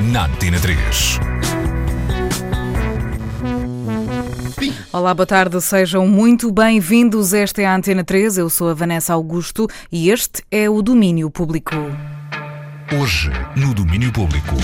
[0.00, 1.18] na Antena 3.
[4.92, 7.32] Olá, boa tarde, sejam muito bem-vindos.
[7.32, 11.30] Esta é a Antena 3, eu sou a Vanessa Augusto e este é o Domínio
[11.30, 11.74] Público.
[13.00, 14.54] Hoje, no Domínio Público.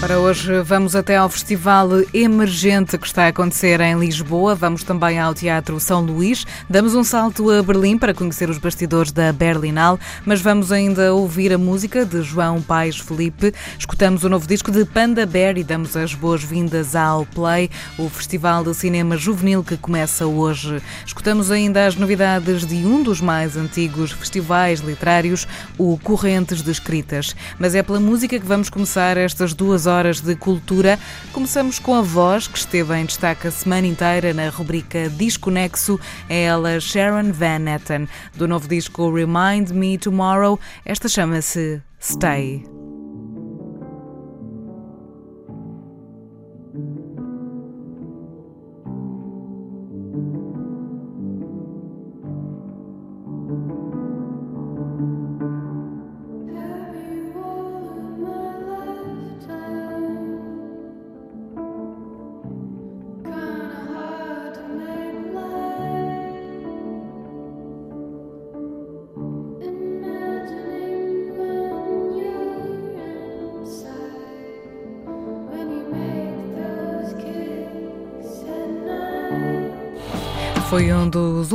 [0.00, 4.54] Para hoje vamos até ao Festival Emergente que está a acontecer em Lisboa.
[4.54, 6.46] Vamos também ao Teatro São Luís.
[6.70, 11.52] Damos um salto a Berlim para conhecer os bastidores da Berlinal, mas vamos ainda ouvir
[11.52, 13.52] a música de João Paes Felipe.
[13.76, 17.68] Escutamos o novo disco de Panda Bear e damos as boas-vindas ao Play,
[17.98, 20.80] o festival de cinema juvenil que começa hoje.
[21.04, 27.34] Escutamos ainda as novidades de um dos mais antigos festivais literários, o Correntes de Escritas.
[27.58, 30.98] Mas é pela música que vamos começar estas duas horas de cultura.
[31.32, 35.98] Começamos com a voz, que esteve em destaque a semana inteira na rubrica Disconexo.
[36.28, 40.58] É ela Sharon Van Etten, do novo disco Remind Me Tomorrow.
[40.84, 42.77] Esta chama-se Stay.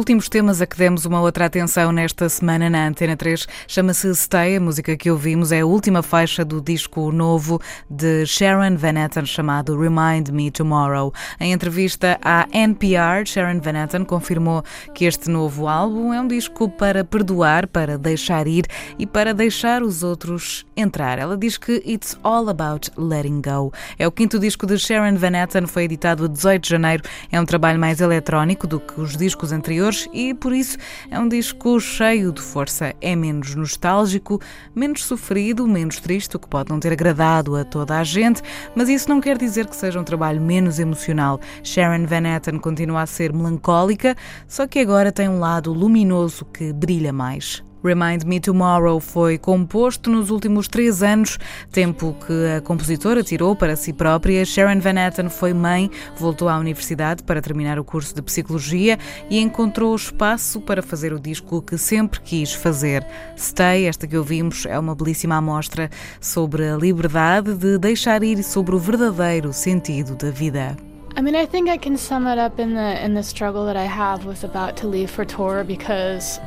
[0.04, 3.48] Últimos temas a que demos uma outra atenção nesta semana na Antena 3.
[3.70, 8.76] Chama-se Stay, a música que ouvimos é a última faixa do disco novo de Sharon
[8.76, 11.14] Van Etten chamado Remind Me Tomorrow.
[11.40, 14.62] Em entrevista à NPR, Sharon Van Etten confirmou
[14.94, 18.66] que este novo álbum é um disco para perdoar, para deixar ir
[19.00, 21.18] e para deixar os outros entrar.
[21.18, 23.72] Ela diz que It's All About Letting Go.
[23.98, 27.04] É o quinto disco de Sharon Van Etten, foi editado a 18 de janeiro.
[27.32, 30.78] É um trabalho mais eletrónico do que os discos anteriores e, por isso,
[31.10, 32.94] é um disco cheio de força.
[33.02, 34.40] É menos nostálgico,
[34.76, 38.42] menos sofrido, menos triste, o que pode não ter agradado a toda a gente,
[38.76, 41.40] mas isso não quer dizer que seja um trabalho menos emocional.
[41.64, 44.16] Sharon Van Etten continua a ser melancólica,
[44.48, 47.64] só que agora tem um lado luminoso que brilha mais.
[47.84, 51.38] Remind Me Tomorrow foi composto nos últimos três anos,
[51.72, 54.46] tempo que a compositora tirou para si própria.
[54.46, 58.98] Sharon Van Etten foi mãe, voltou à universidade para terminar o curso de Psicologia
[59.30, 63.06] e encontrou espaço para fazer o disco que sempre quis fazer.
[63.38, 65.90] Stay, esta que ouvimos, é uma belíssima amostra
[66.22, 70.78] sobre a liberdade de deixar ir sobre o verdadeiro sentido da vida.
[71.16, 73.78] I mean, I think I can sum it up in the in the struggle that
[73.78, 76.40] I have with about to leave for tour because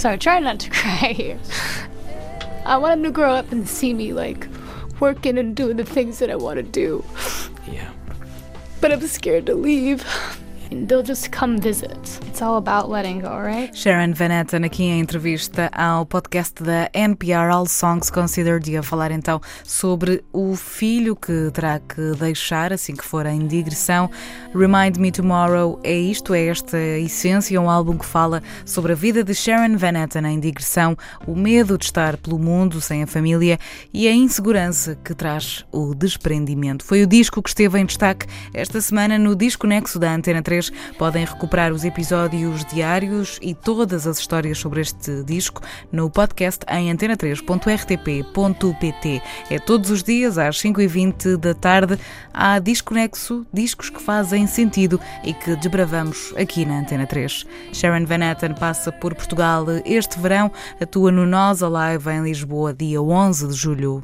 [0.00, 1.38] Sorry, try not to cry here.
[2.64, 4.48] I want him to grow up and see me like
[4.98, 7.04] working and doing the things that I want to do.
[7.70, 7.92] Yeah.
[8.80, 10.02] But I'm scared to leave.
[10.70, 11.98] They'll just come visit.
[12.28, 13.76] It's all about letting go, right?
[13.76, 19.10] Sharon Van Etten aqui em entrevista ao podcast da NPR All Songs Considered a falar
[19.10, 24.08] então sobre o filho que terá que deixar assim que for em digressão.
[24.54, 29.24] Remind Me Tomorrow é isto, é esta essência, um álbum que fala sobre a vida
[29.24, 33.58] de Sharon Van Etten em digressão, o medo de estar pelo mundo sem a família
[33.92, 36.84] e a insegurança que traz o desprendimento.
[36.84, 40.59] Foi o disco que esteve em destaque esta semana no Disco Nexo da Antena 3
[40.98, 45.62] Podem recuperar os episódios diários e todas as histórias sobre este disco
[45.92, 49.22] no podcast em antena3.rtp.pt.
[49.48, 51.98] É todos os dias às 5h20 da tarde.
[52.34, 57.46] Há Disconexo, discos que fazem sentido e que desbravamos aqui na Antena 3.
[57.72, 63.00] Sharon Van Etten passa por Portugal este verão, atua no Nós Alive em Lisboa, dia
[63.00, 64.02] 11 de julho.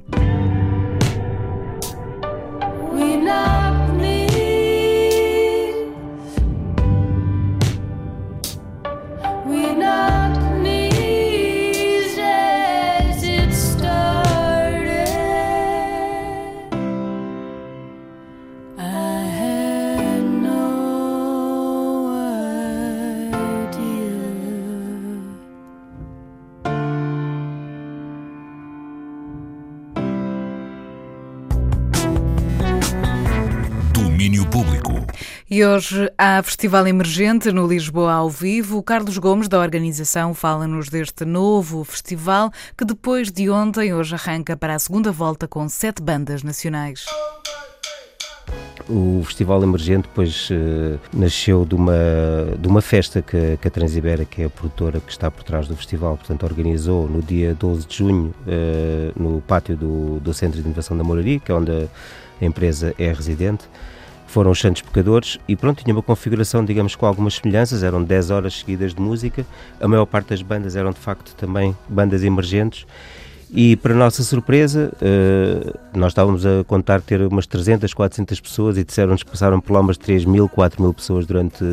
[34.56, 35.06] Público.
[35.50, 38.78] E hoje há Festival Emergente no Lisboa ao vivo.
[38.78, 44.56] O Carlos Gomes, da organização, fala-nos deste novo festival que depois de ontem, hoje arranca
[44.56, 47.04] para a segunda volta com sete bandas nacionais.
[48.88, 51.92] O Festival Emergente depois uh, nasceu de uma,
[52.58, 55.68] de uma festa que, que, a Transibera, que é a produtora que está por trás
[55.68, 60.62] do festival, portanto organizou no dia 12 de junho uh, no pátio do, do Centro
[60.62, 61.88] de Inovação da Moraria, que é onde a,
[62.40, 63.68] a empresa é residente
[64.36, 68.28] foram os Santos Pecadores e pronto, tinha uma configuração, digamos, com algumas semelhanças, eram 10
[68.30, 69.46] horas seguidas de música,
[69.80, 72.86] a maior parte das bandas eram de facto também bandas emergentes
[73.52, 78.84] e para nossa surpresa, uh, nós estávamos a contar ter umas 300, 400 pessoas e
[78.84, 81.64] disseram-nos que passaram por lá umas 3 mil, 4 mil pessoas durante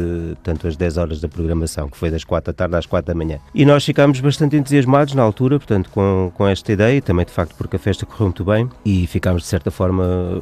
[0.44, 3.18] tanto as 10 horas da programação, que foi das 4 da tarde às 4 da
[3.18, 3.40] manhã.
[3.54, 7.56] E nós ficámos bastante entusiasmados na altura, portanto, com, com esta ideia, também de facto
[7.56, 10.42] porque a festa correu muito bem e ficámos de certa forma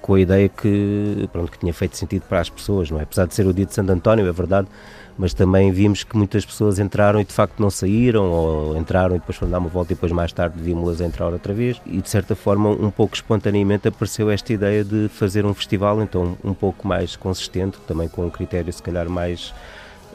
[0.00, 3.04] com a ideia que, pronto, que tinha feito sentido para as pessoas, não é?
[3.04, 4.68] Apesar de ser o dia de Santo António, é verdade,
[5.18, 9.18] mas também vimos que muitas pessoas entraram e de facto não saíram, ou entraram e
[9.18, 11.80] depois foram dar uma volta e depois mais tarde vimos-las entrar outra vez.
[11.86, 16.36] E de certa forma, um pouco espontaneamente apareceu esta ideia de fazer um festival, então
[16.42, 19.54] um pouco mais consistente, também com um critério se calhar mais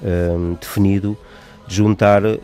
[0.02, 1.18] um, definido
[1.68, 2.38] juntar uh,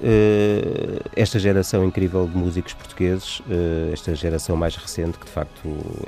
[1.16, 5.62] esta geração incrível de músicos portugueses, uh, esta geração mais recente, que de facto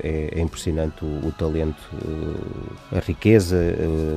[0.04, 3.56] é, é impressionante o, o talento, uh, a riqueza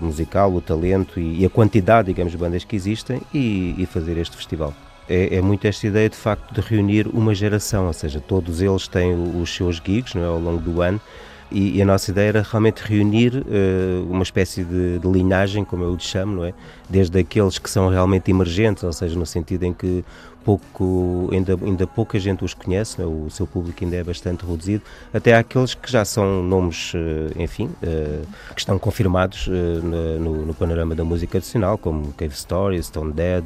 [0.03, 4.19] musical, o talento e, e, a quantidade, digamos, de bandas que existem e, e fazer
[4.19, 4.75] este festival.
[5.09, 8.87] É, é, muito esta ideia de facto de reunir uma geração, ou seja, todos eles
[8.87, 11.01] têm os seus gigs não é, ao longo do ano
[11.51, 15.83] e, e, a nossa ideia era realmente reunir uh, uma espécie de, de, linhagem, como
[15.83, 16.53] eu lhe chamo, não é?
[16.89, 20.05] Desde aqueles que são realmente emergentes, ou seja, no sentido em que
[20.45, 23.05] pouco, ainda, ainda pouca gente os conhece, é?
[23.05, 26.99] o seu público ainda é bastante reduzido, até aqueles que já são nomes, uh,
[27.43, 33.13] enfim, uh, que estão confirmados no, no, panorama da música adicional, como Cave Story, Stone
[33.13, 33.45] Dead,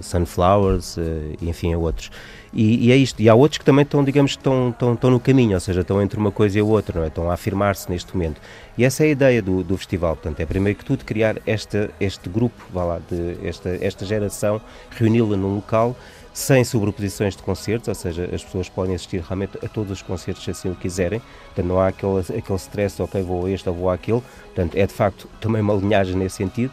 [0.00, 0.96] Sunflowers,
[1.40, 2.10] enfim, outros.
[2.52, 3.20] E, e, é isto.
[3.20, 6.02] E há outros que também estão, digamos, estão, estão, estão no caminho, ou seja, estão
[6.02, 7.08] entre uma coisa e a outra, não é?
[7.08, 8.40] Estão a afirmar-se neste momento.
[8.76, 10.16] E essa é a ideia do, do festival.
[10.16, 14.60] Portanto, é primeiro que tudo criar esta, este grupo, vá lá, de, esta, esta geração,
[14.90, 15.96] reuni-la num local
[16.32, 20.44] sem sobreposições de concertos, ou seja, as pessoas podem assistir realmente a todos os concertos
[20.44, 23.74] se assim o quiserem, portanto não há aquele, aquele stress, ok, vou a este ou
[23.74, 26.72] vou àquele, portanto é de facto também uma linhagem nesse sentido.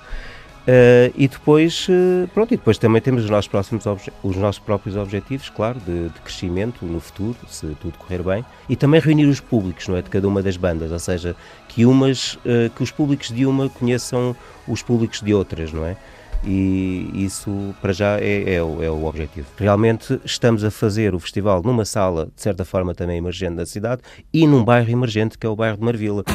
[0.68, 3.86] Uh, e depois, uh, pronto, e depois também temos os nossos, próximos
[4.22, 8.75] os nossos próprios objetivos, claro, de, de, crescimento no futuro, se tudo correr bem, e
[8.75, 11.38] também reunir os públicos, não é, de cada uma das bandas, ou seja,
[11.69, 14.36] que umas, uh, que os públicos de uma conheçam
[14.68, 15.96] os públicos de outras, não é?
[16.44, 19.48] E isso, para já, é, é, o, é o objetivo.
[19.58, 24.02] Realmente estamos a fazer o festival numa sala, de certa forma, também emergente da cidade
[24.34, 26.25] e num bairro emergente, que é o bairro de Marvila.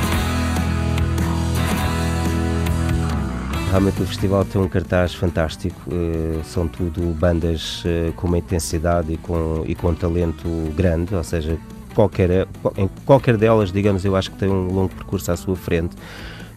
[3.73, 9.15] Realmente o festival tem um cartaz fantástico, uh, são tudo bandas uh, com uma intensidade
[9.15, 10.47] e com, e com um talento
[10.77, 11.57] grande, ou seja,
[11.95, 12.47] qualquer,
[12.77, 15.97] em qualquer delas, digamos, eu acho que tem um longo percurso à sua frente.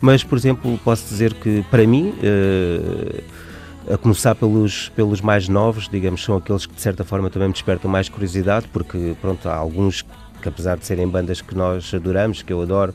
[0.01, 5.88] Mas, por exemplo, posso dizer que para mim, uh, a começar pelos, pelos mais novos,
[5.88, 9.56] digamos, são aqueles que de certa forma também me despertam mais curiosidade, porque pronto, há
[9.56, 10.01] alguns
[10.41, 12.94] que apesar de serem bandas que nós adoramos, que eu adoro,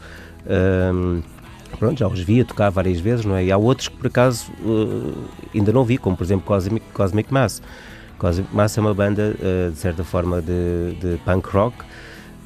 [1.79, 3.45] pronto, já os vi a tocar várias vezes, não é?
[3.45, 5.25] E há outros que por acaso uh,
[5.55, 7.63] ainda não vi, como por exemplo Cosmic, Cosmic Mass.
[8.19, 11.77] Cosmic Mass é uma banda, uh, de certa forma, de, de punk rock,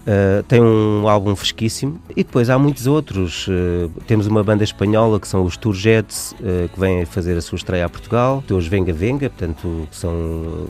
[0.05, 3.49] Uh, tem um álbum fresquíssimo e depois há muitos outros.
[3.49, 7.57] Uh, temos uma banda espanhola que são os Turgets, uh, que vêm fazer a sua
[7.57, 8.45] estreia a Portugal.
[8.47, 10.13] Tem os Venga Venga, portanto, são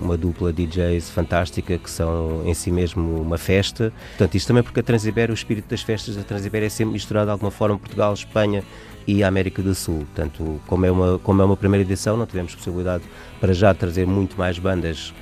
[0.00, 3.92] uma dupla DJs fantástica, que são em si mesmo uma festa.
[4.10, 7.26] Portanto, isto também porque a Transibéria, o espírito das festas da Transibéria é sempre misturado
[7.26, 8.62] de alguma forma Portugal, Espanha
[9.04, 10.06] e América do Sul.
[10.14, 13.02] Portanto, como é uma, como é uma primeira edição, não tivemos possibilidade
[13.40, 15.12] para já trazer muito mais bandas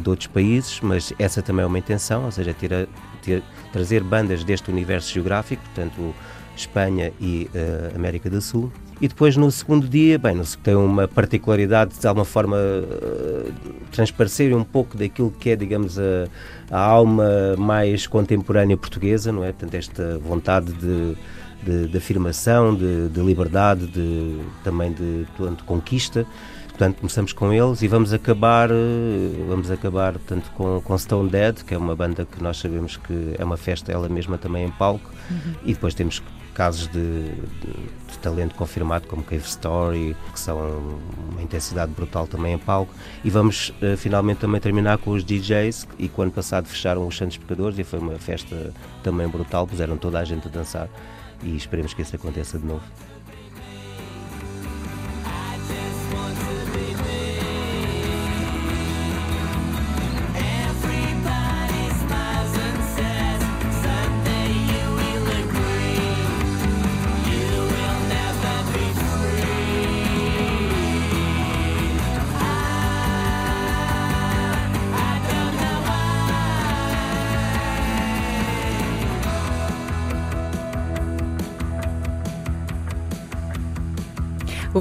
[0.00, 2.86] de outros países, mas essa também é uma intenção, ou seja, ter, a,
[3.22, 6.14] ter trazer bandas deste universo geográfico, portanto
[6.56, 8.70] Espanha e uh, América do Sul.
[9.00, 13.52] E depois no segundo dia, bem, tem uma particularidade de alguma forma uh,
[13.90, 16.28] transparecer um pouco daquilo que é, digamos, a,
[16.70, 19.50] a, alma mais contemporânea portuguesa, não é?
[19.50, 21.16] Portanto, esta vontade de,
[21.64, 26.24] de, de afirmação, de, de liberdade, de, também de, de conquista
[26.72, 31.62] portanto começamos com eles e vamos acabar eh, vamos acabar portanto com, com Stone Dead
[31.62, 34.70] que é uma banda que nós sabemos que é uma festa ela mesma também em
[34.70, 35.54] palco uhum.
[35.64, 36.22] e depois temos
[36.54, 40.58] casos de, de, talento confirmado como Cave Story que são
[41.30, 45.88] uma intensidade brutal também em palco e vamos uh, finalmente também terminar com os DJs
[45.98, 50.20] e quando passado fecharam os Santos Pecadores e foi uma festa também brutal puseram toda
[50.20, 50.88] a gente a dançar
[51.42, 52.82] e esperemos que isso aconteça de novo.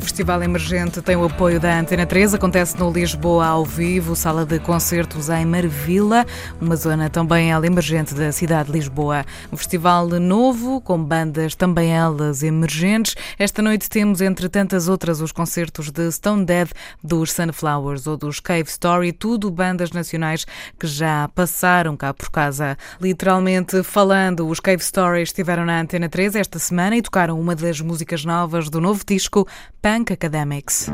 [0.01, 4.43] O Festival Emergente tem o apoio da Antena 3, acontece no Lisboa ao vivo, sala
[4.43, 6.25] de concertos em Marvila,
[6.59, 9.23] uma zona também ela emergente da cidade de Lisboa.
[9.53, 13.15] Um festival novo, com bandas também elas emergentes.
[13.37, 16.69] Esta noite temos, entre tantas outras, os concertos de Stone Dead,
[17.03, 20.45] dos Sunflowers ou dos Cave Story, tudo bandas nacionais
[20.79, 22.75] que já passaram cá por casa.
[22.99, 27.79] Literalmente falando, os Cave Story estiveram na Antena 3 esta semana e tocaram uma das
[27.79, 29.47] músicas novas do novo disco,
[29.91, 30.87] Punk Academics.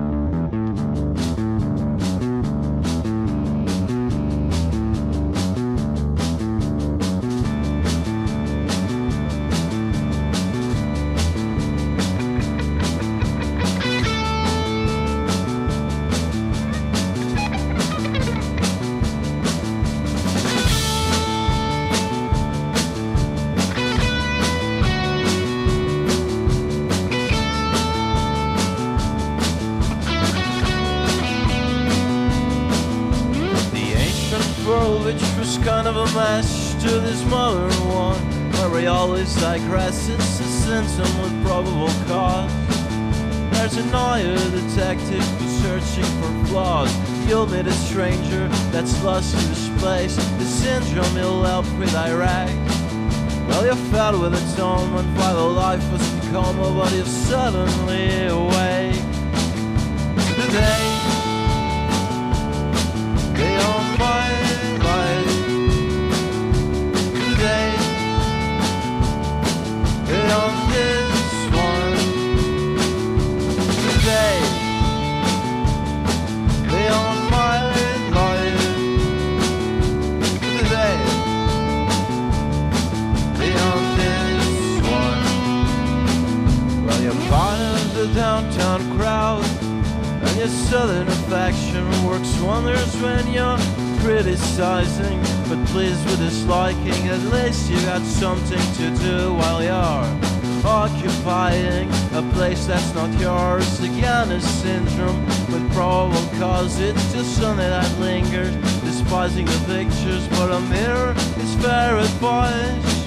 [90.69, 93.57] Southern affection works wonders when you're
[94.01, 97.07] criticizing, but pleased with disliking.
[97.07, 103.79] At least you got something to do while you're occupying a place that's not yours.
[103.79, 106.77] Again, a syndrome with probable cause.
[106.81, 113.03] It's just something that lingers, despising the pictures, but a mirror is fair advice.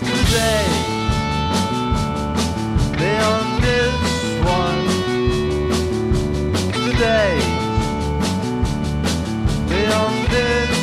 [0.00, 0.64] Today,
[2.96, 4.79] beyond this one.
[7.00, 7.40] Today,
[9.70, 10.79] beyond this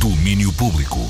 [0.00, 1.00] Domínio Público.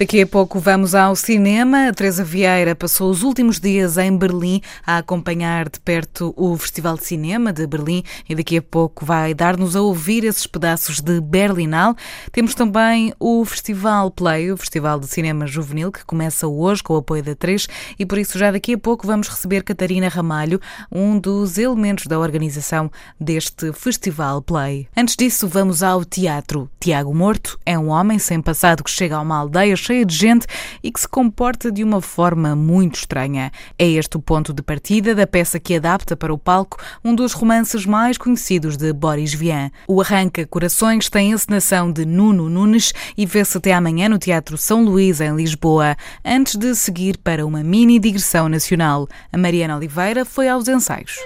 [0.00, 1.88] Daqui a pouco vamos ao cinema.
[1.88, 6.96] A Teresa Vieira passou os últimos dias em Berlim a acompanhar de perto o Festival
[6.96, 11.20] de Cinema de Berlim e daqui a pouco vai dar-nos a ouvir esses pedaços de
[11.20, 11.94] Berlinal.
[12.32, 16.96] Temos também o Festival Play, o Festival de Cinema Juvenil, que começa hoje com o
[16.96, 20.58] apoio da 3 e por isso já daqui a pouco vamos receber Catarina Ramalho,
[20.90, 22.90] um dos elementos da organização
[23.20, 24.88] deste Festival Play.
[24.96, 26.70] Antes disso, vamos ao teatro.
[26.80, 30.46] Tiago Morto é um homem sem passado que chega a uma aldeia cheia de gente
[30.84, 33.50] e que se comporta de uma forma muito estranha.
[33.76, 37.32] É este o ponto de partida da peça que adapta para o palco um dos
[37.32, 39.70] romances mais conhecidos de Boris Vian.
[39.88, 44.84] O Arranca Corações tem encenação de Nuno Nunes e vê-se até amanhã no Teatro São
[44.84, 49.08] Luís, em Lisboa, antes de seguir para uma mini digressão nacional.
[49.32, 51.18] A Mariana Oliveira foi aos ensaios.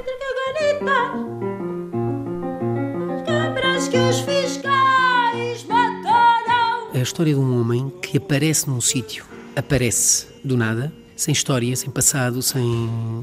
[3.90, 4.73] que os fiscais
[6.94, 9.24] a história de um homem que aparece num sítio,
[9.56, 12.64] aparece do nada, sem história, sem passado, sem,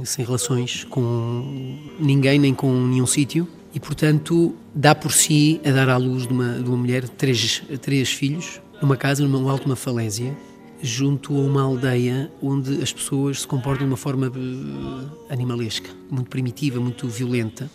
[0.03, 5.87] sem relações com ninguém nem com nenhum sítio e, portanto, dá por si a dar
[5.87, 9.77] à luz de uma, de uma mulher três, três filhos, numa casa, numa alto uma
[9.77, 10.35] falésia,
[10.83, 16.29] junto a uma aldeia onde as pessoas se comportam de uma forma eh, animalesca, muito
[16.29, 17.69] primitiva, muito violenta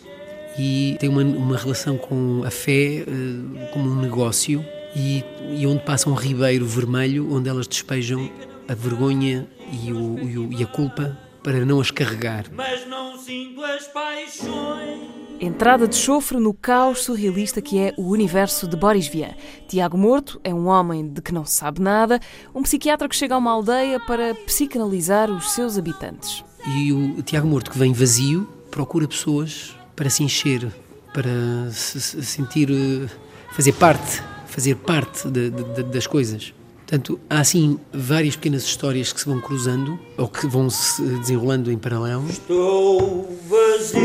[0.59, 5.83] e tem uma, uma relação com a fé uh, como um negócio e, e, onde
[5.83, 8.29] passa um ribeiro vermelho onde elas despejam
[8.67, 9.47] a vergonha
[9.83, 12.45] e, o, e, o, e a culpa para não as carregar.
[12.51, 15.17] Mas não sinto as paixões.
[15.39, 19.35] Entrada de chofre no caos surrealista que é o universo de Boris Vian.
[19.67, 22.19] Tiago Morto é um homem de que não se sabe nada,
[22.55, 26.43] um psiquiatra que chega a uma aldeia para psicanalizar os seus habitantes.
[26.65, 30.67] E o Tiago Morto, que vem vazio, procura pessoas para se encher,
[31.13, 33.07] para se sentir, eh,
[33.51, 34.23] fazer parte,
[34.57, 36.51] fazer parte de, de, das coisas.
[36.77, 41.71] Portanto, há assim várias pequenas histórias que se vão cruzando ou que vão se desenrolando
[41.71, 42.27] em paralelo.
[42.27, 44.01] Estou vazio.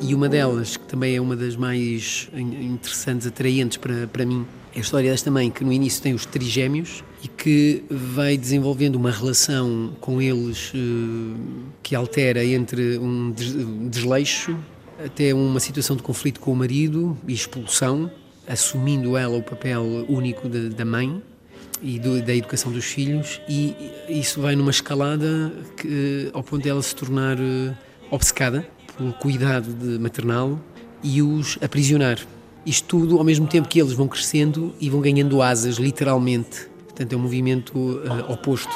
[0.00, 4.78] E uma delas, que também é uma das mais interessantes, atraentes para, para mim, é
[4.78, 9.12] a história desta mãe que no início tem os trigêmeos e que vai desenvolvendo uma
[9.12, 11.36] relação com eles uh,
[11.84, 13.32] que altera entre um
[13.88, 14.56] desleixo
[15.04, 18.10] até uma situação de conflito com o marido e expulsão,
[18.46, 21.22] assumindo ela o papel único de, da mãe
[21.82, 23.74] e do, da educação dos filhos e
[24.08, 27.76] isso vai numa escalada que, ao ponto de se tornar uh,
[28.10, 29.68] obcecada pelo cuidado
[30.00, 30.58] maternal
[31.02, 32.18] e os aprisionar.
[32.66, 37.12] Isto tudo ao mesmo tempo que eles vão crescendo e vão ganhando asas, literalmente, Portanto,
[37.12, 38.74] é um movimento uh, oposto.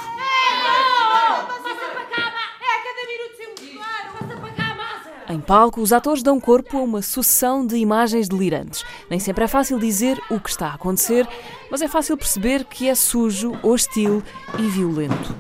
[5.33, 8.85] Em palco, os atores dão corpo a uma sucessão de imagens delirantes.
[9.09, 11.27] Nem sempre é fácil dizer o que está a acontecer,
[11.71, 14.23] mas é fácil perceber que é sujo, hostil
[14.59, 15.35] e violento.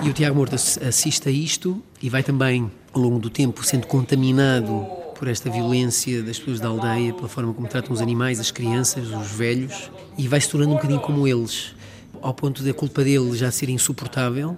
[0.00, 3.88] E o Tiago Morto assiste a isto e vai também, ao longo do tempo, sendo
[3.88, 4.86] contaminado
[5.18, 9.08] por esta violência das pessoas da aldeia, pela forma como tratam os animais, as crianças,
[9.08, 11.74] os velhos, e vai se tornando um bocadinho como eles
[12.22, 14.56] ao ponto da culpa dele já ser insuportável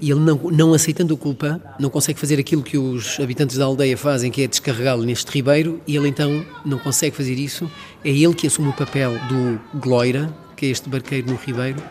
[0.00, 3.64] e ele não, não aceitando a culpa, não consegue fazer aquilo que os habitantes da
[3.64, 7.70] aldeia fazem, que é descarregá-lo neste ribeiro, e ele então não consegue fazer isso.
[8.04, 11.82] É ele que assume o papel do Gloira, que é este barqueiro no ribeiro,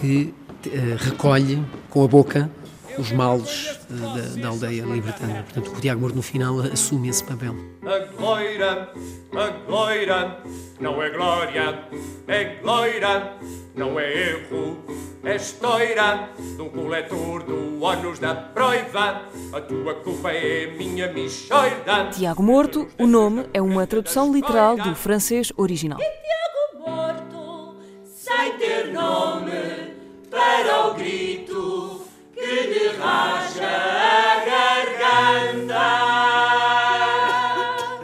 [0.00, 0.32] que
[0.66, 2.50] uh, recolhe com a boca
[2.98, 5.42] os males uh, da, da, aldeia libertana.
[5.42, 7.54] Portanto, o Tiago Morto no final assume esse papel.
[7.82, 8.88] A glória,
[9.32, 10.38] a glória,
[10.80, 11.84] não é glória,
[12.26, 13.32] é glória,
[13.74, 14.78] não é erro,
[15.24, 19.22] é história de um coletor do ônus da proiva.
[19.52, 22.10] A tua culpa é minha michoida.
[22.10, 25.98] Tiago Morto, o nome é uma tradução literal do francês original.
[26.00, 29.94] E Tiago Morto, sem ter nome,
[30.30, 32.05] para o grito
[32.36, 32.66] que.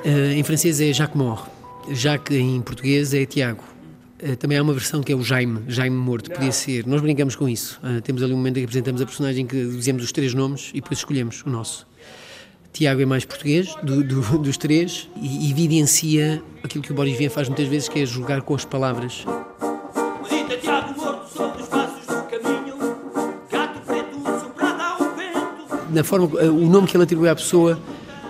[0.05, 1.49] Uh, em francês é Jacques Mort,
[1.91, 3.63] Jacques em português é Tiago.
[4.23, 6.87] Uh, também há uma versão que é o Jaime, Jaime Morto, podia ser.
[6.87, 7.81] Nós brincamos com isso.
[7.83, 10.71] Uh, temos ali um momento em que apresentamos a personagem que dizemos os três nomes
[10.75, 11.87] e depois escolhemos o nosso.
[12.73, 17.31] Tiago é mais português do, do, dos três e evidencia aquilo que o Boris Vian
[17.31, 19.25] faz muitas vezes, que é jogar com as palavras.
[25.93, 27.79] Na forma, eh, o nome que ele atribui à pessoa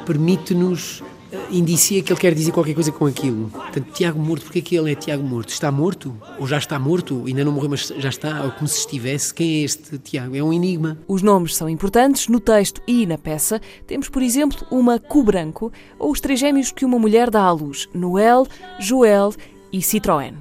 [0.05, 1.03] permite-nos
[1.51, 3.49] indicia que ele quer dizer qualquer coisa com aquilo.
[3.51, 5.51] Portanto, Tiago Morto, porque é que ele é Tiago Morto?
[5.51, 6.15] Está morto?
[6.39, 7.25] Ou já está morto?
[7.27, 8.43] Ainda não morreu, mas já está?
[8.45, 9.33] Ou como se estivesse?
[9.33, 10.37] Quem é este Tiago?
[10.37, 10.99] É um enigma.
[11.09, 13.61] Os nomes são importantes no texto e na peça.
[13.87, 17.53] Temos, por exemplo, uma cu branco ou os três gêmeos que uma mulher dá à
[17.53, 18.47] luz: Noel,
[18.79, 19.33] Joel
[19.73, 20.35] e Citroën.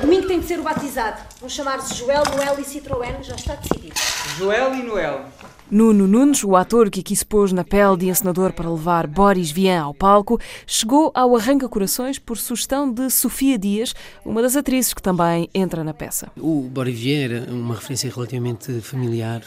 [0.00, 1.20] Domingo tem de ser o batizado.
[1.40, 3.94] Vão chamar-se Joel, Noel e Citroën, já está decidido.
[4.38, 5.33] Joel e Noel.
[5.74, 9.50] Nuno Nunes, o ator que aqui se pôs na pele de encenador para levar Boris
[9.50, 13.92] Vian ao palco, chegou ao Arranca Corações por sugestão de Sofia Dias,
[14.24, 16.30] uma das atrizes que também entra na peça.
[16.38, 19.42] O Boris Vian era uma referência relativamente familiar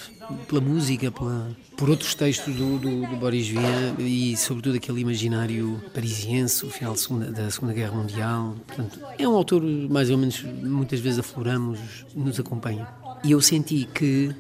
[0.50, 5.82] pela música, pela, por outros textos do, do, do, Boris Vian e sobretudo aquele imaginário
[5.94, 8.54] parisiense, o final da Segunda, da Segunda Guerra Mundial.
[8.68, 11.80] Portanto, é um autor mais ou menos muitas vezes afloramos,
[12.14, 12.86] nos acompanha.
[13.24, 14.36] E eu senti que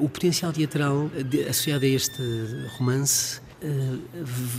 [0.00, 1.10] o potencial teatral
[1.48, 2.22] associado a este
[2.78, 3.98] romance ah,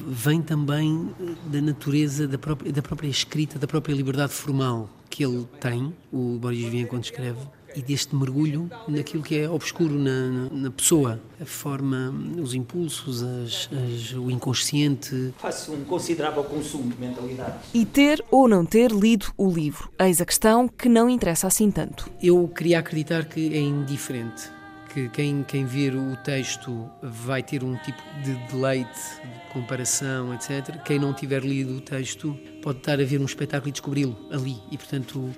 [0.08, 1.10] vem também
[1.46, 6.38] da natureza da própria, da própria escrita, da própria liberdade formal que ele tem, o
[6.40, 7.40] Boris Vian, quando escreve,
[7.76, 13.24] e deste mergulho naquilo que é obscuro na, na, na pessoa, a forma, os impulsos,
[13.24, 15.34] as, as, o inconsciente.
[15.38, 17.60] Faço um considerável consumo de mentalidade.
[17.74, 21.72] E ter ou não ter lido o livro, eis a questão que não interessa assim
[21.72, 22.10] tanto.
[22.22, 24.61] Eu queria acreditar que é indiferente
[24.94, 30.82] que quem, quem vir o texto vai ter um tipo de deleite, de comparação, etc.
[30.84, 34.58] Quem não tiver lido o texto pode estar a ver um espetáculo e descobri-lo ali.
[34.72, 35.34] E, portanto,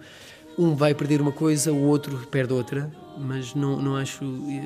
[0.57, 4.23] um vai perder uma coisa, o outro perde outra, mas não, não acho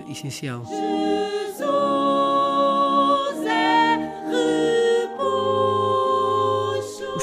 [0.10, 0.63] essencial.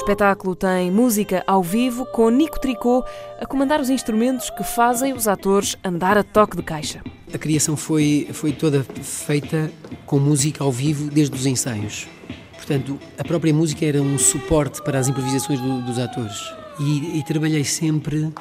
[0.05, 3.03] Espetáculo tem música ao vivo com Nico Tricot
[3.41, 7.01] a comandar os instrumentos que fazem os atores andar a toque de caixa.
[7.33, 9.71] A criação foi, foi toda feita
[10.05, 12.07] com música ao vivo desde os ensaios.
[12.55, 16.53] Portanto, a própria música era um suporte para as improvisações do, dos atores.
[16.79, 18.31] E, e, trabalhei sempre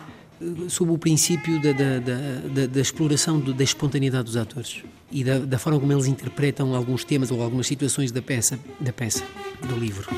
[0.42, 5.24] eh, sob o princípio da, da, da, da exploração do, da espontaneidade dos atores e
[5.24, 9.24] da, forma como eles interpretam alguns temas ou algumas situações da peça, da peça,
[9.66, 10.09] do livro.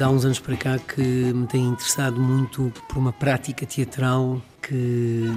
[0.00, 4.74] Há uns anos para cá que me tem interessado muito por uma prática teatral que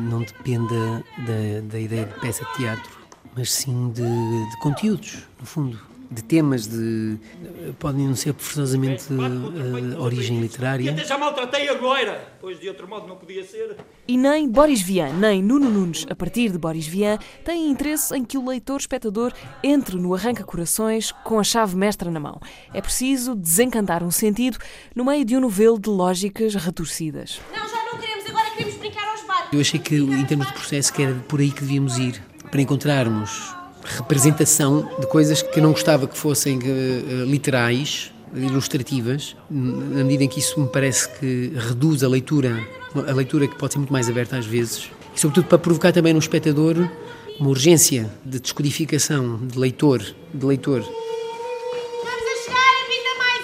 [0.10, 2.92] não dependa da, da ideia de peça de teatro,
[3.36, 7.18] mas sim de, de conteúdos, no fundo de temas de
[7.80, 10.86] podem não ser forçosamente uh, origem literária.
[10.86, 13.78] E até já maltratei a Gloira, pois de outro modo não podia ser.
[14.08, 18.24] E nem Boris Vian, nem Nuno Nunes, a partir de Boris Vian, têm interesse em
[18.24, 22.40] que o leitor-espectador entre no arranca-corações com a chave mestra na mão.
[22.74, 24.58] É preciso desencantar um sentido
[24.96, 27.42] no meio de um novelo de lógicas retorcidas.
[27.52, 29.54] Não, já não queremos, agora queremos brincar aos barcos.
[29.54, 32.62] Eu achei que, em termos de processo, que era por aí que devíamos ir, para
[32.62, 40.24] encontrarmos representação de coisas que eu não gostava que fossem uh, literais, ilustrativas, na medida
[40.24, 42.60] em que isso me parece que reduz a leitura,
[42.96, 46.12] a leitura que pode ser muito mais aberta às vezes, e sobretudo para provocar também
[46.14, 46.76] no espectador
[47.40, 50.02] uma urgência de descodificação, de leitor,
[50.34, 50.82] de leitor.
[50.82, 52.58] Vamos a chegar,
[53.14, 53.44] a mais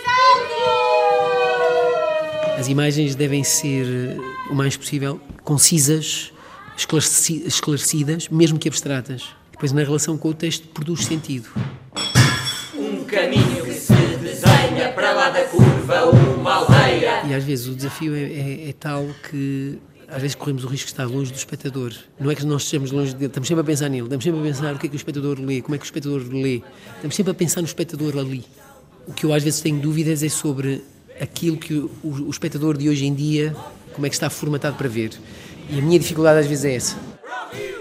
[2.55, 2.59] alto!
[2.59, 4.17] As imagens devem ser
[4.49, 6.33] o mais possível concisas,
[7.45, 11.47] esclarecidas, mesmo que abstratas pois na relação com o texto produz sentido.
[12.75, 17.27] Um caminho que se desenha para lá da curva, uma aldeia.
[17.27, 20.87] E às vezes o desafio é, é, é tal que às vezes corremos o risco
[20.87, 21.93] de estar longe do espectador.
[22.19, 24.43] Não é que nós estejamos longe dele, estamos sempre a pensar nele, estamos sempre a
[24.43, 26.63] pensar o que é que o espectador lê, como é que o espectador lê.
[26.95, 28.43] Estamos sempre a pensar no espectador ali.
[29.07, 30.83] O que eu às vezes tenho dúvidas é sobre
[31.19, 33.55] aquilo que o, o, o espectador de hoje em dia,
[33.93, 35.11] como é que está formatado para ver.
[35.69, 37.10] E a minha dificuldade às vezes é essa.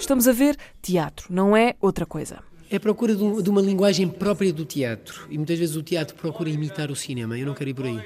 [0.01, 2.39] Estamos a ver teatro, não é outra coisa.
[2.71, 5.27] É a procura de, uma linguagem própria do teatro.
[5.29, 7.39] E muitas vezes o teatro procura imitar o cinema.
[7.39, 8.01] Eu não quero ir por aí.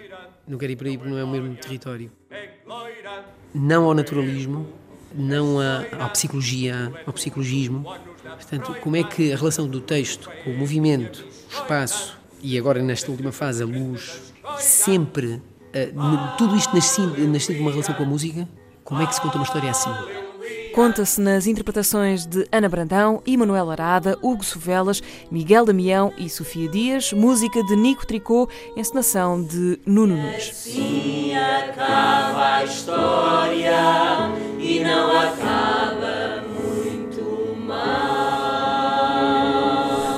[0.46, 2.10] Não quero ir por aí porque não é o mesmo território.
[3.54, 4.66] Não ao naturalismo,
[5.14, 7.84] não à, à psicologia, ao psicologismo.
[8.24, 12.82] Portanto, como é que a relação do texto com o movimento, o espaço e agora
[12.82, 18.02] nesta última fase a luz, sempre, uh, tudo isto nascido, nascido de uma relação com
[18.02, 18.48] a música,
[18.82, 20.23] como é que se conta uma história assim?
[20.74, 27.12] Conta-se nas interpretações de Ana Brandão, Emanuel Arada, Hugo Sovelas, Miguel Damião e Sofia Dias,
[27.12, 30.50] música de Nico Tricot, encenação de Nuno Nunes.
[30.50, 33.72] Assim acaba a história
[34.58, 36.13] e não acaba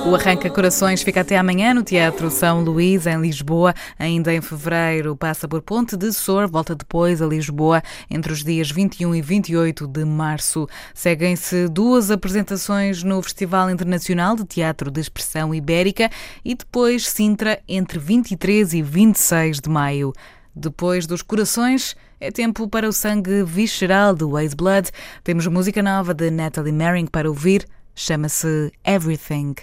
[0.07, 3.73] O Arranca Corações fica até amanhã no Teatro São Luís, em Lisboa.
[3.99, 8.71] Ainda em fevereiro passa por Ponte de Sor, volta depois a Lisboa entre os dias
[8.71, 10.65] 21 e 28 de março.
[10.93, 16.09] Seguem-se duas apresentações no Festival Internacional de Teatro de Expressão Ibérica
[16.43, 20.13] e depois Sintra entre 23 e 26 de maio.
[20.55, 24.89] Depois dos corações, é tempo para o sangue visceral do Waze Blood.
[25.21, 27.67] Temos música nova de Natalie Merring para ouvir.
[27.93, 29.55] Chama-se Everything.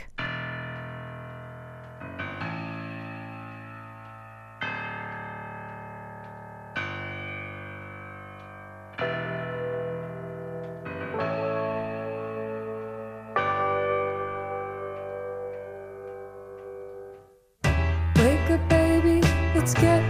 [19.64, 20.03] Baby, it's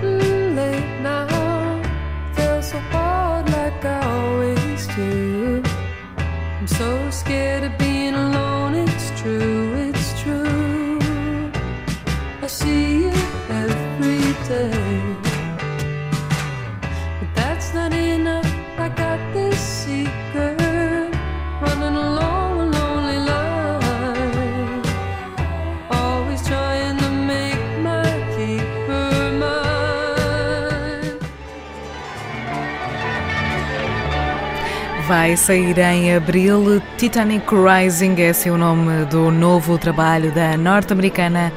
[35.07, 36.81] Vai sair em abril.
[36.97, 41.53] Titanic Rising é seu nome do novo trabalho da norte-americana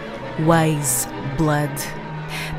[0.45, 1.07] Waze
[1.37, 1.71] Blood.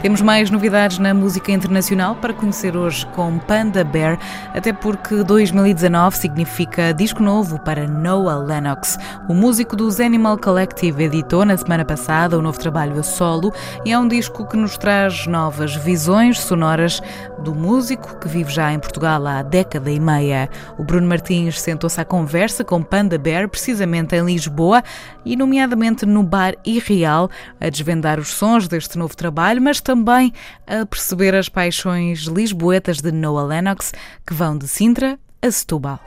[0.01, 4.19] Temos mais novidades na música internacional para conhecer hoje com Panda Bear,
[4.55, 8.99] até porque 2019 significa disco novo para Noah Lennox.
[9.29, 13.53] O músico dos Animal Collective editou na semana passada o novo trabalho a solo
[13.85, 17.03] e é um disco que nos traz novas visões sonoras
[17.39, 20.49] do músico que vive já em Portugal há década e meia.
[20.77, 24.83] O Bruno Martins sentou-se à conversa com Panda Bear, precisamente em Lisboa
[25.25, 30.33] e, nomeadamente, no Bar Irreal, a desvendar os sons deste novo trabalho, mas também
[30.67, 33.93] a perceber as paixões lisboetas de Noah Lennox,
[34.27, 36.01] que vão de Sintra a Setúbal.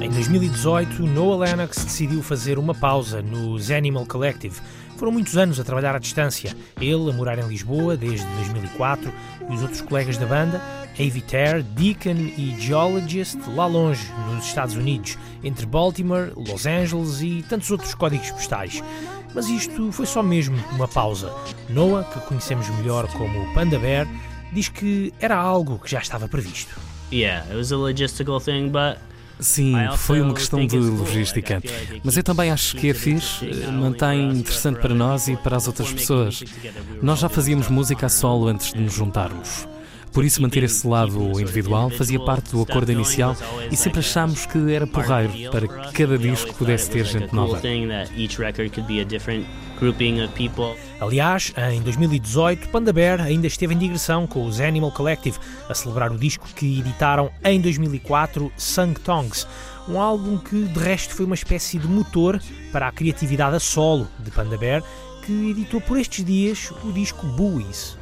[0.00, 4.60] Em 2018, Noah Lennox decidiu fazer uma pausa nos Animal Collective.
[4.96, 6.54] Foram muitos anos a trabalhar à distância.
[6.80, 9.12] Ele a morar em Lisboa desde 2004
[9.48, 10.60] e os outros colegas da banda,
[10.98, 17.70] Avitair, Deacon e Geologist, lá longe, nos Estados Unidos, entre Baltimore, Los Angeles e tantos
[17.70, 18.82] outros códigos postais.
[19.34, 21.32] Mas isto foi só mesmo uma pausa.
[21.68, 24.06] Noah, que conhecemos melhor como Panda Bear,
[24.52, 26.78] diz que era algo que já estava previsto.
[27.10, 28.98] Yeah, it was a logistical thing, but
[29.42, 31.60] Sim, foi uma questão de logística.
[32.04, 35.66] Mas eu também acho que é fixe, eh, mantém interessante para nós e para as
[35.66, 36.44] outras pessoas.
[37.02, 39.66] Nós já fazíamos música a solo antes de nos juntarmos.
[40.12, 43.34] Por isso, manter esse lado individual fazia parte do acordo inicial
[43.70, 47.60] e sempre achámos que era porreiro para que cada disco pudesse ter gente nova.
[51.00, 56.12] Aliás, em 2018, Panda Bear ainda esteve em digressão com os Animal Collective a celebrar
[56.12, 59.46] o disco que editaram em 2004, Sung Tongues,
[59.88, 64.06] um álbum que de resto foi uma espécie de motor para a criatividade a solo
[64.20, 64.82] de Panda Bear
[65.22, 67.96] que editou por estes dias o disco Buoys.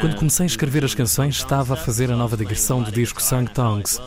[0.00, 3.48] Quando comecei a escrever as canções, estava a fazer a nova digressão do disco Sung
[3.50, 4.00] Tongues.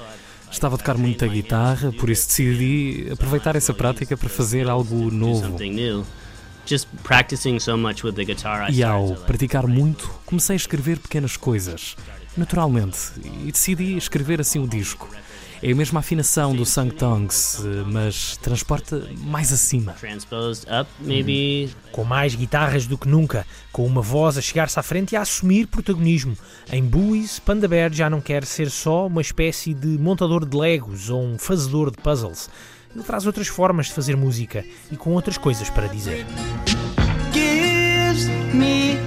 [0.51, 5.57] Estava a tocar muita guitarra, por isso decidi aproveitar essa prática para fazer algo novo.
[8.69, 11.95] E ao praticar muito, comecei a escrever pequenas coisas,
[12.37, 12.97] naturalmente,
[13.45, 15.09] e decidi escrever assim o disco.
[15.65, 19.95] É a mesma afinação do Sung Tongues, mas transporta mais acima.
[21.01, 21.05] Hum.
[21.93, 25.21] Com mais guitarras do que nunca, com uma voz a chegar-se à frente e a
[25.21, 26.35] assumir protagonismo.
[26.69, 31.09] Em Buoys, Panda Bear já não quer ser só uma espécie de montador de legos
[31.09, 32.49] ou um fazedor de puzzles.
[32.93, 36.25] Ele traz outras formas de fazer música e com outras coisas para dizer.
[37.31, 38.97] Gives me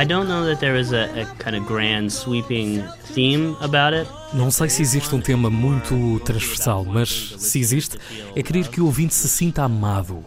[0.00, 2.84] I don't know that there is a, a kind of grand sweeping
[3.14, 4.08] theme about it.
[4.32, 7.98] Não sei se existe um tema muito transversal, mas se existe,
[8.36, 10.24] é querer que o ouvinte se sinta amado.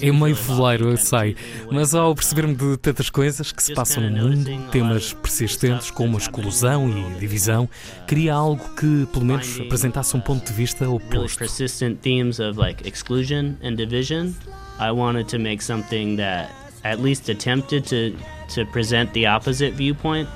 [0.00, 1.36] É meio foleiro, eu sei,
[1.70, 6.18] mas ao perceber-me de tantas coisas que se passam no mundo, temas persistentes como a
[6.18, 7.68] exclusão e divisão,
[8.06, 11.38] queria algo que, pelo menos, apresentasse um ponto de vista oposto.
[11.38, 14.32] persistent themes of like exclusion and division.
[14.78, 16.50] I wanted to make something that
[16.84, 18.16] at least attempted to
[18.54, 20.28] to present the opposite viewpoint.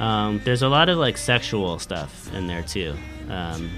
[0.00, 2.94] Um, there's a lot of like sexual stuff in there too.
[3.28, 3.70] Um,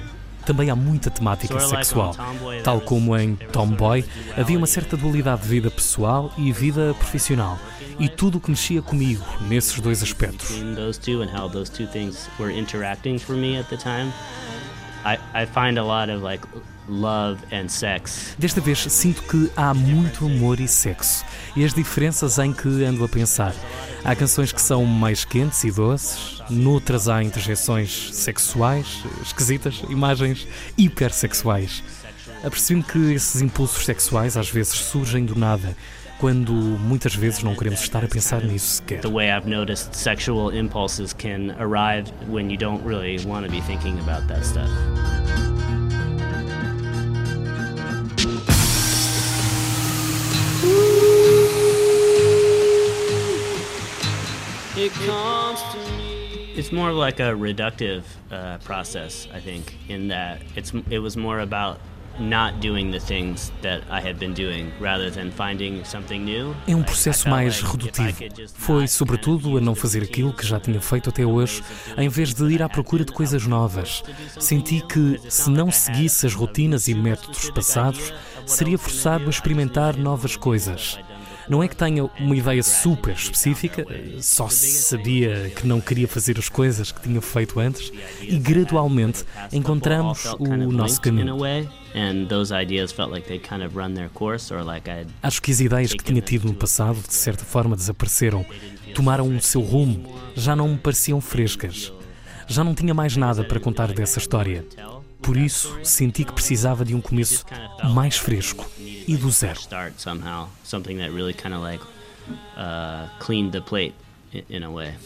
[0.45, 2.15] também há muita temática sexual.
[2.63, 4.05] Tal como em Tomboy,
[4.37, 7.59] havia uma certa dualidade de vida pessoal e vida profissional.
[7.99, 10.51] E tudo o que mexia comigo nesses dois aspectos.
[15.05, 16.47] I, I find a lot of like
[16.89, 18.35] love and sex.
[18.39, 21.25] Desta vez sinto que há muito amor e sexo
[21.57, 23.55] e as diferenças em que ando a pensar.
[24.05, 31.83] Há canções que são mais quentes e doces, noutras há interjeições sexuais, esquisitas, imagens hipersexuais.
[32.45, 35.75] Apercebi-me que esses impulsos sexuais às vezes surgem do nada
[36.19, 39.01] quando muitas vezes não queremos estar a pensar nisso sequer.
[39.01, 43.61] The way I've noticed sexual impulses can arrive when you don't really want to be
[43.63, 44.69] thinking about that stuff.
[54.85, 56.53] It comes to me.
[56.55, 61.41] It's more like a reductive uh, process, I think, in that it's it was more
[61.41, 61.79] about
[62.19, 66.55] not doing the things that I had been doing rather than finding something new.
[66.69, 68.15] É um processo mais redutivo.
[68.57, 71.63] Foi, sobretudo, a não fazer aquilo que já tinha feito até hoje,
[71.97, 74.03] em vez de ir à procura de coisas novas.
[74.39, 78.13] Senti que, se não seguisse as rotinas e métodos passados,
[78.45, 80.99] seria forçado a experimentar novas coisas.
[81.49, 83.87] Não é que tenha uma ideia super específica,
[84.21, 90.25] só sabia que não queria fazer as coisas que tinha feito antes e gradualmente encontramos
[90.39, 91.37] o nosso caminho.
[95.23, 98.45] Acho que as ideias que tinha tido no passado, de certa forma, desapareceram,
[98.95, 101.93] tomaram o seu rumo, já não me pareciam frescas.
[102.47, 104.65] Já não tinha mais nada para contar dessa história.
[105.23, 107.47] Por isso, senti que precisava de um começo
[107.83, 108.67] mais fresco
[109.07, 109.61] e do zero.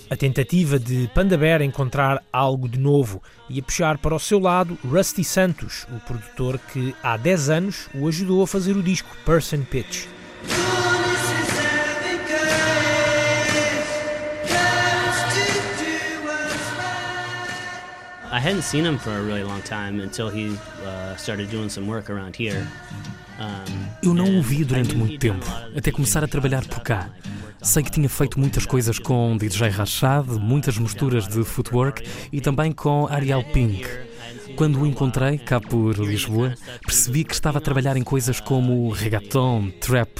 [0.08, 4.38] A tentativa de Panda Bear encontrar algo de novo e a puxar para o seu
[4.38, 9.14] lado Rusty Santos, o produtor que há 10 anos o ajudou a fazer o disco
[9.26, 10.06] Person Pitch.
[18.30, 21.86] I hadn't seen him for a really long time until he uh, started doing some
[21.86, 22.66] work around here.
[24.02, 25.46] Eu não o vi durante muito tempo,
[25.76, 27.10] até começar a trabalhar por cá.
[27.62, 32.72] Sei que tinha feito muitas coisas com DJ Rachad, muitas misturas de footwork e também
[32.72, 33.84] com Ariel Pink.
[34.56, 39.70] Quando o encontrei, cá por Lisboa, percebi que estava a trabalhar em coisas como reggaeton,
[39.80, 40.10] trap.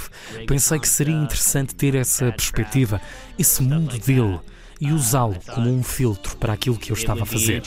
[0.47, 3.01] Pensei que seria interessante ter essa perspectiva,
[3.37, 4.39] esse mundo dele
[4.79, 7.61] e usá-lo como um filtro para aquilo que eu estava a fazer.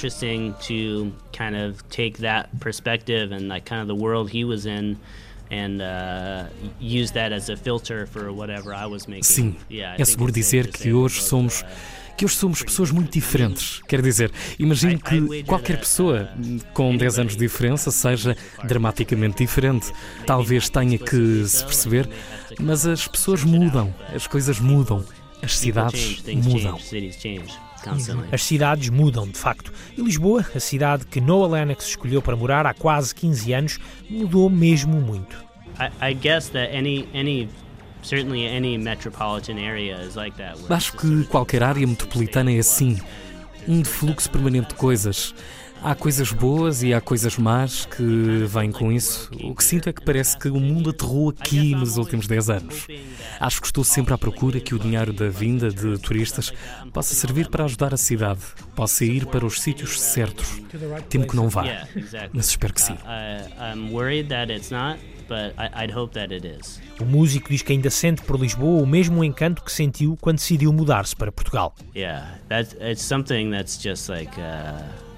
[9.26, 11.62] Sim, é seguro dizer que hoje somos
[12.16, 13.80] que hoje somos pessoas muito diferentes.
[13.88, 16.30] Quer dizer, imagino que qualquer pessoa
[16.72, 19.92] com 10 anos de diferença seja dramaticamente diferente.
[20.26, 22.08] Talvez tenha que se perceber,
[22.60, 25.04] mas as pessoas mudam, as coisas mudam.
[25.42, 26.78] As cidades mudam.
[28.32, 29.72] As cidades mudam, de facto.
[29.96, 34.48] E Lisboa, a cidade que Noah Lennox escolheu para morar há quase 15 anos, mudou
[34.48, 35.36] mesmo muito.
[40.70, 42.98] Acho que qualquer área metropolitana é assim.
[43.66, 45.34] Um fluxo permanente de coisas.
[45.84, 49.28] Há coisas boas e há coisas más que vêm com isso.
[49.42, 52.86] O que sinto é que parece que o mundo aterrou aqui nos últimos 10 anos.
[53.40, 56.52] Acho que estou sempre à procura que o dinheiro da vinda de turistas
[56.92, 58.40] possa servir para ajudar a cidade,
[58.76, 60.62] possa ir para os sítios certos.
[61.08, 61.64] Temo que não vá,
[62.32, 62.96] mas espero que sim.
[67.00, 70.72] O músico diz que ainda sente por Lisboa o mesmo encanto que sentiu quando decidiu
[70.72, 71.74] mudar-se para Portugal.
[71.96, 75.11] Yeah, that's it's something that's just like uh...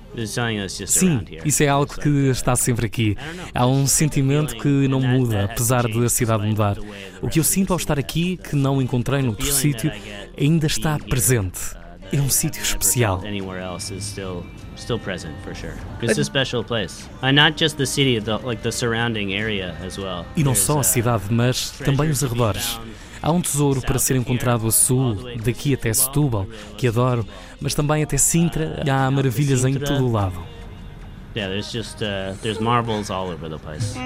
[0.87, 3.17] Sim, isso é algo que está sempre aqui.
[3.55, 6.77] Há um sentimento que não muda, apesar de a cidade mudar.
[7.21, 9.91] O que eu sinto ao estar aqui, que não encontrei noutro sítio,
[10.39, 11.61] ainda está presente.
[12.13, 13.23] É um sítio especial.
[14.77, 15.75] Still present for sure.
[16.03, 17.09] It's a special place.
[17.23, 20.27] And not just the city, the, like the surrounding area as well.
[20.37, 22.81] E não só a cidade, mas também os arredores.
[23.23, 26.47] Há um tesouro para ser encontrado a sul, daqui até Setúbal,
[26.77, 27.27] que adoro,
[27.61, 30.39] mas também até Sintra, há maravilhas em todo o lado.
[31.37, 33.99] Yeah, there's just uh, there's marbles all over the place.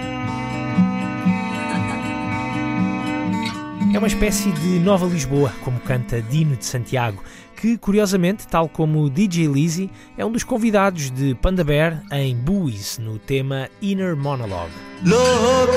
[3.92, 7.22] É uma espécie de Nova Lisboa, como canta Dino de Santiago,
[7.56, 12.98] que curiosamente, tal como DJ Lizzy, é um dos convidados de Panda Bear em Buoys,
[12.98, 14.72] no tema Inner Monologue.
[15.04, 15.70] Look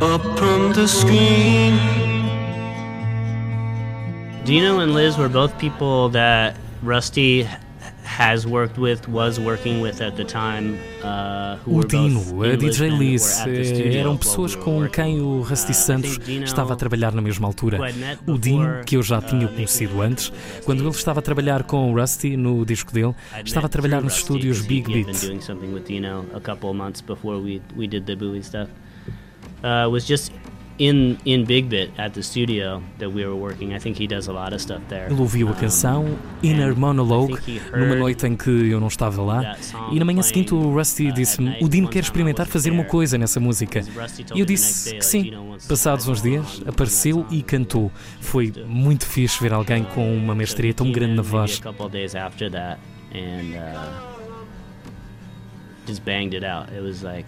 [0.00, 2.11] up from the screen.
[4.44, 7.46] Dino and Liz were both people that Rusty
[8.02, 12.90] has worked with, was working with at the time, uh, who O Dino, a DJ
[12.90, 17.22] Liz, eh, eram pessoas com quem o Rusty Uh, I Santos estava a trabalhar na
[17.22, 17.78] mesma altura.
[18.26, 20.32] O Dino, que eu já uh, tinha conhecido antes,
[20.64, 23.14] quando ele estava a trabalhar com o Rusty no disco dele,
[23.44, 25.06] estava a trabalhar nos Rusty, estúdios Big Beat.
[25.06, 28.42] been doing something with Dino a couple of months before we we did the Bowie
[28.42, 28.68] stuff.
[29.62, 30.32] Uh, was just
[30.78, 33.74] in in Big Bit at the studio that we were working.
[33.74, 35.06] I think he does a lot of stuff there.
[35.10, 37.38] Ele ouviu a Um, canção Inner Monologue
[37.76, 39.56] numa noite em que eu não estava lá
[39.90, 43.16] e na manhã seguinte o Rusty uh, disse-me o One quer experimentar fazer uma coisa
[43.18, 43.82] nessa música.
[44.34, 45.30] E eu disse que sim.
[45.68, 47.90] Passados uns dias apareceu e cantou.
[48.20, 51.60] Foi muito fixe ver alguém com uma mestria tão grande na voz.
[53.14, 54.12] Uh,
[55.86, 56.70] just banged it out.
[56.72, 57.26] It was like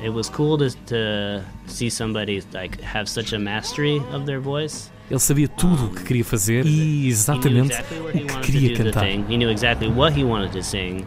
[0.00, 4.90] it was cool to, to see somebody like have such a mastery of their voice.
[5.10, 8.40] Ele sabia tudo o que queria fazer e He knew exatamente o he que wanted
[8.42, 9.04] queria to do the cantar.
[9.04, 9.24] thing.
[9.28, 11.04] He knew exactly what he wanted to sing,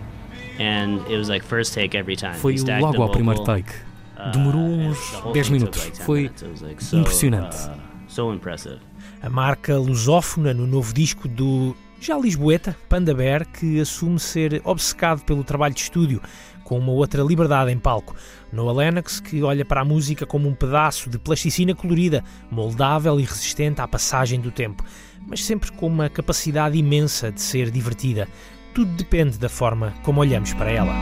[0.59, 2.35] and it was like first take every time.
[2.35, 3.69] Foi logo the ao primeiro take.
[4.17, 5.83] uh, Demorou uns the whole 10 thing took minutos.
[5.83, 7.55] like 10 Foi impressionante.
[7.67, 7.73] uh,
[8.07, 8.79] so impressive.
[9.21, 15.21] A marca lusófona no novo disco do já lisboeta, Panda Bear, que assume ser obcecado
[15.25, 16.21] pelo trabalho de estúdio,
[16.63, 18.15] com uma outra liberdade em palco.
[18.51, 23.23] Noah Lennox, que olha para a música como um pedaço de plasticina colorida, moldável e
[23.23, 24.83] resistente à passagem do tempo,
[25.27, 28.27] mas sempre com uma capacidade imensa de ser divertida.
[28.73, 30.93] Tudo depende da forma como olhamos para ela.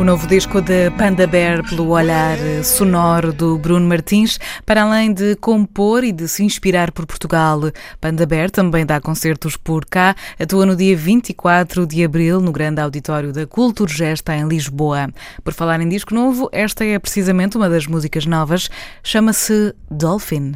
[0.00, 5.36] O novo disco de Panda Bear pelo olhar sonoro do Bruno Martins, para além de
[5.36, 7.60] compor e de se inspirar por Portugal.
[8.00, 12.80] Panda Bear também dá concertos por cá, atua no dia 24 de abril no grande
[12.80, 15.10] auditório da Culturgesta em Lisboa.
[15.44, 18.70] Por falar em disco novo, esta é precisamente uma das músicas novas,
[19.02, 20.54] chama-se Dolphin.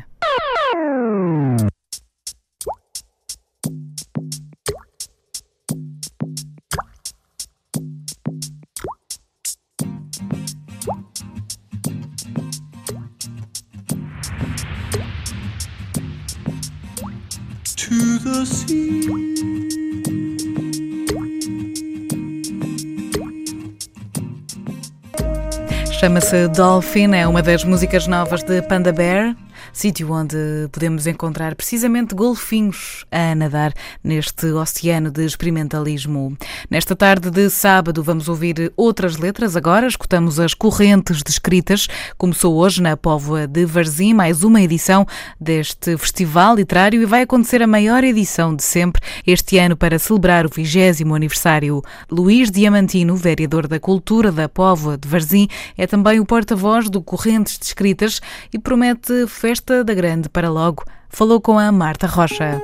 [25.93, 29.37] Chama-se Dolphin, é uma das músicas novas de Panda Bear,
[29.75, 30.37] sítio onde
[30.71, 36.37] podemos encontrar precisamente golfinhos a nadar neste oceano de experimentalismo.
[36.71, 41.89] Nesta tarde de sábado vamos ouvir outras letras agora, escutamos as correntes descritas.
[42.17, 45.05] Começou hoje na Póvoa de Varzim mais uma edição
[45.41, 50.47] deste festival literário e vai acontecer a maior edição de sempre este ano para celebrar
[50.47, 51.83] o 20 aniversário.
[52.09, 57.59] Luís Diamantino, vereador da Cultura da Póvoa de Varzim, é também o porta-voz do Correntes
[57.59, 58.21] de Escritas
[58.53, 60.85] e promete festa da grande para logo.
[61.09, 62.61] Falou com a Marta Rocha.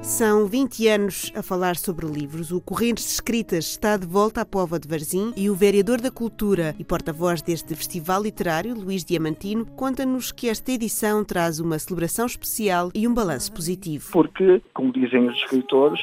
[0.00, 2.50] São 20 anos a falar sobre livros.
[2.50, 6.10] O Correntes de Escritas está de volta à Pova de Varzim e o vereador da
[6.10, 12.26] Cultura e porta-voz deste festival literário, Luís Diamantino, conta-nos que esta edição traz uma celebração
[12.26, 14.10] especial e um balanço positivo.
[14.12, 16.00] Porque, como dizem os escritores,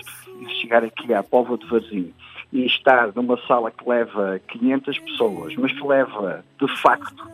[0.62, 2.14] chegar aqui à Pova de Varzim
[2.52, 7.28] e estar numa sala que leva 500 pessoas, mas que leva, de facto,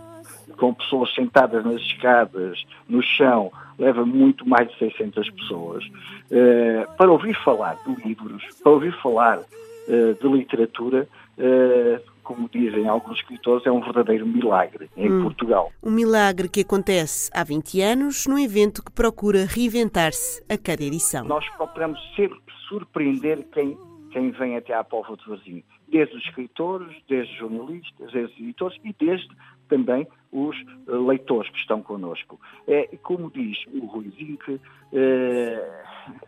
[0.57, 5.83] com pessoas sentadas nas escadas, no chão, leva muito mais de 600 pessoas,
[6.31, 9.39] eh, para ouvir falar de livros, para ouvir falar
[9.87, 11.07] eh, de literatura,
[11.37, 15.23] eh, como dizem alguns escritores, é um verdadeiro milagre em Hum.
[15.23, 15.71] Portugal.
[15.83, 21.23] Um milagre que acontece há 20 anos num evento que procura reinventar-se a cada edição.
[21.25, 23.77] Nós procuramos sempre surpreender quem,
[24.15, 28.39] quem vem até à Póvoa de Varzim, desde os escritores, desde os jornalistas, desde os
[28.39, 29.27] editores e desde
[29.67, 32.39] também os eh, leitores que estão connosco.
[32.65, 34.61] É, como diz o Rui Zinck,
[34.93, 35.83] eh,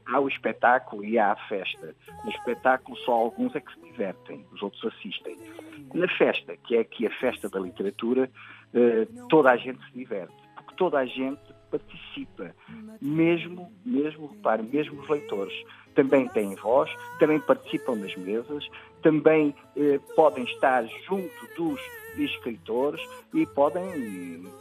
[0.06, 1.96] há o espetáculo e há a festa.
[2.26, 5.38] No espetáculo só alguns é que se divertem, os outros assistem.
[5.94, 8.30] Na festa, que é aqui a festa da literatura,
[8.74, 11.40] eh, toda a gente se diverte, porque toda a gente
[11.72, 12.54] participa,
[13.02, 15.54] mesmo, mesmo, repare, mesmo os leitores
[15.98, 16.90] também têm voz,
[17.20, 18.70] também participam nas mesas,
[19.02, 21.82] também eh, podem estar junto dos
[22.16, 23.02] escritores
[23.34, 23.84] e podem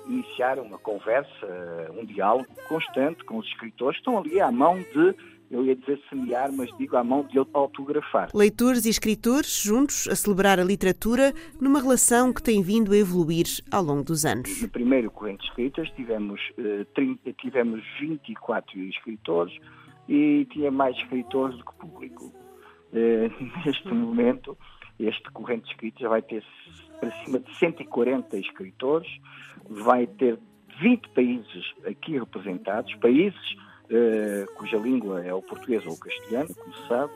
[0.07, 1.47] iniciar uma conversa,
[1.95, 5.15] um diálogo constante com os escritores estão ali à mão de,
[5.51, 8.31] eu ia dizer semear, mas digo à mão de autografar.
[8.35, 13.47] Leitores e escritores juntos a celebrar a literatura numa relação que tem vindo a evoluir
[13.71, 14.63] ao longo dos anos.
[14.63, 19.55] No primeiro Corrente de Escritas tivemos, eh, 30, tivemos 24 escritores
[20.09, 22.33] e tinha mais escritores do que público.
[22.93, 23.31] Eh,
[23.65, 24.57] neste momento
[24.99, 26.43] Este corrente de escritas vai ter
[27.01, 29.09] para cima de 140 escritores,
[29.69, 30.39] vai ter
[30.81, 33.57] 20 países aqui representados, países
[33.91, 37.13] eh, cuja língua é o português ou o castelhano, como se sabe,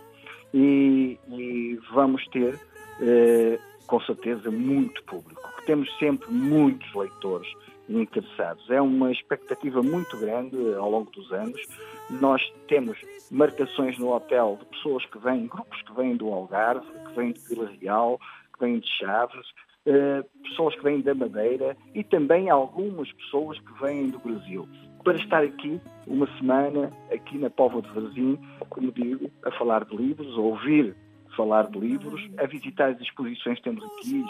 [0.53, 2.59] e, e vamos ter,
[3.01, 5.41] eh, com certeza, muito público.
[5.64, 7.49] Temos sempre muitos leitores
[7.91, 8.70] interessados.
[8.70, 11.61] É uma expectativa muito grande ao longo dos anos.
[12.09, 12.99] Nós temos
[13.30, 17.41] marcações no hotel de pessoas que vêm, grupos que vêm do Algarve, que vêm de
[17.49, 18.18] Vila Real,
[18.53, 19.47] que vêm de Chaves,
[19.86, 24.68] eh, pessoas que vêm da Madeira e também algumas pessoas que vêm do Brasil.
[25.03, 28.38] Para estar aqui uma semana, aqui na Póvoa de Varzim,
[28.68, 30.95] como digo, a falar de livros, a ouvir
[31.36, 34.24] falar de livros, a visitar as exposições temos aqui,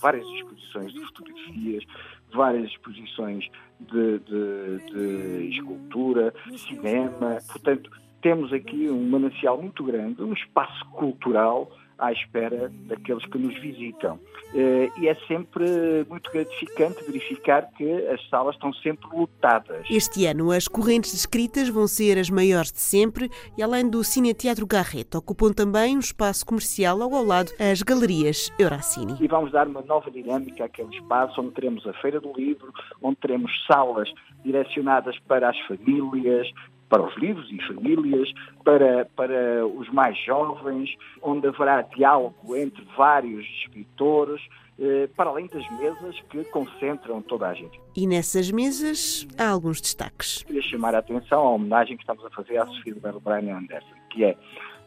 [0.00, 1.84] várias exposições de fotografias,
[2.32, 3.48] várias exposições
[3.80, 7.38] de, de, de escultura, cinema.
[7.46, 7.90] Portanto,
[8.22, 14.18] temos aqui um manancial muito grande, um espaço cultural à espera daqueles que nos visitam.
[14.54, 15.64] Eh, e é sempre
[16.08, 19.86] muito gratificante verificar que as salas estão sempre lotadas.
[19.90, 24.34] Este ano, as correntes escritas vão ser as maiores de sempre e, além do Cine
[24.34, 29.16] Teatro Garrett, ocupam também um espaço comercial ao, ao lado as galerias Euracine.
[29.20, 32.72] E vamos dar uma nova dinâmica àquele espaço, onde teremos a Feira do Livro,
[33.02, 34.08] onde teremos salas
[34.44, 36.48] direcionadas para as famílias,
[36.88, 38.32] para os livros e famílias,
[38.64, 40.90] para, para os mais jovens,
[41.22, 44.40] onde haverá diálogo entre vários escritores,
[44.78, 47.80] eh, para além das mesas que concentram toda a gente.
[47.96, 50.42] E nessas mesas há alguns destaques.
[50.42, 53.94] Queria chamar a atenção à homenagem que estamos a fazer à Sofia de Brian Anderson,
[54.10, 54.36] que é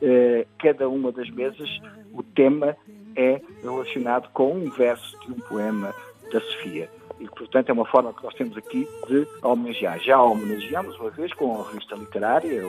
[0.01, 1.69] eh, cada uma das mesas,
[2.13, 2.75] o tema
[3.15, 5.93] é relacionado com um verso de um poema
[6.31, 6.89] da Sofia
[7.19, 9.99] e, portanto, é uma forma que nós temos aqui de homenagear.
[9.99, 12.67] Já homenageamos uma vez com a revista literária,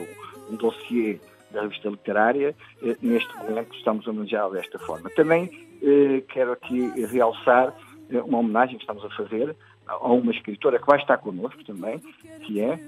[0.49, 1.19] um dossiê
[1.51, 5.09] da revista literária, eh, neste momento estamos a homenagear desta forma.
[5.11, 5.49] Também
[5.81, 7.73] eh, quero aqui realçar
[8.09, 9.55] eh, uma homenagem que estamos a fazer
[9.87, 11.99] a uma escritora que vai estar connosco também,
[12.45, 12.79] que é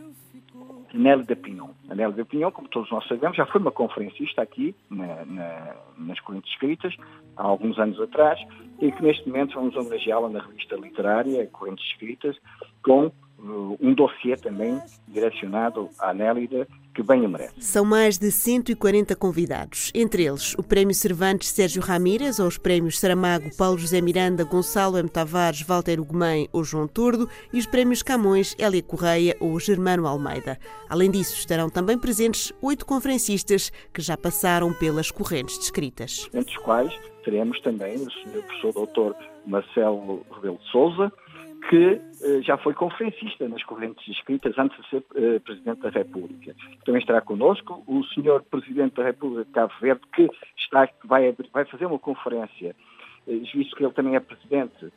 [0.98, 1.36] Nelly da.
[1.90, 5.76] A Nelly da Pinhon, como todos nós sabemos, já foi uma conferencista aqui na, na,
[5.98, 6.96] nas Correntes Escritas,
[7.38, 8.40] há alguns anos atrás,
[8.80, 12.38] e que neste momento vamos homenageá-la na revista literária Correntes Escritas,
[12.84, 17.54] com uh, um dossiê também direcionado à Nélida, que bem a merece.
[17.60, 23.00] São mais de 140 convidados, entre eles o Prémio Cervantes Sérgio Ramírez ou os Prémios
[23.00, 25.10] Saramago Paulo José Miranda, Gonçalo M.
[25.10, 30.60] Tavares, Walter Ugumem ou João Tordo e os Prémios Camões, Hélia Correia ou Germano Almeida.
[30.90, 36.30] Além disso, estarão também presentes oito conferencistas que já passaram pelas correntes descritas.
[36.34, 38.44] Entre os quais teremos também o Sr.
[38.44, 39.18] Professor Dr.
[39.46, 41.12] Marcelo Rebelo de Souza,
[41.70, 46.56] que eh, já foi conferencista nas correntes escritas antes de ser eh, Presidente da República.
[46.86, 48.42] Também estará connosco o Sr.
[48.50, 52.76] Presidente da República de Cabo Verde, que está, vai, vai fazer uma conferência,
[53.28, 54.92] eh, visto que ele também é Presidente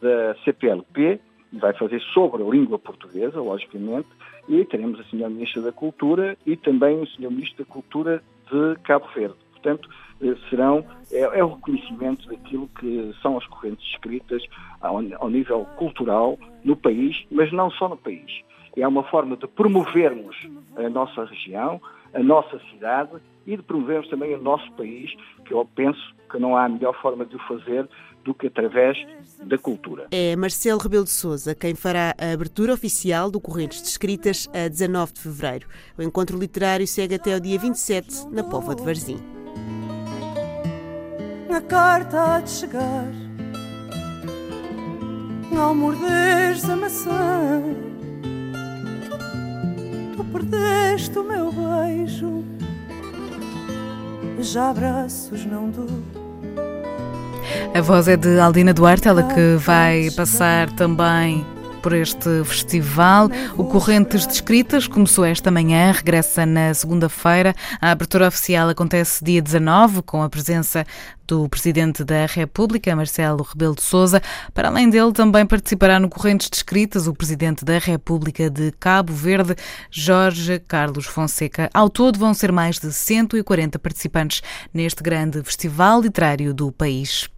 [0.00, 1.20] da CPLP,
[1.52, 4.08] e vai fazer sobre a língua portuguesa, logicamente,
[4.48, 5.28] e teremos a Sra.
[5.28, 7.30] Ministra da Cultura e também o Sr.
[7.30, 9.41] Ministro da Cultura de Cabo Verde.
[9.62, 9.88] Portanto,
[10.20, 14.42] eh, serão, é, é, o reconhecimento daquilo que são as correntes escritas
[14.80, 18.42] ao, ao nível cultural no país, mas não só no país.
[18.76, 20.36] É uma forma de promovermos
[20.76, 21.80] a nossa região,
[22.12, 23.12] a nossa cidade
[23.46, 25.12] e de promovermos também o nosso país,
[25.44, 26.00] que eu penso
[26.30, 27.88] que não há melhor forma de o fazer
[28.24, 28.96] do que através
[29.44, 30.06] da cultura.
[30.10, 34.68] É Marcelo Rebelo de Souza quem fará a abertura oficial do Correntes de Escritas a
[34.68, 35.68] 19 de fevereiro.
[35.98, 39.41] O encontro literário segue até o dia 27 na Pova de Varzim
[41.54, 43.06] a carta há de chegar.
[45.56, 47.62] Ao morderes a maçã,
[50.16, 52.42] tu perdeste o meu beijo.
[54.40, 56.02] Já abraços não dou.
[57.74, 61.44] A voz é de Aldina Duarte, ela que vai passar também
[61.82, 63.28] por este festival.
[63.58, 67.54] O Correntes de Escritas começou esta manhã, regressa na segunda-feira.
[67.80, 70.86] A abertura oficial acontece dia 19, com a presença
[71.26, 74.22] do Presidente da República, Marcelo Rebelo de Sousa.
[74.52, 79.12] Para além dele, também participará no Correntes de Escritas o Presidente da República de Cabo
[79.12, 79.56] Verde,
[79.90, 81.70] Jorge Carlos Fonseca.
[81.72, 84.42] Ao todo, vão ser mais de 140 participantes
[84.72, 87.28] neste grande festival literário do país.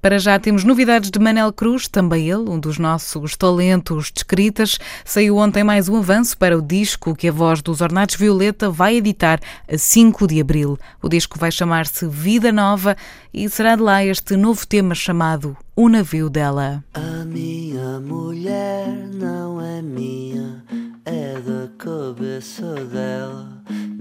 [0.00, 4.78] Para já temos novidades de Manel Cruz, também ele, um dos nossos talentos de escritas.
[5.04, 8.96] Saiu ontem mais um avanço para o disco que a voz dos Ornatos Violeta vai
[8.96, 10.78] editar a 5 de abril.
[11.02, 12.96] O disco vai chamar-se Vida Nova
[13.36, 16.82] e será de lá este novo tema chamado O Navio dela.
[16.94, 20.64] A minha mulher não é minha,
[21.04, 23.56] é da cabeça dela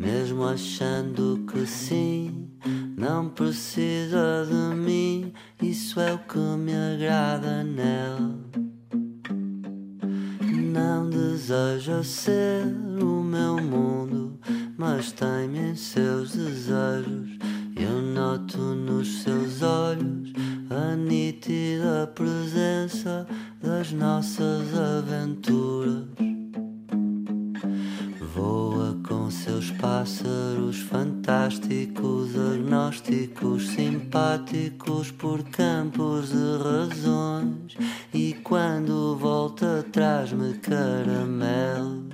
[0.06, 2.48] mesmo achando que sim,
[2.98, 5.34] não precisa de mim.
[5.62, 8.36] Isso é o que me agrada nela.
[10.42, 12.66] Não deseja ser
[13.02, 14.40] o meu mundo,
[14.78, 17.38] mas tem-me em seus desejos.
[17.78, 20.32] Eu noto nos seus olhos
[20.70, 23.28] a nítida presença
[23.62, 26.06] das nossas aventuras.
[28.34, 37.76] Voa com seus pássaros fantásticos, agnósticos, simpáticos por campos de razões.
[38.14, 42.06] E quando volta, traz-me caramelos.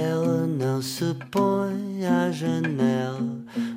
[0.00, 3.36] Ela não se põe à janela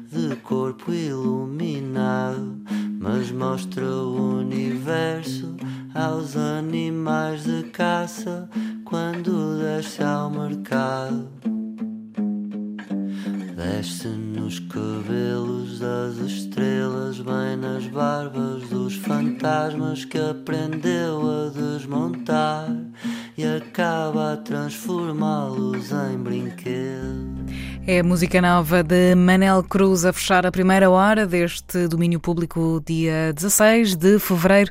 [0.09, 2.61] de corpo iluminado,
[2.97, 5.53] mas mostra o universo
[5.93, 8.49] aos animais de caça
[8.85, 11.27] quando desce ao mercado.
[13.57, 21.72] Desce nos cabelos das estrelas, bem nas barbas dos fantasmas que aprendeu a desmontar e
[23.73, 27.51] acaba a transformá-los em brinquedos.
[27.87, 32.83] É a música nova de Manel Cruz a fechar a primeira hora deste domínio público,
[32.85, 34.69] dia 16 de fevereiro.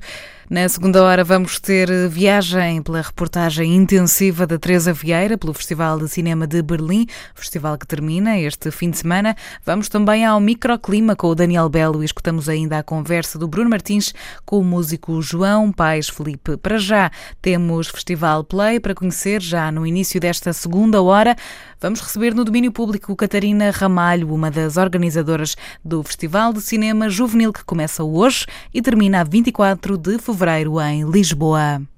[0.53, 6.07] Na segunda hora vamos ter viagem pela reportagem intensiva da Teresa Vieira pelo Festival de
[6.11, 9.35] Cinema de Berlim, festival que termina este fim de semana.
[9.65, 13.71] Vamos também ao microclima com o Daniel Belo e escutamos ainda a conversa do Bruno
[13.71, 14.13] Martins
[14.45, 16.59] com o músico João Paes Felipe.
[16.59, 21.35] Para já temos Festival Play para conhecer já no início desta segunda hora.
[21.83, 27.53] Vamos receber no domínio público Catarina Ramalho, uma das organizadoras do Festival de Cinema Juvenil
[27.53, 31.83] que começa hoje e termina a 24 de fevereiro em Lisboa.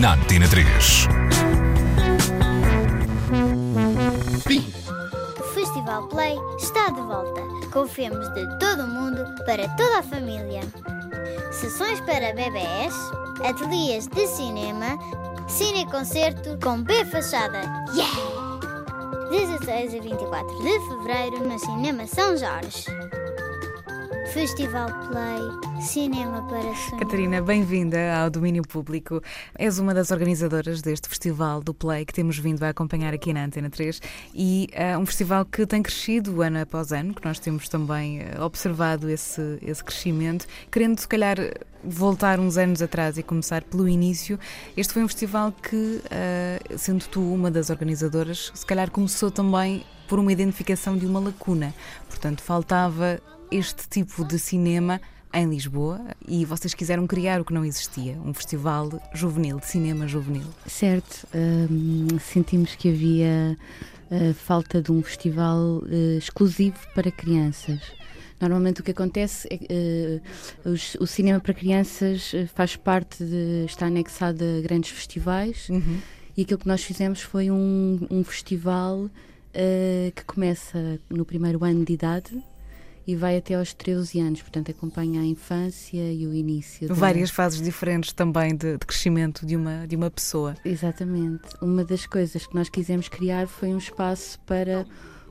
[0.00, 1.08] na Antena 3.
[5.38, 10.02] O Festival Play está de volta, com filmes de todo o mundo para toda a
[10.02, 10.60] família.
[11.50, 12.94] Sessões para bebés,
[13.46, 14.98] ateliês de cinema,
[15.48, 17.60] cineconcerto com B Fachada.
[17.94, 18.42] Yeah!
[19.30, 22.86] 16 a 24 de fevereiro no Cinema São Jorge.
[24.26, 26.98] Festival Play, cinema para sonhar.
[27.00, 29.20] Catarina, bem-vinda ao Domínio Público.
[29.58, 33.44] És uma das organizadoras deste festival do Play que temos vindo a acompanhar aqui na
[33.44, 34.00] Antena 3
[34.32, 38.42] e é um festival que tem crescido ano após ano, que nós temos também uh,
[38.42, 40.46] observado esse, esse crescimento.
[40.70, 41.36] Querendo, se calhar,
[41.84, 44.38] voltar uns anos atrás e começar pelo início,
[44.76, 49.84] este foi um festival que, uh, sendo tu uma das organizadoras, se calhar começou também
[50.08, 51.74] por uma identificação de uma lacuna.
[52.08, 53.20] Portanto, faltava
[53.52, 55.00] este tipo de cinema
[55.32, 60.06] em Lisboa e vocês quiseram criar o que não existia, um festival juvenil, de cinema
[60.06, 60.46] juvenil.
[60.66, 63.56] Certo, hum, sentimos que havia
[64.10, 67.80] uh, falta de um festival uh, exclusivo para crianças.
[68.40, 70.20] Normalmente o que acontece é que
[70.66, 73.64] uh, o cinema para crianças faz parte de.
[73.66, 75.98] está anexado a grandes festivais Uhum.
[76.36, 79.08] e aquilo que nós fizemos foi um, um festival
[80.16, 82.42] que começa no primeiro ano de idade
[83.06, 86.88] e vai até aos 13 anos, portanto acompanha a infância e o início.
[86.88, 90.54] da- Várias fases diferentes também de, de crescimento de uma, de uma pessoa.
[90.64, 91.42] Exatamente.
[91.60, 94.86] Uma das coisas que nós quisemos criar foi um espaço para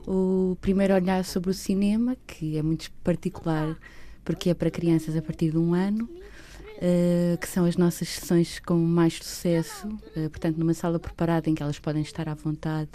[0.06, 3.76] o primeiro olhar sobre o cinema, que é muito particular
[4.24, 6.08] porque é para crianças a partir de um ano.
[6.84, 11.54] eh, que são as nossas sessões com mais sucesso, eh, portanto, numa sala preparada em
[11.54, 12.90] que elas podem estar à vontade,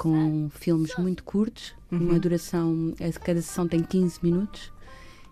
[0.00, 2.18] com filmes muito curtos, uma Uhum.
[2.18, 4.72] duração, eh, cada sessão tem 15 minutos,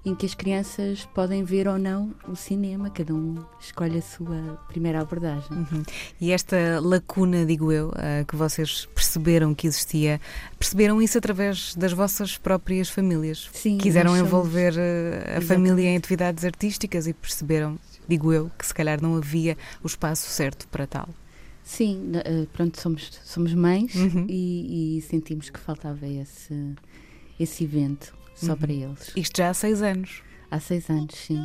[0.05, 4.59] em que as crianças podem ver ou não o cinema, cada um escolhe a sua
[4.69, 5.49] primeira abordagem.
[5.51, 5.83] Uhum.
[6.21, 10.21] E esta lacuna, digo eu, ah, que vocês perceberam que existia,
[10.59, 13.49] perceberam isso através das vossas próprias famílias?
[13.55, 15.47] Sim, Quiseram envolver ah, a Exatamente.
[15.47, 20.29] família em atividades artísticas e perceberam, digo eu, que se calhar não havia o espaço
[20.31, 21.09] certo para tal.
[21.69, 24.25] Sim, eh, pronto, somos, somos mães Uhum.
[24.27, 26.55] e, e sentimos que faltava esse,
[27.39, 28.59] esse evento só Uhum.
[28.59, 29.13] para eles.
[29.15, 30.23] Isto já há seis anos.
[30.51, 31.45] Há seis anos, sim.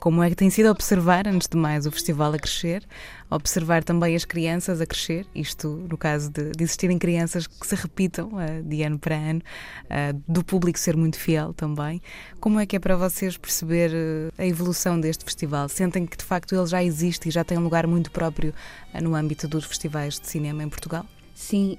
[0.00, 2.86] Como é que tem sido observar, antes de mais, o festival a crescer,
[3.30, 7.74] observar também as crianças a crescer, isto no caso de, de existirem crianças que se
[7.74, 9.40] repitam uh, de ano para ano,
[9.84, 12.00] uh, do público ser muito fiel também.
[12.40, 15.68] Como é que é para vocês perceber uh, a evolução deste festival?
[15.68, 18.54] Sentem que de facto ele já existe e já tem um lugar muito próprio
[19.02, 21.04] no âmbito dos festivais de cinema em Portugal?
[21.34, 21.78] Sim,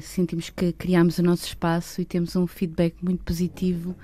[0.00, 3.96] sentimos que criamos o nosso espaço e temos um feedback muito positivo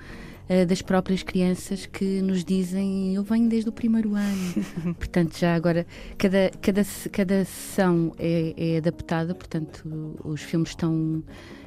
[0.49, 4.53] uh, das próprias crianças que nos dizem eu venho desde o primeiro ano.
[4.97, 5.85] portanto, já agora,
[6.17, 6.81] cada, cada,
[7.11, 11.23] cada sessão é, é adaptada, portanto, os filmes estão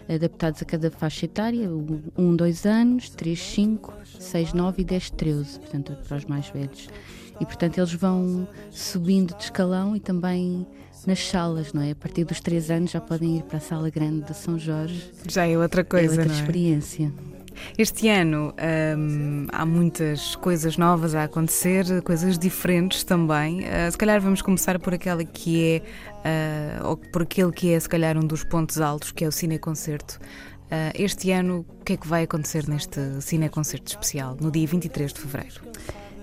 [0.08, 5.60] adaptados a cada faixa etária, 1, 2 anos, 3, 5, 6, 9 e 10, 13,
[5.60, 6.88] portanto, para os mais velhos.
[7.40, 10.66] E, portanto, eles vão subindo de escalão e também
[11.06, 11.92] nas salas, não é?
[11.92, 15.10] A partir dos 3 anos já podem ir para a sala grande de São Jorge.
[15.28, 17.41] Já é outra coisa, é outra não é?
[17.76, 18.54] Este ano
[18.96, 23.60] hum, há muitas coisas novas a acontecer, coisas diferentes também.
[23.60, 25.82] Uh, se calhar vamos começar por aquela que
[26.24, 29.28] é, uh, ou por aquele que é, se calhar, um dos pontos altos, que é
[29.28, 30.18] o cineconcerto.
[30.66, 35.12] Uh, este ano, o que é que vai acontecer neste cineconcerto especial, no dia 23
[35.12, 35.60] de fevereiro?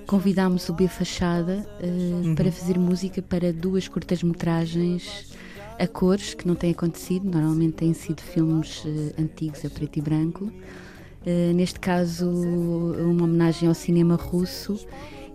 [0.08, 2.34] Convidámos o B Fachada uhum.
[2.34, 5.38] para fazer música para duas curtas-metragens
[5.78, 8.84] a cores, que não tem acontecido, normalmente têm sido filmes
[9.18, 10.52] antigos a preto e branco.
[11.26, 14.80] Eh, neste caso, uma homenagem ao cinema russo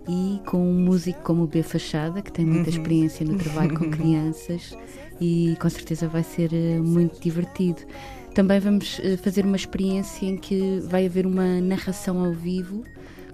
[0.07, 2.75] e com um músico como o B Fachada, que tem muita uhum.
[2.75, 4.77] experiência no trabalho com crianças
[5.19, 7.81] e com certeza vai ser eh, muito divertido.
[8.33, 12.83] Também vamos eh, fazer uma experiência em que vai haver uma narração ao vivo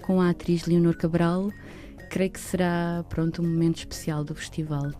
[0.02, 1.50] com a atriz Leonor Cabral.
[2.08, 4.90] Creio que será pronto um momento especial do festival.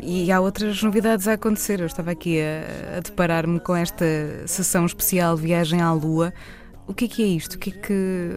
[0.00, 1.80] E há outras novidades a acontecer.
[1.80, 4.06] Eu estava aqui a, a deparar-me com esta
[4.46, 6.32] sessão especial Viagem à Lua
[6.88, 7.54] o que é que é isto?
[7.54, 7.92] O que é que,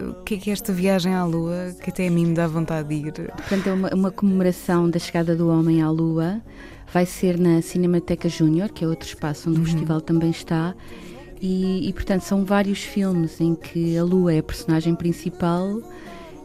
[0.09, 2.47] o que, é, que é esta viagem à Lua que até a mim me dá
[2.47, 3.13] vontade de ir?
[3.13, 6.41] Portanto, é uma, uma comemoração da chegada do homem à Lua.
[6.91, 9.63] Vai ser na Cinemateca Júnior, que é outro espaço onde uhum.
[9.63, 10.75] o festival também está.
[11.39, 15.79] E, e, portanto, são vários filmes em que a Lua é a personagem principal.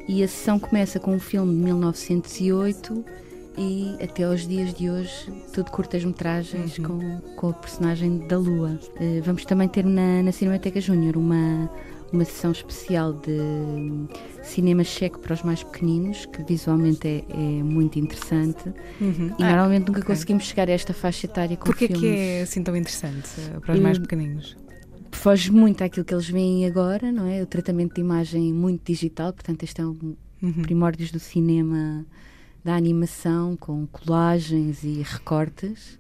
[0.07, 3.05] E a sessão começa com um filme de 1908
[3.57, 6.84] e até aos dias de hoje tudo curtas-metragens uhum.
[6.84, 8.78] com, com a personagem da Lua.
[9.00, 11.70] Uh, vamos também ter na, na Cinemateca Júnior uma
[12.14, 13.36] uma sessão especial de
[14.42, 18.68] cinema checo para os mais pequeninos, que visualmente é, é muito interessante.
[19.00, 19.34] Uhum.
[19.38, 20.14] E ah, normalmente nunca okay.
[20.14, 22.00] conseguimos chegar a esta faixa etária com Porquê filmes.
[22.00, 24.56] que é assim tão interessante eh, para os mais pequeninos?
[25.12, 27.42] Foge muito àquilo que eles veem agora, não é?
[27.42, 30.62] O tratamento de imagem muito digital, portanto, este é um uhum.
[30.62, 32.04] primórdios do cinema
[32.64, 35.98] da animação, com colagens e recortes.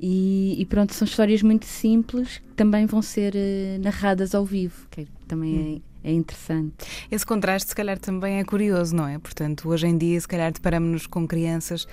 [0.00, 4.86] E, e, pronto, são histórias muito simples que também vão ser uh, narradas ao vivo,
[4.90, 5.82] que também hum.
[6.04, 6.74] é, é, interessante.
[7.10, 9.18] Esse contraste, se calhar, também é curioso, não é?
[9.18, 11.86] Portanto, hoje em dia, se calhar, deparamos-nos com crianças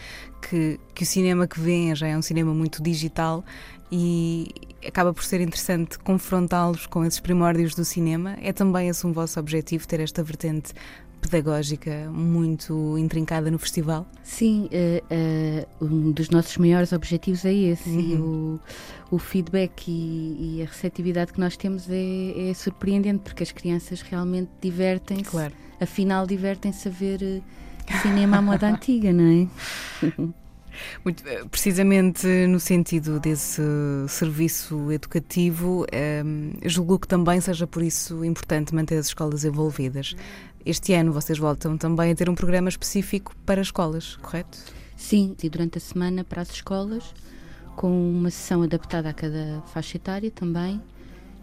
[0.47, 3.43] que, que o cinema que vêem já é um cinema muito digital
[3.91, 4.51] e
[4.88, 8.38] acaba por ser interessante confrontá-los com esses primórdios do cinema.
[8.41, 10.74] É também esse um vosso objetivo, ter esta vertente
[11.22, 14.05] pedagógica muito intrincada no festival?
[14.24, 18.59] Sim, uh, uh, um dos nossos maiores objetivos é esse uhum.
[19.11, 23.51] o, o feedback e, e, a receptividade que nós temos é, é surpreendente porque as
[23.51, 25.53] crianças realmente divertem-se, claro.
[25.80, 29.47] afinal divertem-se a ver uh, cinema à moda antiga, não
[30.03, 30.36] é?
[31.03, 33.61] Muito, precisamente no sentido desse
[34.09, 35.86] serviço educativo,
[36.26, 40.16] um, julgo que também seja por isso importante manter as escolas envolvidas.
[40.66, 44.57] Este ano vocês voltam também a ter um programa específico para escolas, correto?
[44.97, 47.13] Sim, e durante a semana para as escolas,
[47.76, 50.82] com uma sessão adaptada a cada faixa etária também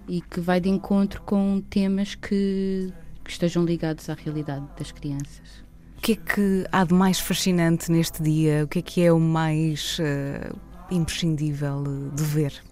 [0.09, 2.93] e que vai de encontro com temas que,
[3.23, 5.63] que estejam ligados à realidade das crianças.
[5.99, 8.65] O que é que há de mais fascinante neste dia?
[8.65, 10.59] O que é que é o mais uh,
[10.91, 12.72] imprescindível de ver?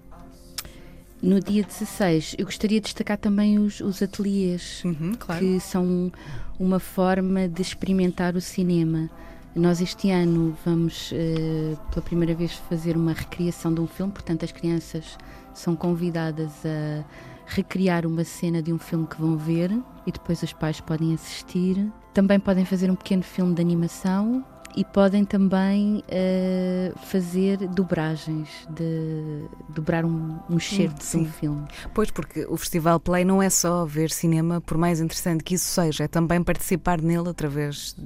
[1.23, 5.41] No dia 16, eu gostaria de destacar também os, os ateliês, uhum, claro.
[5.41, 6.11] que são
[6.59, 9.11] uma forma de experimentar o cinema.
[9.55, 14.45] Nós este ano vamos uh, pela primeira vez fazer uma recriação de um filme, portanto
[14.45, 15.18] as crianças
[15.53, 17.05] são convidadas a
[17.47, 19.71] recriar uma cena de um filme que vão ver
[20.07, 21.87] e depois os pais podem assistir.
[22.14, 24.43] Também podem fazer um pequeno filme de animação
[24.77, 31.66] e podem também uh, fazer dobragens, de dobrar um, um excerto de um filme.
[31.95, 35.66] Pois, porque o Festival Play não é só ver cinema, por mais interessante que isso
[35.66, 37.97] seja, é também participar nele através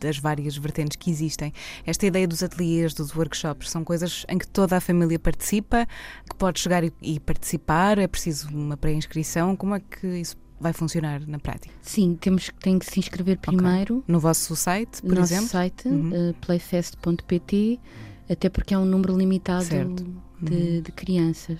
[0.00, 1.52] das várias vertentes que existem.
[1.86, 5.86] Esta ideia dos ateliês, dos workshops, são coisas em que toda a família participa,
[6.28, 9.56] que pode chegar e, e participar, é preciso uma pré-inscrição.
[9.56, 11.74] Como é que isso vai funcionar na prática?
[11.82, 13.98] Sim, temos que tem que se inscrever primeiro.
[13.98, 14.12] Okay.
[14.12, 15.42] No vosso site, por no exemplo?
[15.42, 16.30] nosso site, uhum.
[16.30, 17.80] uh, playfest.pt,
[18.28, 20.82] até porque é um número limitado de, uhum.
[20.82, 21.58] de, crianças.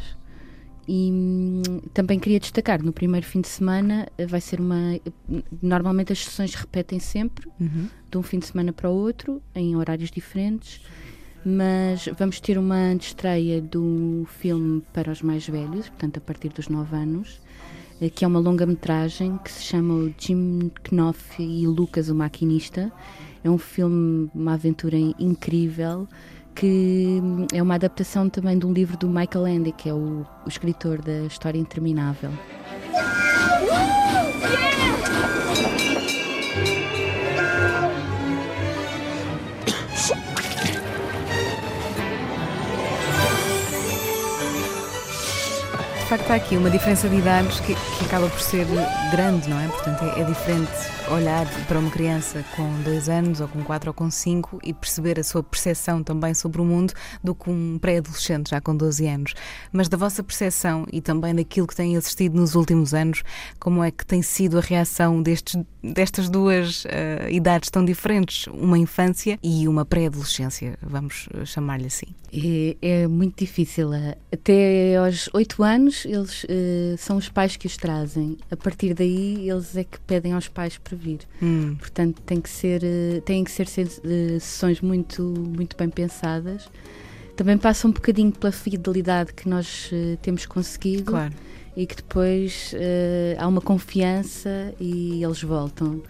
[0.87, 5.01] E hum, também queria destacar, no primeiro fim de semana eh, vai ser uma.
[5.63, 7.89] Normalmente as sessões repetem sempre, uhum.
[8.11, 10.83] de um fim de semana para o outro, em horários diferentes
[11.45, 16.69] mas vamos ter uma estreia do filme para os mais velhos, portanto a partir dos
[16.69, 17.44] 9 anos, eh,
[18.11, 22.93] que é uma longa-metragem que se chama Jim Knopf e Lucas o Maquinista.
[23.43, 26.09] É um filme, uma aventura incrível,
[26.55, 27.21] que
[27.53, 31.03] é uma adaptação também de um livro do Michael Ende, que é o, o escritor
[31.03, 32.31] da História Interminável.
[46.17, 48.67] Facto há aqui uma diferença de idades que, que acaba por ser
[49.11, 49.67] grande, não é?
[49.67, 50.71] Portanto, é, é, diferente
[51.11, 55.19] olhar para uma criança com dois anos, ou com quatro, ou com cinco, e perceber
[55.19, 59.35] a sua percepção também sobre o mundo do que um pré-adolescente já com 12 anos.
[59.73, 63.23] Mas da vossa percepção e também daquilo que tem assistido nos últimos anos,
[63.61, 68.79] como é que tem sido a reação destes, destas duas uh, idades tão diferentes, uma
[68.79, 72.07] infância e uma pré-adolescência, vamos chamar-lhe assim?
[72.33, 73.91] É, é, muito difícil.
[74.33, 78.37] Até aos oito anos, eles uh, são os pais que os trazem.
[78.51, 81.21] A partir daí, eles é que pedem aos pais para vir.
[81.43, 81.77] Hum.
[81.79, 86.69] Portanto, tem que ser, uh, têm que ser uh, sessões muito, muito bem pensadas.
[87.37, 89.91] Também passa um bocadinho pela fidelidade que nós
[90.23, 91.11] temos conseguido.
[91.11, 91.35] Claro.
[91.77, 92.73] E que depois
[93.37, 96.01] há uma confiança e eles voltam.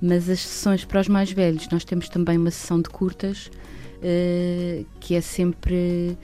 [0.00, 3.48] Mas as sessões para os mais velhos, nós temos também uma sessão de curtas
[4.02, 6.16] uh, que é sempre eh,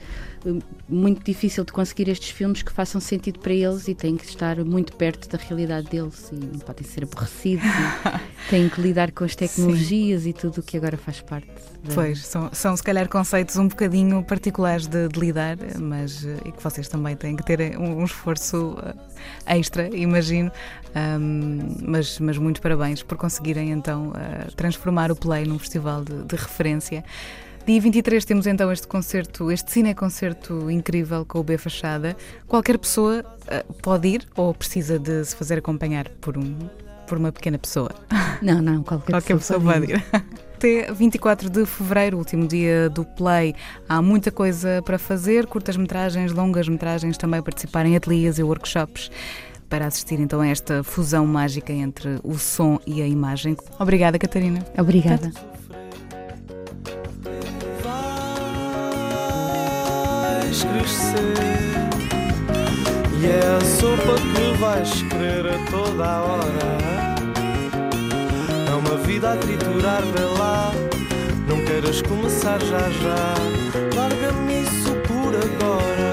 [0.87, 4.57] muito difícil de conseguir estes filmes que façam sentido para eles e têm que estar
[4.63, 7.65] muito perto da realidade deles e não podem ser aborrecidos
[8.49, 10.29] têm que lidar com as tecnologias Sim.
[10.29, 11.47] e tudo o que agora faz parte.
[11.83, 11.93] Da...
[11.93, 16.61] Pois, são, são se calhar conceitos um bocadinho particulares de, de lidar, mas e que
[16.61, 18.77] vocês também têm que ter um, um esforço
[19.45, 20.51] extra, imagino.
[20.95, 24.11] Um, mas, mas muito parabéns por conseguirem então
[24.55, 27.03] transformar o Play num festival de, de referência.
[27.65, 32.17] Dia 23 temos então este concerto, este cine-concerto incrível com o B Fachada.
[32.47, 36.57] Qualquer pessoa uh, pode ir ou precisa de se fazer acompanhar por, um,
[37.05, 37.91] por uma pequena pessoa?
[38.41, 40.03] Não, não, qualquer, qualquer pessoa, pessoa pode ir.
[40.55, 43.53] Até 24 de fevereiro, último dia do Play,
[43.87, 49.11] há muita coisa para fazer, curtas-metragens, longas-metragens, também participar em ateliês e workshops
[49.69, 53.55] para assistir então a esta fusão mágica entre o som e a imagem.
[53.79, 54.65] Obrigada, Catarina.
[54.77, 55.31] Obrigada.
[60.49, 61.33] Vais crescer.
[63.21, 66.69] E é a sopa que vais querer a toda a hora.
[68.67, 70.71] É uma vida a triturar, vê lá.
[71.47, 73.33] Não queiras começar já já.
[73.95, 76.09] Larga-me isso por agora.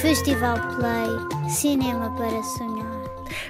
[0.00, 2.85] Festival Play Cinema para Sonhar.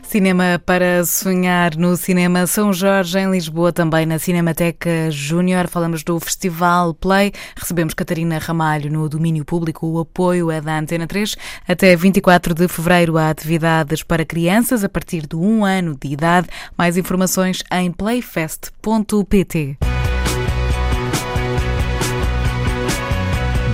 [0.03, 5.68] Cinema para sonhar no Cinema São Jorge, em Lisboa, também na Cinemateca Júnior.
[5.68, 7.32] Falamos do Festival Play.
[7.57, 9.87] Recebemos Catarina Ramalho no domínio público.
[9.87, 11.37] O apoio é da Antena 3.
[11.66, 16.49] Até 24 de fevereiro há atividades para crianças a partir de um ano de idade.
[16.76, 19.78] Mais informações em playfest.pt.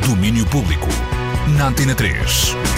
[0.07, 0.89] Domínio público
[1.59, 2.72] na Antena 3.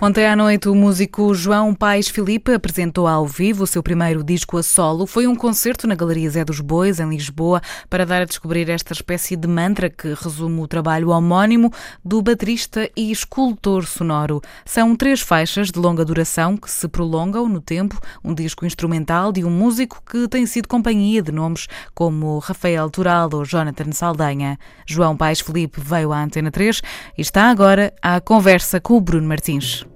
[0.00, 4.56] Ontem à noite, o músico João Paes Filipe apresentou ao vivo o seu primeiro disco
[4.56, 5.08] a solo.
[5.08, 8.92] Foi um concerto na Galeria Zé dos Bois, em Lisboa, para dar a descobrir esta
[8.92, 11.72] espécie de mantra que resume o trabalho homónimo
[12.04, 14.40] do baterista e escultor sonoro.
[14.64, 19.44] São três faixas de longa duração que se prolongam no tempo, um disco instrumental de
[19.44, 24.60] um músico que tem sido companhia de nomes como Rafael Tural ou Jonathan Saldanha.
[24.86, 26.82] João Paes Filipe veio à Antena 3
[27.18, 29.87] e está agora à conversa com o Bruno Martins.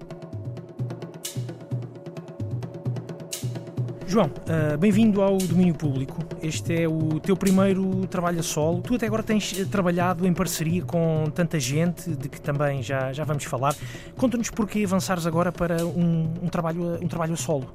[4.13, 6.19] João, uh, bem-vindo ao domínio público.
[6.43, 8.83] Este é o teu primeiro trabalho a solo.
[8.83, 13.11] Tu até agora tens eh, trabalhado em parceria com tanta gente, de que também já,
[13.15, 13.75] já vamos falar.
[14.15, 17.73] Conta-nos porquê avançares agora para um, um, trabalho, um trabalho a solo.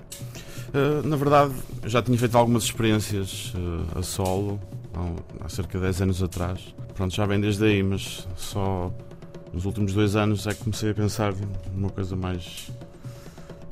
[0.68, 1.56] Uh, na verdade,
[1.88, 4.60] já tinha feito algumas experiências uh, a solo
[4.94, 6.76] há, há cerca de 10 anos atrás.
[6.94, 8.94] Pronto, já vem desde aí, mas só
[9.52, 11.34] nos últimos dois anos é que comecei a pensar
[11.74, 12.70] numa coisa mais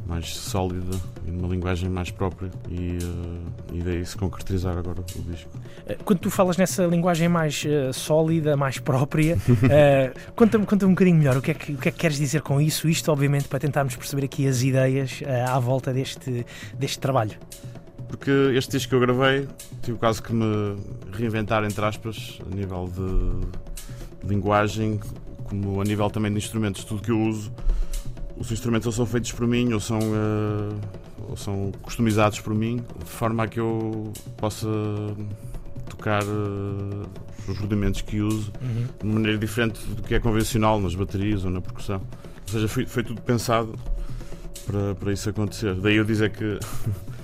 [0.06, 0.98] mais sólida
[1.28, 5.50] e numa linguagem mais própria e, uh, e daí se concretizar agora o disco.
[5.88, 10.92] Eh, quando tu falas nessa linguagem mais uh, sólida, mais própria, uh, conta-me conta um
[10.92, 12.88] bocadinho melhor o que, é que, o que é que queres dizer com isso?
[12.88, 16.46] Isto, obviamente, para tentarmos perceber aqui as ideias à volta deste,
[16.78, 17.38] deste trabalho.
[18.08, 19.48] Porque este disco que eu gravei
[19.82, 20.78] tive quase que me
[21.12, 25.00] reinventar, entre aspas, a nível de linguagem,
[25.46, 27.52] como a nível também de instrumentos, tudo que eu uso
[28.38, 30.80] os instrumentos ou são feitos por mim ou são, uh,
[31.30, 34.68] ou são customizados por mim, de forma a que eu possa
[35.90, 37.08] tocar uh,
[37.48, 38.88] os rudimentos que uso uhum.
[39.00, 42.02] de maneira diferente do que é convencional nas baterias ou na percussão.
[42.48, 43.74] Ou seja, foi, foi tudo pensado
[44.66, 45.74] para, para isso acontecer.
[45.76, 46.60] Daí eu dizer que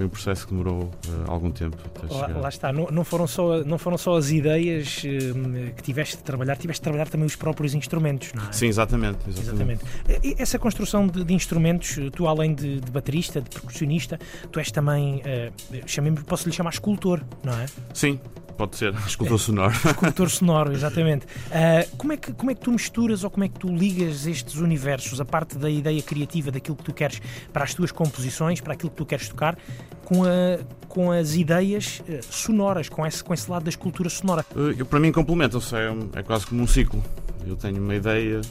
[0.00, 0.90] foi um processo que demorou uh,
[1.30, 1.76] algum tempo.
[2.08, 6.16] Lá, lá, está, não, não, foram só, não foram só as ideias uh, que tiveste
[6.16, 8.52] de trabalhar, tiveste de trabalhar também os próprios instrumentos, não é?
[8.52, 9.18] Sim, exatamente.
[9.28, 9.84] Exatamente.
[10.06, 10.42] exatamente.
[10.42, 14.18] Essa construção de, de, instrumentos, tu além de, de, baterista, de percussionista,
[14.50, 17.66] tu és também, uh, posso lhe chamar escultor, não é?
[17.92, 18.18] Sim,
[18.60, 19.72] pode ser, escultor sonoro.
[19.88, 21.24] escultor sonoro, exatamente.
[21.24, 24.26] Uh, como, é que, como é que tu misturas ou como é que tu ligas
[24.26, 28.60] estes universos, a parte da ideia criativa daquilo que tu queres para as tuas composições,
[28.60, 29.56] para aquilo que tu queres tocar,
[30.04, 30.58] com, a,
[30.88, 34.44] com as ideias uh, sonoras, com esse, com esse lado da escultura sonora?
[34.54, 37.02] Uh, para mim complementam-se, é, é quase como um ciclo.
[37.46, 38.42] Eu tenho uma ideia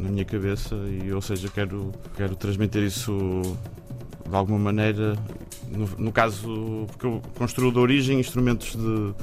[0.00, 3.42] na minha cabeça e, ou seja, quero, quero transmitir isso
[4.28, 5.16] de alguma maneira,
[5.70, 9.14] no, no, caso, porque eu construo de origem instrumentos de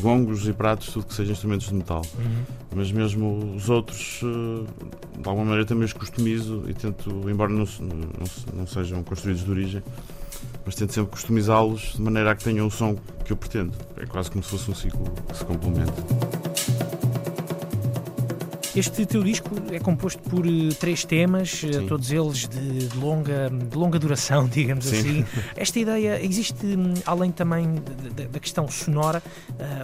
[0.00, 2.02] gongos e pratos, tudo que seja instrumentos de metal.
[2.18, 2.44] Uhum.
[2.74, 7.66] Mas mesmo os outros, eh, de alguma maneira, também os customizo e tento, embora não,
[7.80, 8.08] não,
[8.54, 9.82] não sejam construídos de origem,
[10.64, 13.72] mas tento sempre customizá-los de maneira a que tenham o som que eu pretendo.
[13.96, 16.81] É quase como se fosse um ciclo que se complementa.
[18.74, 23.50] Este teu disco é composto por uh, três temas, uh, todos eles de, de, longa,
[23.50, 24.98] de longa duração, digamos Sim.
[24.98, 25.26] assim.
[25.54, 27.74] Esta ideia existe, um, além também
[28.30, 29.22] da questão sonora,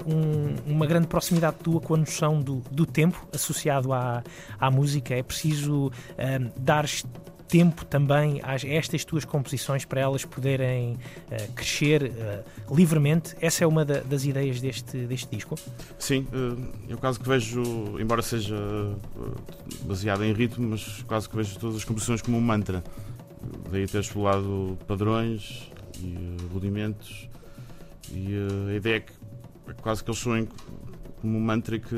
[0.06, 4.22] um, uma grande proximidade tua com a noção do, do tempo associado à,
[4.58, 5.14] à música.
[5.14, 5.92] É preciso
[6.56, 6.86] dar
[7.48, 13.34] tempo também a estas tuas composições para elas poderem uh, crescer uh, livremente.
[13.40, 15.56] Essa é uma da, das ideias deste, deste disco?
[15.98, 17.62] Sim, uh, eu quase que vejo,
[17.98, 18.56] embora seja
[19.82, 22.84] baseado em ritmo, mas quase que vejo todas as composições como um mantra.
[23.70, 25.70] Daí ter explorado padrões
[26.00, 27.28] e rudimentos.
[28.10, 28.28] E
[28.70, 29.12] a ideia é que
[29.68, 30.48] é quase que eles soem
[31.20, 31.94] como mantra que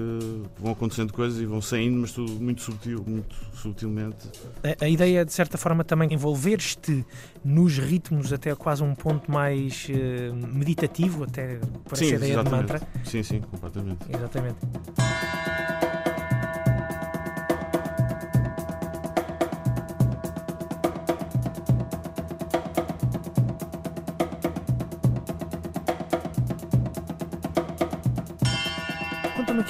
[0.58, 4.28] vão acontecendo coisas e vão saindo, mas tudo muito subtil, muito subtilmente.
[4.62, 7.04] A, a ideia é, de certa forma, também envolver-te
[7.44, 12.66] nos ritmos até quase um ponto mais uh, meditativo, até por essa ideia exatamente.
[12.66, 12.88] de mantra.
[13.04, 14.06] Sim, sim, completamente.
[14.08, 14.58] Exatamente.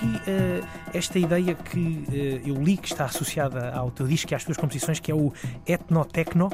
[0.01, 4.35] Aqui uh, esta ideia que uh, eu li que está associada ao teu disco e
[4.35, 5.33] às tuas composições, que é o
[5.67, 6.47] etnotecno.
[6.47, 6.53] Uh,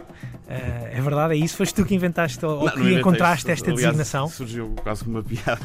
[0.48, 1.56] é verdade, é isso?
[1.56, 4.28] Foste tu que inventaste ou não, que não encontraste esta Aliás, designação?
[4.28, 5.60] Surgiu quase como uma piada.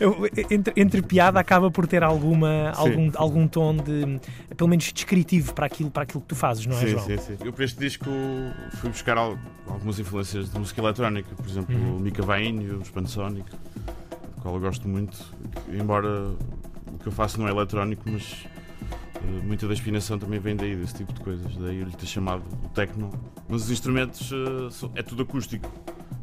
[0.50, 4.20] entre, entre, piada acaba por ter alguma, algum, algum tom de,
[4.56, 7.04] pelo menos descritivo para aquilo, para aquilo que tu fazes, não é, sim, João?
[7.04, 7.36] Sim, sim.
[7.44, 8.08] Eu para este disco
[8.80, 11.96] fui buscar algumas influências de música eletrónica, por exemplo, uhum.
[11.96, 13.50] o Mika Vain, o Spansonic
[14.40, 15.16] qual eu gosto muito,
[15.68, 16.30] embora
[16.92, 18.46] o que eu faço não é eletrónico, mas
[19.16, 21.56] uh, muita da inspiração também vem daí, desse tipo de coisas.
[21.56, 23.10] Daí eu lhe ter chamado o techno.
[23.48, 25.70] Mas os instrumentos uh, é tudo acústico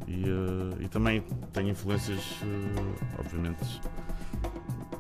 [0.08, 2.22] e, uh, e também tem influências,
[3.18, 3.82] obviamente,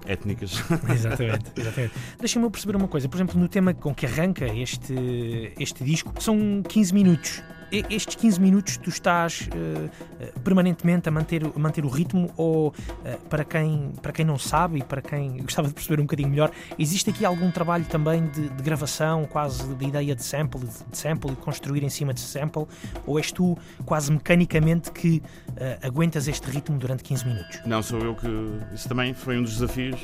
[0.05, 0.63] étnicas.
[0.89, 1.93] Exatamente, exatamente.
[2.19, 6.61] Deixa-me perceber uma coisa, por exemplo, no tema com que arranca este, este disco, são
[6.67, 12.31] 15 minutos estes 15 minutos tu estás uh, permanentemente a manter, a manter o ritmo
[12.37, 12.73] ou uh,
[13.29, 16.51] para, quem, para quem não sabe e para quem gostava de perceber um bocadinho melhor,
[16.77, 21.31] existe aqui algum trabalho também de, de gravação, quase de ideia de sample, de sample
[21.31, 22.65] e construir em cima de sample,
[23.05, 27.59] ou és tu quase mecanicamente que uh, aguentas este ritmo durante 15 minutos?
[27.65, 28.27] Não, sou eu que.
[28.73, 29.99] Isso também foi um dos desafios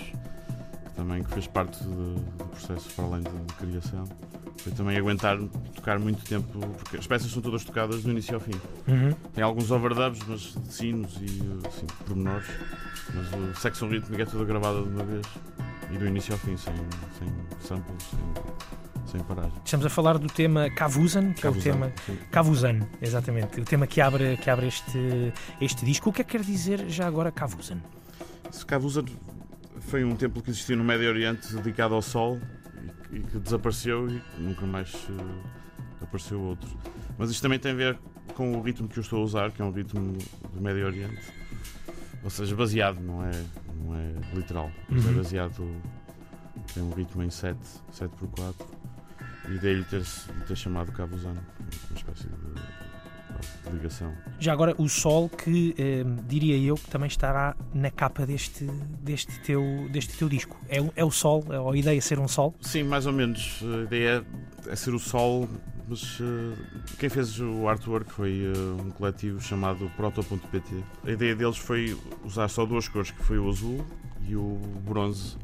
[0.95, 4.07] também que fez parte do processo para além de criação
[4.61, 5.37] foi também aguentar
[5.75, 8.53] tocar muito tempo, porque as peças são todas tocadas do início ao fim.
[8.87, 9.13] Uhum.
[9.33, 12.47] Tem alguns overdubs, mas de sinos e assim, pormenores,
[13.13, 15.25] mas o secção rítmica é toda gravada de uma vez
[15.91, 16.73] e do início ao fim, sem,
[17.17, 17.27] sem
[17.59, 19.53] samples, sem, sem paragem.
[19.65, 21.93] Estamos a falar do tema Cavuzan, que Cavuzan, é o tema.
[22.05, 22.17] Sim.
[22.31, 23.59] Cavuzan, exatamente.
[23.59, 26.09] O tema que abre, que abre este, este disco.
[26.09, 27.81] O que é que quer dizer já agora Cavuzan?
[28.67, 29.05] Cavuzan
[29.79, 32.39] foi um templo que existiu no Médio Oriente dedicado ao Sol
[33.11, 34.93] e que desapareceu e nunca mais
[36.01, 36.69] apareceu outro.
[37.17, 37.99] Mas isto também tem a ver
[38.35, 40.17] com o ritmo que eu estou a usar, que é um ritmo
[40.53, 41.21] do Médio Oriente.
[42.23, 43.31] Ou seja, baseado, não é,
[43.83, 45.15] não é literal, mas é Uhum.
[45.17, 45.81] baseado.
[46.73, 47.59] Tem um ritmo em 7,
[47.91, 48.67] 7 por 4
[49.49, 50.03] e daí ter,
[50.47, 51.41] ter chamado Cabo Zano,
[51.89, 52.50] uma espécie de
[53.71, 54.13] ligação.
[54.39, 58.65] Já agora, o sol que eh, diria eu que também estará na capa deste,
[59.01, 60.57] deste, teu, deste teu disco.
[60.69, 62.53] É, o- é o sol, é a ideia ser um sol?
[62.61, 63.59] Sim, mais ou menos.
[63.63, 64.25] A ideia
[64.67, 65.47] é ser o sol,
[65.87, 66.55] mas eh,
[66.99, 70.75] quem fez o artwork foi eh, um coletivo chamado Proto.pt.
[71.05, 73.85] A ideia deles foi usar só duas cores, que foi o azul
[74.27, 75.35] e o bronze,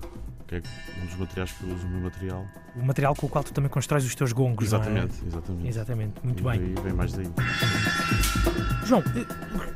[0.48, 0.62] que é
[1.02, 2.46] um dos materiais que eu uso no meu material.
[2.76, 4.82] O material com o qual tu também constróis os teus gongos, não é?
[4.82, 5.68] Exatamente, exatamente.
[5.68, 6.74] Exatamente, muito E bem.
[6.74, 7.28] daí vem mais daí.
[8.86, 9.26] João, eh,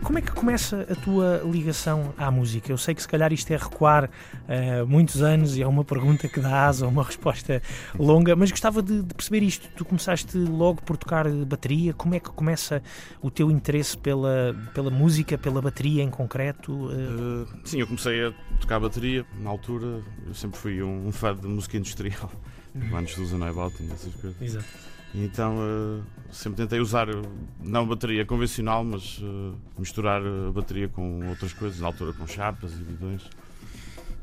[0.03, 2.71] como é que começa a tua ligação à música?
[2.71, 4.09] Eu sei que se calhar isto é recuar
[4.47, 7.61] eh, muitos anos e é uma pergunta que dá asa a uma resposta
[7.99, 9.67] longa, mas gostava de, de perceber isto.
[9.75, 11.93] Tu começaste logo por tocar bateria.
[11.93, 12.81] Como é que começa
[13.21, 16.89] o teu interesse pela, pela música, pela bateria em concreto?
[16.91, 20.01] Eh, sim, eu comecei a tocar bateria na altura.
[20.25, 22.31] Eu sempre fui um, um fã de música industrial,
[22.73, 22.95] Uhum.
[22.97, 24.41] antes do e essas coisas.
[24.41, 24.65] Exato.
[25.13, 26.01] E então eh,
[26.31, 27.21] sempre tentei usar, eh,
[27.59, 32.71] não bateria convencional, mas eh, misturar a bateria com outras coisas, na altura com chapas
[32.71, 33.23] e bidões.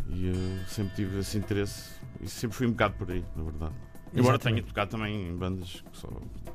[0.09, 1.91] E eh, sempre tive esse interesse
[2.23, 3.75] e sempre fui um bocado por aí, na verdade.
[4.15, 6.09] Embora tenha tocado também em bandas que só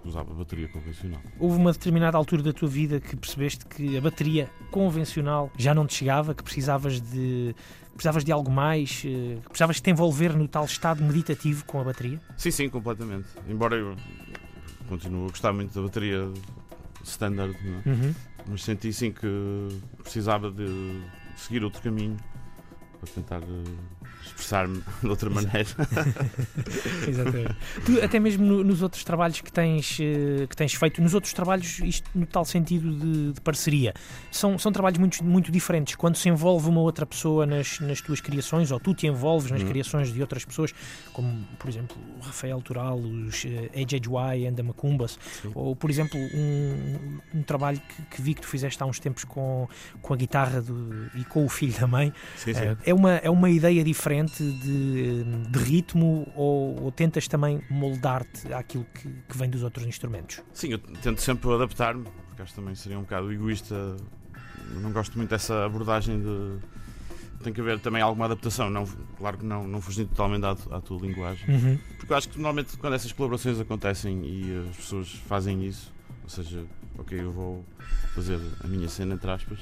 [0.04, 1.22] usava bateria convencional.
[1.40, 5.86] Houve uma determinada altura da tua vida que percebeste que a bateria convencional já não
[5.86, 7.56] te chegava, que precisavas de,
[7.94, 11.84] precisavas de algo mais, eh, precisavas de te envolver no tal estado meditativo com a
[11.84, 12.20] bateria?
[12.38, 13.28] Sim, sim, completamente.
[13.48, 13.96] Embora eu
[14.88, 16.30] continue a gostar muito da bateria
[17.04, 17.90] standard, é?
[17.90, 18.14] Uhum.
[18.48, 19.28] mas senti sim que
[20.02, 21.02] precisava de
[21.36, 22.18] seguir outro caminho
[23.00, 24.03] para tentar eh,
[24.36, 25.66] expressar-me de outra maneira.
[27.08, 27.56] Exatamente.
[27.86, 31.34] Tu, até mesmo no- nos outros trabalhos que tens, eh, que tens feito, nos outros
[31.34, 33.94] trabalhos, isto no tal sentido de, de parceria,
[34.32, 35.96] são, são trabalhos muito, muito diferentes.
[35.96, 39.62] Quando se envolve uma outra pessoa nas, nas tuas criações, ou tu te envolves nas
[39.64, 39.68] Uhum.
[39.70, 40.74] criações de outras pessoas,
[41.14, 45.18] como por exemplo o Rafael Toral, os eh, HHY and the Macumbas,
[45.54, 49.24] ou por exemplo um, um trabalho que, que vi que tu fizeste há uns tempos
[49.24, 49.68] com,
[50.02, 52.12] com a guitarra do- e com o filho da mãe.
[52.36, 52.60] Sim, sim.
[52.62, 58.54] Eh, é, uma, é uma ideia diferente de, de ritmo ou, ou tentas também moldar-te
[58.54, 60.42] àquilo que, que vem dos outros instrumentos?
[60.54, 63.96] Sim, eu tento sempre adaptar-me, porque acho que também seria um bocado egoísta.
[64.82, 66.58] Não gosto muito dessa abordagem de.
[67.44, 68.86] Tem que haver também alguma adaptação, não,
[69.18, 71.50] claro que não, não fugindo totalmente à, à tua linguagem.
[71.50, 71.78] Uhum.
[71.98, 75.92] Porque eu acho que normalmente quando essas colaborações acontecem e as pessoas fazem isso,
[76.24, 76.64] ou seja,
[76.98, 77.66] ok, eu vou
[78.16, 79.60] fazer a minha cena entre aspas,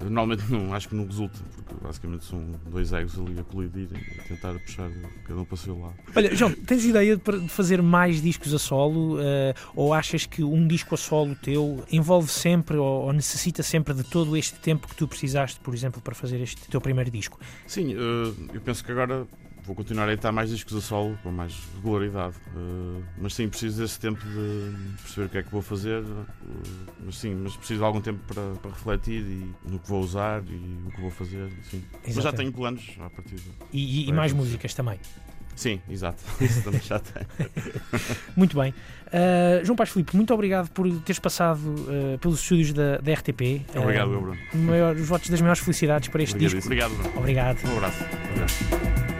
[0.00, 3.88] eu normalmente não, acho que não resulta, porque basicamente são dois egos ali a colidir
[3.92, 4.90] e a tentar puxar
[5.26, 5.94] cada um para o seu lado.
[6.14, 10.66] Olha, João, tens ideia de fazer mais discos a solo eh, ou achas que um
[10.66, 14.94] disco a solo teu envolve sempre ou, ou necessita sempre de todo este tempo que
[14.94, 17.38] tu precisaste, por exemplo, para fazer este teu primeiro disco?
[17.66, 19.26] Sim, eh, eu penso que agora
[19.68, 22.34] vou continuar a editar mais discos a solo com mais regularidade.
[22.56, 24.72] eh, mas sim, preciso desse tempo de
[25.02, 26.02] perceber o que é que vou fazer.
[26.02, 30.00] eh, mas sim, mas preciso de algum tempo para, para refletir e no que vou
[30.02, 31.48] usar e o que vou fazer.
[31.70, 31.84] Sim.
[32.04, 33.42] Mas já tenho planos à partida.
[33.72, 34.98] E, e- e mais músicas também.
[35.54, 36.22] Sim, exato.
[36.40, 37.26] Isso também já tenho.
[38.36, 38.72] Muito bem.
[39.08, 43.62] Uh, João Paz Filipe, muito obrigado por teres passado uh, pelos estúdios da, da RTP.
[43.74, 44.38] Obrigado, Uh, Bruno.
[44.54, 46.60] maior- os votos das maiores felicidades para este disco.
[46.64, 47.18] Obrigado, Bruno.
[47.18, 47.58] Obrigado.
[47.66, 48.04] Um abraço.
[48.30, 49.17] Obrigado.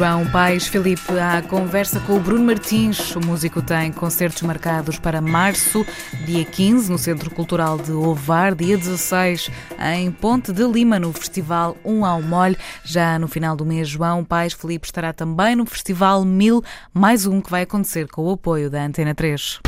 [0.00, 3.14] João Paes Felipe, à conversa com o Bruno Martins.
[3.14, 5.84] O músico tem concertos marcados para março,
[6.24, 9.50] dia 15, no Centro Cultural de Ovar, dia 16,
[9.94, 12.56] em Ponte de Lima, no Festival Um ao Molho.
[12.82, 16.64] Já no final do mês, João Paes Felipe estará também no Festival Mil,
[16.94, 19.58] mais um que vai acontecer com o apoio da Antena 3.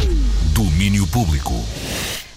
[0.55, 1.53] Domínio Público.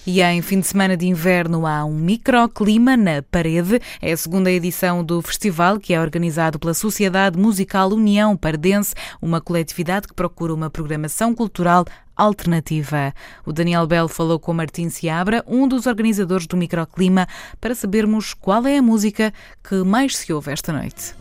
[0.07, 3.82] E em fim de semana de inverno há um microclima na parede.
[3.99, 9.41] É a segunda edição do festival, que é organizado pela Sociedade Musical União Pardense, uma
[9.41, 13.14] coletividade que procura uma programação cultural alternativa.
[13.45, 17.27] O Daniel Bell falou com Martim Seabra, um dos organizadores do microclima,
[17.60, 19.34] para sabermos qual é a música
[19.68, 21.15] que mais se ouve esta noite.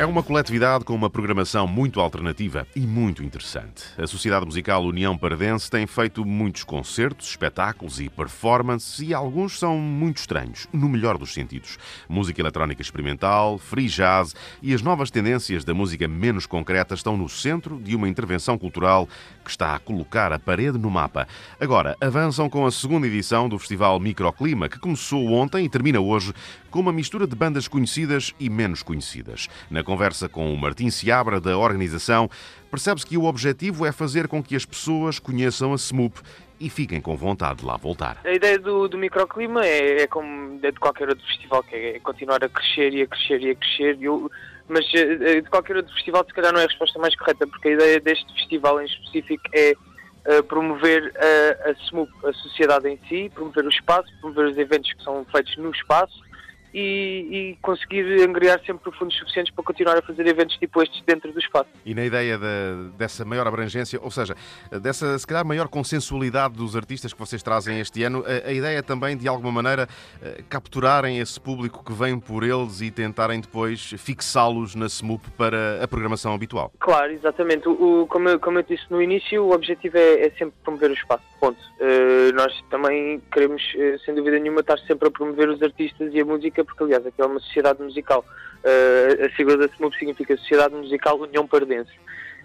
[0.00, 3.84] É uma coletividade com uma programação muito alternativa e muito interessante.
[3.98, 9.76] A Sociedade Musical União Paradense tem feito muitos concertos, espetáculos e performances e alguns são
[9.76, 11.76] muito estranhos, no melhor dos sentidos.
[12.08, 17.28] Música eletrónica experimental, free jazz e as novas tendências da música menos concreta estão no
[17.28, 19.06] centro de uma intervenção cultural
[19.44, 21.28] que está a colocar a parede no mapa.
[21.60, 26.32] Agora, avançam com a segunda edição do Festival Microclima, que começou ontem e termina hoje
[26.70, 29.48] com uma mistura de bandas conhecidas e menos conhecidas.
[29.68, 32.30] Na conversa com o Martim Seabra, da organização,
[32.70, 36.20] percebe-se que o objetivo é fazer com que as pessoas conheçam a SMUP
[36.60, 38.20] e fiquem com vontade de lá voltar.
[38.24, 41.98] A ideia do, do microclima é, é como é de qualquer outro festival, que é
[41.98, 43.98] continuar a crescer e a crescer e a crescer.
[44.00, 44.30] Eu,
[44.68, 47.66] mas eh, de qualquer outro festival, se calhar não é a resposta mais correta, porque
[47.66, 52.98] a ideia deste festival em específico é uh, promover a, a SMUP, a sociedade em
[53.08, 56.29] si, promover o espaço, promover os eventos que são feitos no espaço
[56.72, 61.32] e, e, conseguir angriar sempre fundos suficientes para continuar a fazer eventos tipo estes dentro
[61.32, 61.68] do espaço.
[61.84, 64.34] E na ideia de, dessa maior abrangência, ou seja,
[64.80, 68.82] dessa se calhar maior consensualidade dos artistas que vocês trazem este ano, a, a ideia
[68.82, 69.88] também de alguma maneira
[70.22, 75.82] eh, capturarem esse público que vem por eles e tentarem depois fixá-los na SMUP para
[75.82, 76.72] a programação habitual.
[76.78, 77.68] Claro, exatamente.
[77.68, 80.90] O, o como, eu, como eu disse no início, o objetivo é, é sempre promover
[80.90, 81.24] o espaço.
[81.40, 81.58] Ponto.
[81.80, 86.20] Uh, nós também queremos, uh, sem dúvida nenhuma, estar sempre a promover os artistas e
[86.20, 88.24] a música música, porque aliás aqui é uma sociedade musical.
[88.62, 91.92] Uh, a sigla da SMUP significa Sociedade Musical União Pardense.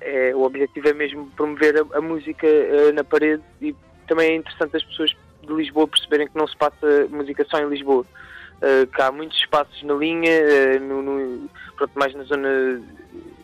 [0.02, 3.76] É, o objetivo é mesmo promover a, a música uh, na parede e
[4.08, 7.70] também é interessante as pessoas de Lisboa perceberem que não se passa música só em
[7.70, 8.06] Lisboa.
[8.56, 12.82] Uh, que há muitos espaços na linha, no, no, pronto, mais na zona,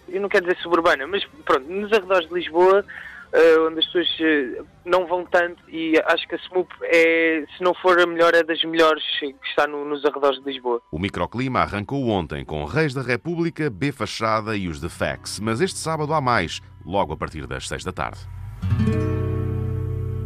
[0.07, 2.85] eu não quero dizer suburbana, mas pronto, nos arredores de Lisboa
[3.33, 7.63] uh, onde as pessoas uh, não vão tanto e acho que a SMUP é, se
[7.63, 10.81] não for a melhor, é das melhores que está no, nos arredores de Lisboa.
[10.91, 15.61] O microclima arrancou ontem com Reis da República, B Fachada e os The Facts, mas
[15.61, 18.19] este sábado há mais, logo a partir das 6 da tarde.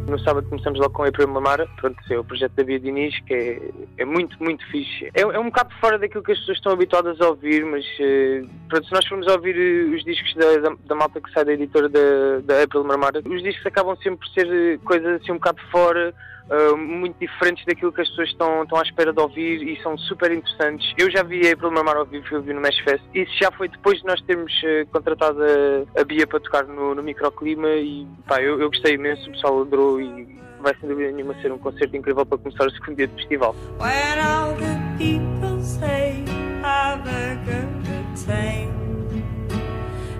[0.08, 3.20] No sábado começamos logo com a April Mamara, pronto, é o projeto da Bia Diniz,
[3.22, 5.10] que é, é muito, muito fixe.
[5.16, 8.48] É, é, um bocado fora daquilo que as pessoas estão habituadas a ouvir, mas uh,
[8.70, 11.54] pronto, se nós formos ouvir uh, os discos da, da, da, malta que sai da
[11.54, 15.36] editora da, da April Mamara, os discos acabam sempre por ser uh, coisas assim um
[15.36, 16.14] bocado fora,
[16.48, 19.98] Uh, muito diferentes daquilo que as pessoas estão, estão à espera de ouvir e são
[19.98, 20.94] super interessantes.
[20.96, 23.04] Eu já vi a April Mamar ao vivo, eu vi no Mesh Fest.
[23.16, 26.94] Isso já foi depois de nós termos uh, contratado a, a, Bia para tocar no,
[26.94, 31.12] no microclima e pá, eu, eu gostei imenso, o pessoal adorou e vai sem dúvida
[31.12, 33.56] nenhuma ser um concerto incrível para começar o segundo dia do festival.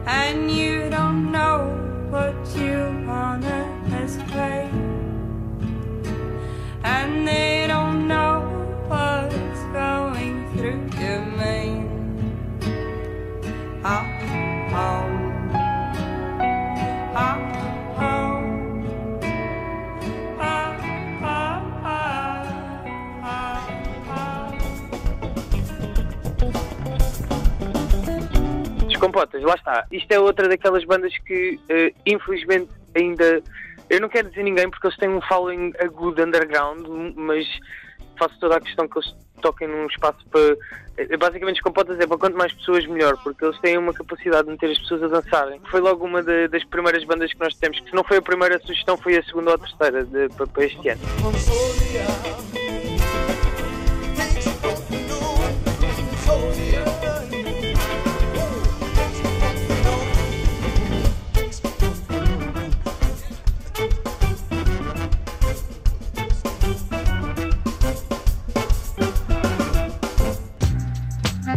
[0.08, 1.66] And you don't know
[2.12, 3.66] what you wanna
[4.30, 4.85] play
[6.86, 8.42] and they don't know
[8.88, 9.56] what's
[29.46, 29.86] lá está.
[29.92, 33.42] Isto é outra daquelas bandas que, uh, infelizmente, ainda
[33.90, 36.86] eu não quero dizer ninguém porque eles têm um following agudo underground,
[37.16, 37.46] mas
[38.18, 40.58] faço toda a questão que eles toquem num espaço para.
[40.98, 44.46] Eh, basicamente, como pode dizer, para quanto mais pessoas, melhor, porque eles têm uma capacidade
[44.46, 45.62] de meter as pessoas a dançarem.
[45.70, 48.22] Foi logo uma de, das primeiras bandas que nós temos, que se não foi a
[48.22, 51.02] primeira sugestão, foi a segunda ou a terceira de, para, para este ano.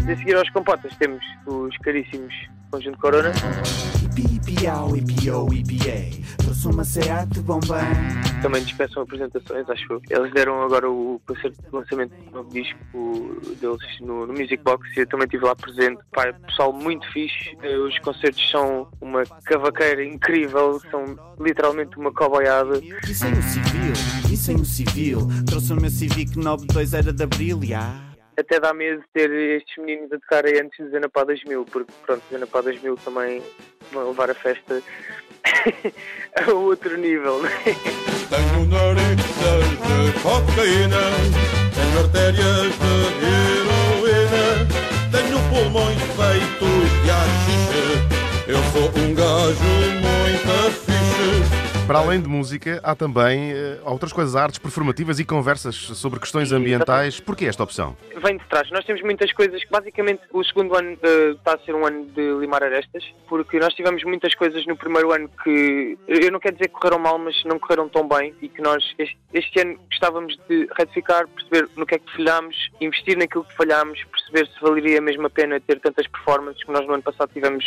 [0.09, 2.35] De seguir aos compotas temos os caríssimos
[2.71, 3.31] Conjunto Corona.
[8.41, 10.01] Também dispensam apresentações, acho eu.
[10.09, 12.79] Eles deram agora o concerto de lançamento do novo disco
[13.61, 16.01] deles no, no Music Box e eu também estive lá presente.
[16.11, 17.55] Pá, é pessoal muito fixe.
[17.63, 21.05] Eh, os concertos são uma cavaqueira incrível, são
[21.39, 22.79] literalmente uma coboiada.
[22.79, 23.93] E sem o civil,
[24.33, 28.08] e sem o civil, trouxe o meu Civic 92 era de Abril, já
[28.39, 32.61] até dá medo ter estes meninos a tocarem antes de Zanapá 2000, porque pronto, Zanapá
[32.61, 33.43] 2000 também
[33.93, 34.81] vão levar a festa
[36.37, 37.41] a outro nível.
[38.31, 41.03] Tenho narizes de cocaína,
[41.75, 44.47] tenho artérias de heroína,
[45.11, 47.89] tenho pulmões feitos de achixe.
[48.47, 49.69] Eu sou um gajo
[50.01, 51.58] muito fixe
[51.89, 56.53] Para além de música, há também uh, outras coisas, artes performativas e conversas sobre questões
[56.53, 57.19] ambientais.
[57.19, 57.97] Porquê esta opção?
[58.23, 58.71] Vem de trás.
[58.71, 59.63] Nós temos muitas coisas.
[59.71, 63.73] Basicamente, o segundo ano uh, está a ser um ano de limar arestas, porque nós
[63.73, 67.43] tivemos muitas coisas no primeiro ano que eu não quero dizer que correram mal, mas
[67.47, 71.87] não correram tão bem e que nós este, este ano gostávamos de retificar, perceber no
[71.87, 75.81] que é que falhámos, investir naquilo que falhámos, perceber se valeria mesmo a pena ter
[75.81, 77.65] tantas performances que nós no ano passado tivemos,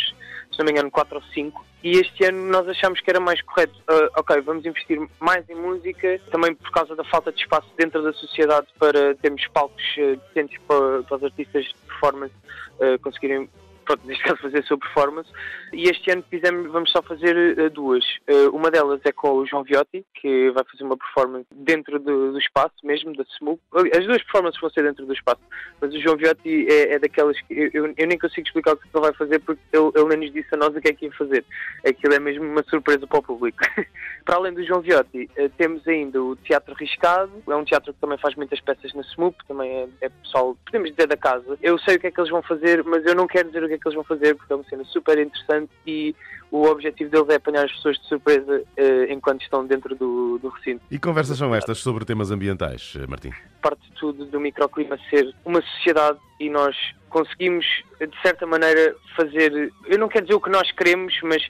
[0.52, 1.64] se não me engano, 4 ou 5.
[1.82, 3.74] E este ano nós achamos que era mais correto.
[3.90, 8.02] Uh, ok, vamos investir mais em música, também por causa da falta de espaço dentro
[8.02, 12.34] da sociedade para termos palcos uh, decentes para, para os artistas de performance
[12.78, 13.48] uh, conseguirem
[13.92, 15.30] pronto, neste caso fazer a sua performance.
[15.72, 18.04] E este ano fizemos, vamos só fazer uh, duas.
[18.28, 22.32] Uh, uma delas é com o João Viotti, que vai fazer uma performance dentro do,
[22.32, 23.58] do espaço mesmo, da SMU.
[23.74, 25.40] As duas performances vão ser dentro do espaço,
[25.80, 28.88] mas o João Viotti é, é daquelas que eu, eu, nem consigo explicar o que
[28.92, 31.06] ele vai fazer porque ele, ele nem nos disse a nós o que é que
[31.06, 31.44] ia fazer.
[31.86, 33.58] Aquilo é mesmo uma surpresa para o público.
[34.24, 38.00] para além do João Viotti, uh, temos ainda o Teatro Riscado, é um teatro que
[38.00, 41.58] também faz muitas peças na SMUP, também é, é pessoal, podemos dizer, da casa.
[41.62, 43.68] Eu sei o que é que eles vão fazer, mas eu não quero dizer o
[43.68, 46.14] que é que eles vão fazer, porque é uma cena super interessante e
[46.50, 50.48] o objetivo deles é apanhar as pessoas de surpresa uh, enquanto estão dentro do, do
[50.48, 50.82] recinto.
[50.90, 53.30] E conversas são estas sobre temas ambientais, Martim?
[53.60, 56.76] Parte de tudo do microclima ser uma sociedade e nós
[57.08, 57.64] conseguimos,
[58.00, 59.72] de certa maneira, fazer.
[59.86, 61.42] Eu não quero dizer o que nós queremos, mas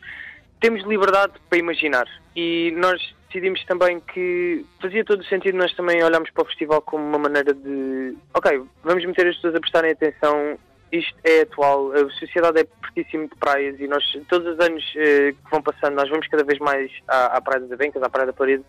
[0.63, 2.07] temos liberdade para imaginar.
[2.35, 6.81] E nós decidimos também que fazia todo o sentido nós também olharmos para o festival
[6.81, 8.17] como uma maneira de.
[8.33, 10.57] Ok, vamos meter as pessoas a prestarem atenção
[10.93, 15.33] isto é atual, a sociedade é pertíssimo de praias e nós, todos os anos eh,
[15.33, 18.27] que vão passando, nós vamos cada vez mais à, à Praia das Avencas, à Praia
[18.27, 18.63] da Parede,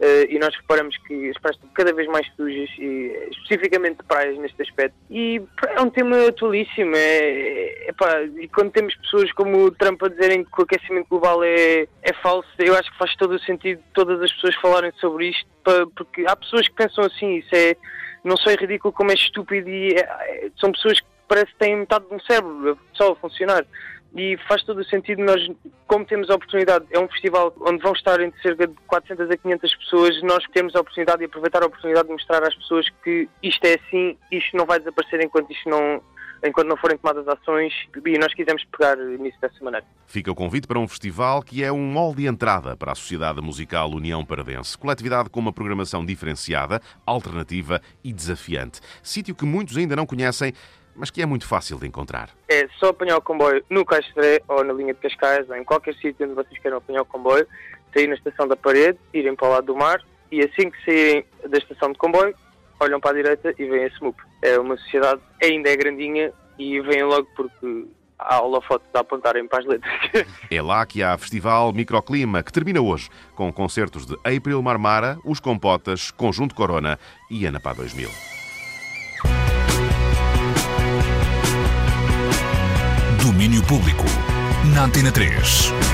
[0.00, 4.38] eh, e nós reparamos que as praias estão cada vez mais sujas, e, especificamente praias
[4.38, 4.94] neste aspecto.
[5.10, 10.02] E é um tema atualíssimo, é, é, pá, e quando temos pessoas como o Trump
[10.02, 13.40] a dizerem que o aquecimento global é, é falso, eu acho que faz todo o
[13.40, 15.46] sentido todas as pessoas falarem sobre isto,
[15.96, 17.76] porque há pessoas que pensam assim, isso é
[18.24, 21.58] não só é ridículo como é estúpido e é, é, são pessoas que parece que
[21.58, 23.64] têm metade de um cérebro só a funcionar.
[24.16, 25.40] E faz todo o sentido nós,
[25.86, 29.36] como temos a oportunidade, é um festival onde vão estar entre cerca de 400 a
[29.36, 33.28] 500 pessoas, nós temos a oportunidade de aproveitar a oportunidade de mostrar às pessoas que
[33.42, 36.02] isto é assim, isto não vai desaparecer enquanto isto não,
[36.44, 37.72] enquanto não forem tomadas ações
[38.04, 39.86] e nós quisemos pegar nisso dessa maneira.
[40.06, 43.40] Fica o convite para um festival que é um molde de entrada para a Sociedade
[43.40, 44.76] Musical União Paradense.
[44.76, 48.80] Coletividade com uma programação diferenciada, alternativa e desafiante.
[49.02, 50.52] Sítio que muitos ainda não conhecem
[50.98, 52.30] mas que é muito fácil de encontrar.
[52.48, 55.94] É só apanhar o comboio no Castré ou na linha de Cascais, ou em qualquer
[55.94, 57.46] sítio onde vocês queiram apanhar o comboio,
[57.94, 61.24] sair na estação da parede, irem para o lado do mar e assim que saírem
[61.48, 62.34] da estação de comboio,
[62.80, 64.16] olham para a direita e veem a SMUP.
[64.42, 67.86] É uma sociedade, ainda é grandinha e vêm logo porque
[68.18, 69.92] há holofote de apontarem para as letras.
[70.50, 75.40] É lá que há Festival Microclima, que termina hoje com concertos de April Marmara, Os
[75.40, 76.98] Compotas, Conjunto Corona
[77.30, 78.37] e Anapá 2000.
[83.68, 84.06] Público.
[84.72, 85.87] Na Antena 3.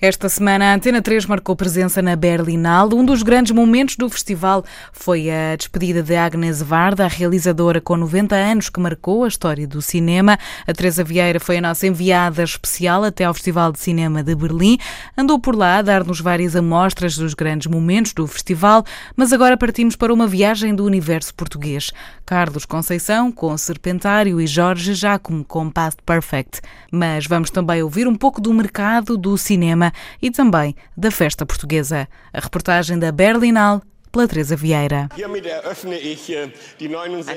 [0.00, 2.94] Esta semana, a Antena 3 marcou presença na Berlinale.
[2.94, 7.96] Um dos grandes momentos do festival foi a despedida de Agnes Varda, a realizadora com
[7.96, 10.38] 90 anos que marcou a história do cinema.
[10.68, 14.78] A Teresa Vieira foi a nossa enviada especial até ao Festival de Cinema de Berlim.
[15.16, 18.84] Andou por lá a dar-nos várias amostras dos grandes momentos do festival,
[19.16, 21.90] mas agora partimos para uma viagem do universo português.
[22.24, 26.60] Carlos Conceição com Serpentário e Jorge Jacome com Past Perfect.
[26.92, 29.87] Mas vamos também ouvir um pouco do mercado do cinema
[30.20, 32.08] e também da festa portuguesa.
[32.32, 35.08] A reportagem da Berlinal pela Teresa Vieira.
[35.16, 35.22] I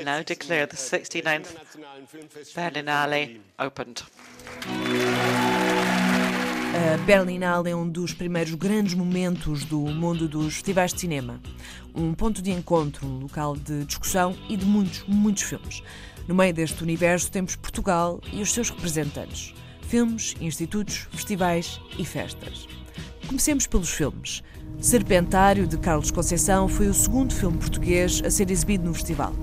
[0.04, 1.54] now declare the 69th
[2.54, 4.02] Berlinale opened.
[6.74, 11.38] A Berlinale é um dos primeiros grandes momentos do mundo dos festivais de cinema.
[11.94, 15.82] Um ponto de encontro, um local de discussão e de muitos, muitos filmes.
[16.26, 19.54] No meio deste universo temos Portugal e os seus representantes.
[19.92, 22.66] Filmes, institutos, festivais e festas.
[23.26, 24.42] Comecemos pelos filmes.
[24.80, 29.34] Serpentário, de Carlos Conceição, foi o segundo filme português a ser exibido no festival.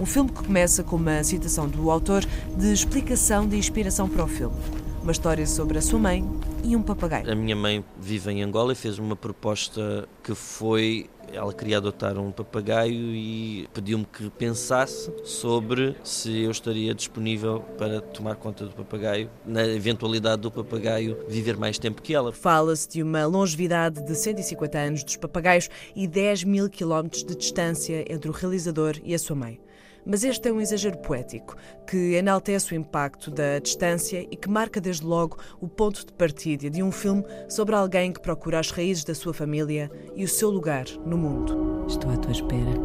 [0.00, 2.24] Um filme que começa com uma citação do autor
[2.56, 4.56] de explicação de inspiração para o filme.
[5.04, 6.28] Uma história sobre a sua mãe
[6.64, 7.30] e um papagaio.
[7.30, 12.18] A minha mãe vive em Angola e fez uma proposta que foi ela queria adotar
[12.18, 18.72] um papagaio e pediu-me que pensasse sobre se eu estaria disponível para tomar conta do
[18.72, 22.32] papagaio, na eventualidade do papagaio viver mais tempo que ela.
[22.32, 28.04] Fala-se de uma longevidade de 150 anos dos papagaios e 10 mil quilómetros de distância
[28.12, 29.60] entre o realizador e a sua mãe.
[30.04, 31.56] Mas este é um exagero poético
[31.86, 36.68] que enaltece o impacto da distância e que marca desde logo o ponto de partida
[36.68, 40.50] de um filme sobre alguém que procura as raízes da sua família e o seu
[40.50, 41.84] lugar no mundo.
[41.86, 42.78] Estou à tua espera,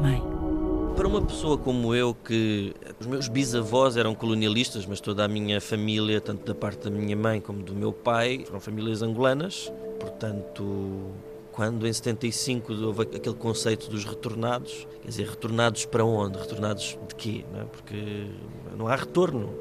[0.00, 0.22] mãe.
[0.94, 5.60] Para uma pessoa como eu, que os meus bisavós eram colonialistas, mas toda a minha
[5.60, 11.10] família, tanto da parte da minha mãe como do meu pai, foram famílias angolanas, portanto
[11.54, 16.36] quando em 75 houve aquele conceito dos retornados, quer dizer, retornados para onde?
[16.36, 17.44] Retornados de quê?
[17.52, 17.64] Não é?
[17.64, 18.26] Porque
[18.76, 19.54] não há retorno.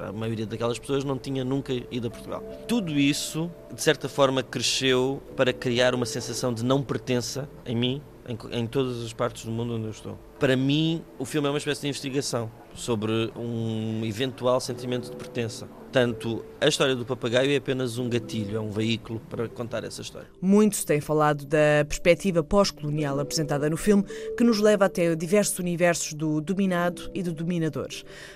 [0.00, 2.42] A maioria daquelas pessoas não tinha nunca ido a Portugal.
[2.66, 8.02] Tudo isso, de certa forma, cresceu para criar uma sensação de não pertença em mim,
[8.28, 10.18] em, em todas as partes do mundo onde eu estou.
[10.40, 15.66] Para mim, o filme é uma espécie de investigação sobre um eventual sentimento de pertença.
[15.66, 20.00] Portanto, a história do papagaio é apenas um gatilho, é um veículo para contar essa
[20.00, 20.26] história.
[20.40, 24.02] Muito se tem falado da perspectiva pós-colonial apresentada no filme,
[24.34, 27.88] que nos leva até diversos universos do dominado e do dominador.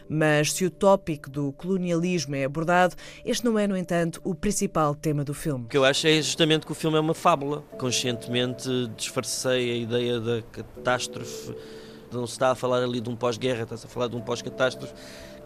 [0.06, 2.94] Mas se o tópico do colonialismo é abordado,
[3.24, 5.64] este não é, no entanto, o principal tema do filme.
[5.64, 7.62] O que eu acho é justamente que o filme é uma fábula.
[7.78, 11.54] Conscientemente disfarcei a ideia da catástrofe
[12.12, 14.94] não se está a falar ali de um pós-guerra, está-se a falar de um pós-catástrofe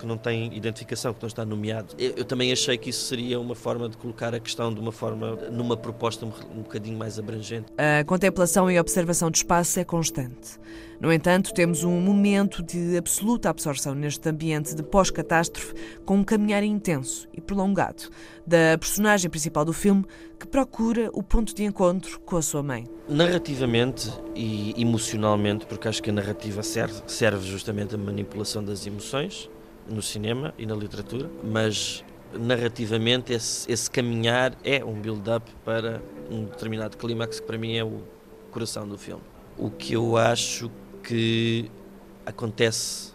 [0.00, 1.94] que não tem identificação, que não está nomeado.
[1.98, 4.90] Eu, eu, também achei que isso seria uma forma de colocar a questão de uma
[4.90, 7.66] forma, numa proposta um, um bocadinho mais abrangente.
[7.76, 10.58] A contemplação e observação do espaço é constante.
[11.00, 15.72] No entanto, temos um momento de absoluta absorção neste ambiente de pós-catástrofe,
[16.04, 18.10] com um caminhar intenso e prolongado
[18.46, 20.04] da personagem principal do filme
[20.38, 22.86] que procura o ponto de encontro com a sua mãe.
[23.08, 29.48] Narrativamente e emocionalmente, porque acho que a narrativa serve, serve justamente a manipulação das emoções,
[29.90, 36.00] no cinema e na literatura, mas narrativamente esse, esse caminhar é um build-up para
[36.30, 38.02] um determinado clímax que para mim é o
[38.50, 39.22] coração do filme.
[39.58, 40.70] O que eu acho
[41.02, 41.70] que
[42.24, 43.12] acontece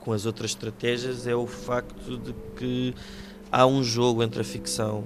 [0.00, 2.94] com as outras estratégias é o facto de que
[3.50, 5.04] há um jogo entre a ficção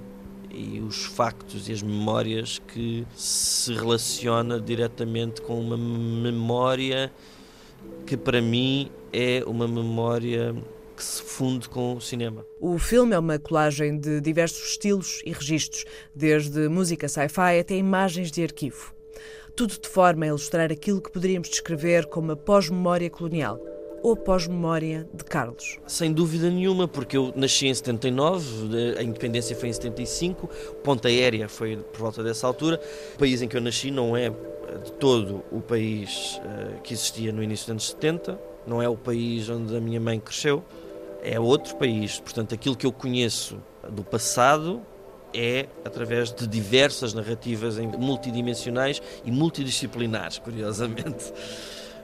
[0.51, 7.12] e os factos e as memórias que se relaciona diretamente com uma memória
[8.07, 10.55] que para mim é uma memória
[10.97, 12.47] que se funde com o cinema.
[12.59, 18.31] O filme é uma colagem de diversos estilos e registros, desde música sci-fi até imagens
[18.32, 18.94] de arquivo.
[19.55, 23.60] Tudo de forma a ilustrar aquilo que poderíamos descrever como a pós-memória colonial
[24.02, 25.78] ou pós-memória de Carlos?
[25.86, 30.48] Sem dúvida nenhuma, porque eu nasci em 79, a independência foi em 75,
[30.85, 32.81] Ponta Aérea foi por volta dessa altura.
[33.14, 37.32] O país em que eu nasci não é de todo o país uh, que existia
[37.32, 40.62] no início dos anos 70, não é o país onde a minha mãe cresceu,
[41.27, 42.20] é outro país.
[42.20, 43.59] Portanto, aquilo que eu conheço
[43.90, 44.81] do passado
[45.35, 51.32] é através de diversas narrativas multidimensionais e multidisciplinares, curiosamente.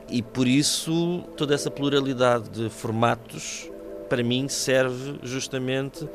[0.09, 3.71] E por isso toda essa pluralidade de formatos
[4.09, 6.07] para mim serve justamente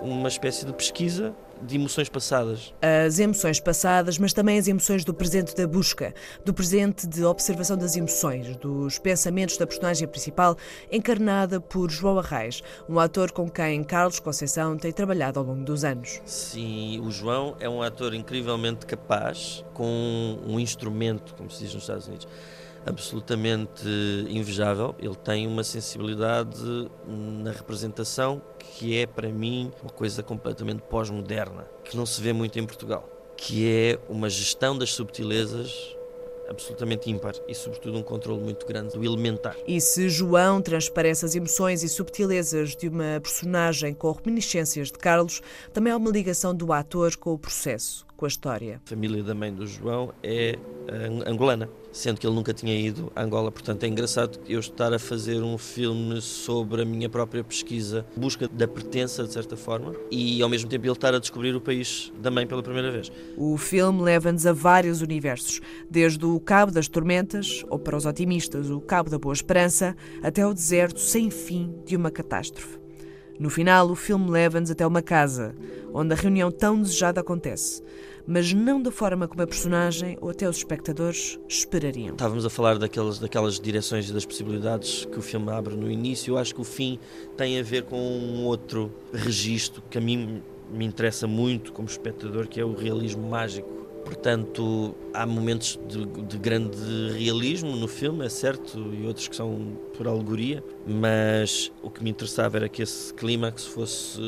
[0.00, 1.34] uma espécie de pesquisa
[1.64, 2.74] de emoções passadas.
[2.80, 6.14] As emoções passadas, mas também as emoções do presente da busca,
[6.44, 10.56] do presente de observação das emoções, dos pensamentos da personagem principal,
[10.90, 15.84] encarnada por João Arraes, um ator com quem Carlos Conceição tem trabalhado ao longo dos
[15.84, 16.20] anos.
[16.24, 21.84] Sim, o João é um ator incrivelmente capaz, com um instrumento, como se diz nos
[21.84, 22.28] Estados Unidos
[22.86, 23.86] absolutamente
[24.28, 24.94] invejável.
[24.98, 26.60] Ele tem uma sensibilidade
[27.06, 32.58] na representação que é, para mim, uma coisa completamente pós-moderna, que não se vê muito
[32.58, 35.96] em Portugal, que é uma gestão das subtilezas
[36.48, 39.56] absolutamente ímpar e, sobretudo, um controle muito grande do elementar.
[39.66, 45.40] E se João transparece as emoções e subtilezas de uma personagem com reminiscências de Carlos,
[45.72, 48.80] também há uma ligação do ator com o processo, com a história.
[48.84, 50.58] A família da mãe do João é
[51.26, 53.50] angolana sendo que ele nunca tinha ido a Angola.
[53.50, 58.48] Portanto, é engraçado eu estar a fazer um filme sobre a minha própria pesquisa, busca
[58.48, 62.12] da pertença, de certa forma, e ao mesmo tempo ele estar a descobrir o país
[62.20, 63.10] da mãe pela primeira vez.
[63.36, 68.68] O filme leva-nos a vários universos, desde o Cabo das Tormentas, ou para os otimistas,
[68.68, 72.83] o Cabo da Boa Esperança, até o deserto sem fim de uma catástrofe.
[73.38, 75.54] No final, o filme leva-nos até uma casa,
[75.92, 77.82] onde a reunião tão desejada acontece
[78.26, 82.14] mas não da forma como a personagem ou até os espectadores esperariam.
[82.14, 86.32] Estávamos a falar daquelas, daquelas direções e das possibilidades que o filme abre no início.
[86.32, 86.98] Eu acho que o fim
[87.36, 92.48] tem a ver com um outro registro que a mim me interessa muito como espectador,
[92.48, 93.83] que é o realismo mágico.
[94.04, 96.76] Portanto, há momentos de, de, grande
[97.16, 102.10] realismo no filme, é certo, e outros que são por alegoria, mas o que me
[102.10, 104.20] interessava era que esse clímax fosse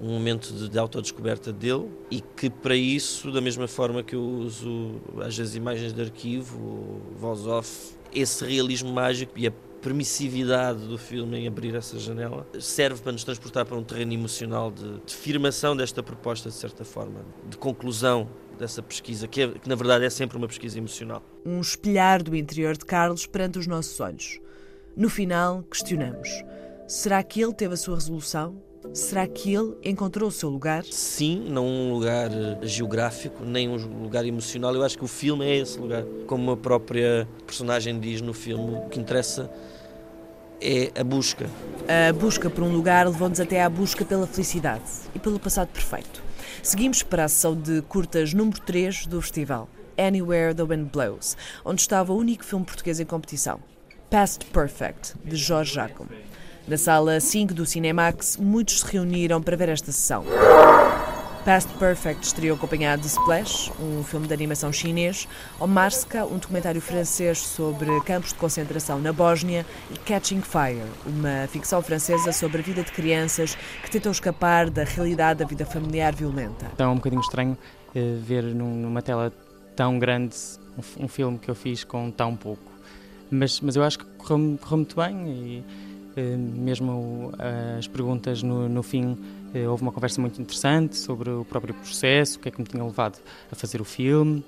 [0.00, 4.22] um momento de, de autodescoberta dele e que para isso, da mesma forma que eu
[4.22, 10.98] uso às vezes imagens de arquivo, voz off, esse realismo mágico e a permissividade do
[10.98, 15.14] filme em abrir essa janela serve para nos transportar para um terreno emocional de, de
[15.14, 18.28] firmação desta proposta, de certa forma, de conclusão
[18.58, 21.22] dessa pesquisa, que, é, que na verdade é sempre uma pesquisa emocional.
[21.44, 24.38] Um espelhar do interior de Carlos perante os nossos olhos.
[24.96, 26.28] No final, questionamos:
[26.86, 28.60] será que ele teve a sua resolução?
[28.94, 30.84] Será que ele encontrou o seu lugar?
[30.84, 34.74] Sim, não um lugar eh, geográfico, nem um lugar emocional.
[34.74, 36.02] Eu acho que o filme é esse lugar.
[36.26, 39.50] Como a própria personagem diz no filme, o que interessa
[40.60, 41.48] é a busca.
[41.88, 44.84] A busca por um lugar levou-nos até à busca pela felicidade
[45.14, 46.22] e pelo passado perfeito.
[46.62, 51.80] Seguimos para a sessão de curtas número 3 do festival, Anywhere the Wind Blows, onde
[51.80, 53.60] estava o único filme português em competição,
[54.10, 56.08] Past Perfect, de Jorge Jacob.
[56.68, 60.24] Na sala 5 do Cinemax, muitos se reuniram para ver esta sessão.
[61.44, 65.26] Past Perfect estreou acompanhado de Splash, um filme de animação chinês,
[65.58, 71.80] Omarska, um documentário francês sobre campos de concentração na Bósnia, e Catching Fire, uma ficção
[71.82, 76.66] francesa sobre a vida de crianças que tentam escapar da realidade da vida familiar violenta.
[76.74, 77.56] Então é um bocadinho estranho
[77.94, 79.32] uh, ver numa tela
[79.74, 80.36] tão grande
[80.98, 82.70] um, filme que eu fiz com tão pouco.
[83.30, 85.64] Mas, mas eu acho que correu, correu muito bem e
[86.20, 91.30] uh, mesmo uh, as perguntas no, no fim eh, houve uma conversa muito interessante sobre
[91.30, 93.18] o próprio processo, o que é que me tinha levado
[93.50, 94.44] a fazer o filme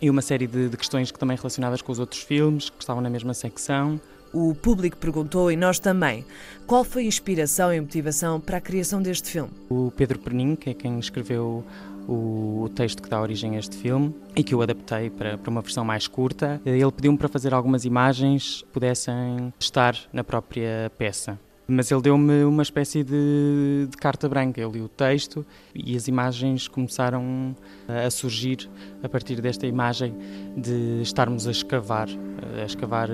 [0.00, 3.02] e uma série de, de questões que também relacionadas com os outros filmes que estavam
[3.02, 4.00] na mesma secção.
[4.32, 6.24] O público perguntou e nós também.
[6.66, 9.50] Qual foi a inspiração e motivação para a criação deste filme?
[9.68, 11.64] O Pedro Pernin, que é quem escreveu
[12.08, 15.60] o texto que dá origem a este filme e que eu adaptei para, para uma
[15.60, 20.90] versão mais curta, eh, ele pediu-me para fazer algumas imagens que pudessem estar na própria
[20.96, 21.38] peça.
[21.68, 24.60] Mas ele deu-me uma espécie de, de, carta branca.
[24.60, 25.44] Eu li o texto
[25.74, 27.56] e as imagens começaram
[27.88, 28.70] a surgir
[29.02, 30.14] a partir desta imagem
[30.56, 32.08] de estarmos a escavar,
[32.60, 33.08] a escavar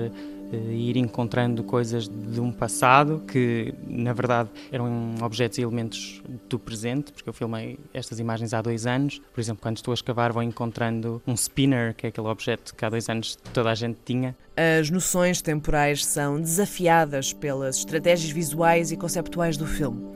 [0.55, 7.11] ir encontrando coisas de um passado que, na verdade, eram objetos e elementos do presente,
[7.11, 9.21] porque eu filmei estas imagens há dois anos.
[9.33, 12.85] Por exemplo, quando estou a escavar, vou encontrando um spinner, que é aquele objeto que
[12.85, 14.35] há dois anos toda a gente tinha.
[14.55, 20.13] As noções temporais são desafiadas pelas estratégias visuais e conceptuais do filme.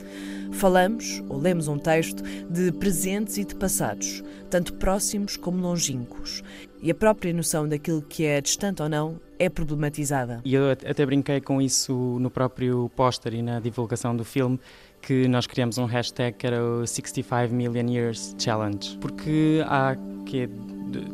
[0.52, 6.42] Falamos, ou lemos um texto, de presentes e de passados, tanto próximos como longínquos.
[6.82, 10.42] E a própria noção daquilo que é distante ou não é problematizada.
[10.46, 14.60] E eu até brinquei com isso no próprio póster e na divulgação do filme,
[15.02, 19.96] que nós criamos um hashtag que era o 65 Million Years Challenge, porque há
[20.26, 20.48] que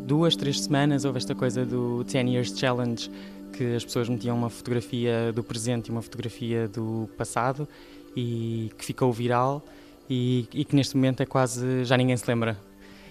[0.06, 3.10] duas, três semanas houve esta coisa do 10 Years Challenge,
[3.54, 7.68] que as pessoas metiam uma fotografia do presente e uma fotografia do passado
[8.16, 9.64] e que ficou viral
[10.10, 12.58] e, e que neste momento é quase já ninguém se lembra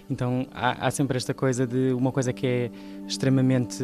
[0.09, 2.71] então há, há, sempre esta coisa de uma coisa que é
[3.07, 3.83] extremamente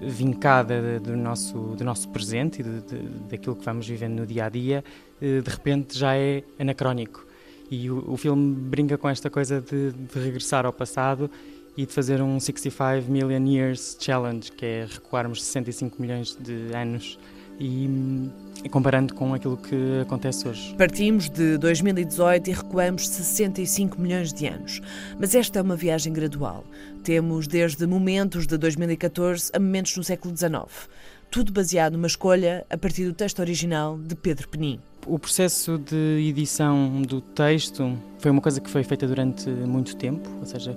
[0.00, 2.98] vincada do nosso, do nosso presente e de, de,
[3.30, 4.84] daquilo que vamos vivendo no dia a dia,
[5.20, 7.26] eh, de repente já é anacrónico.
[7.70, 11.30] E o, o filme brinca com esta coisa de, de regressar ao passado
[11.76, 17.18] e de fazer um 65 Million Years Challenge, que é recuarmos 65 milhões de anos
[17.58, 18.30] e,
[18.64, 20.74] e, comparando com aquilo que acontece hoje.
[20.76, 24.80] Partimos de 2018 e recuamos 65 milhões de anos.
[25.18, 26.64] Mas esta é uma viagem gradual.
[27.02, 30.88] Temos desde momentos de 2014 a momentos no século XIX.
[31.30, 34.80] Tudo baseado numa escolha a partir do texto original de Pedro Penin.
[35.06, 40.28] O processo de edição do texto foi uma coisa que foi feita durante muito tempo,
[40.40, 40.76] ou seja,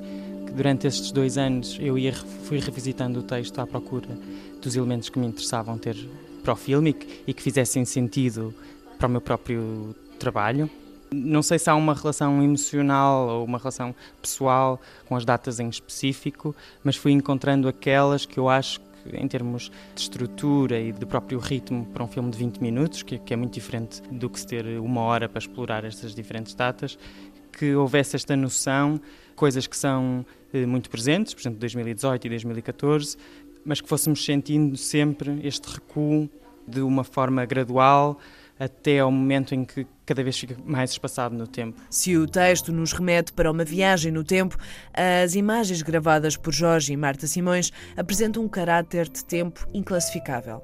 [0.55, 4.07] durante estes dois anos eu ia, fui revisitando o texto à procura
[4.61, 5.97] dos elementos que me interessavam ter
[6.41, 6.95] para o filme
[7.27, 8.53] e que, fizessem sentido
[8.97, 10.69] para o meu próprio trabalho.
[11.11, 15.67] Não sei se há uma relação emocional ou uma relação pessoal com as datas em
[15.67, 21.05] específico, mas fui encontrando aquelas que eu acho que, em termos de estrutura e de
[21.05, 24.39] próprio ritmo para um filme de 20 minutos, que, que é muito diferente do que
[24.39, 26.97] se ter uma hora para explorar estas diferentes datas,
[27.51, 28.99] que houvesse esta noção,
[29.35, 33.17] coisas que são eh, muito presentes, por exemplo, 2018 e 2014,
[33.65, 36.29] mas que fôssemos sentindo sempre este recuo
[36.67, 38.19] de uma forma gradual
[38.59, 41.81] até ao momento em que cada vez fica mais espaçado no tempo.
[41.89, 44.55] Se o texto nos remete para uma viagem no tempo,
[44.93, 50.61] as imagens gravadas por Jorge e Marta Simões apresentam um caráter de tempo inclassificável.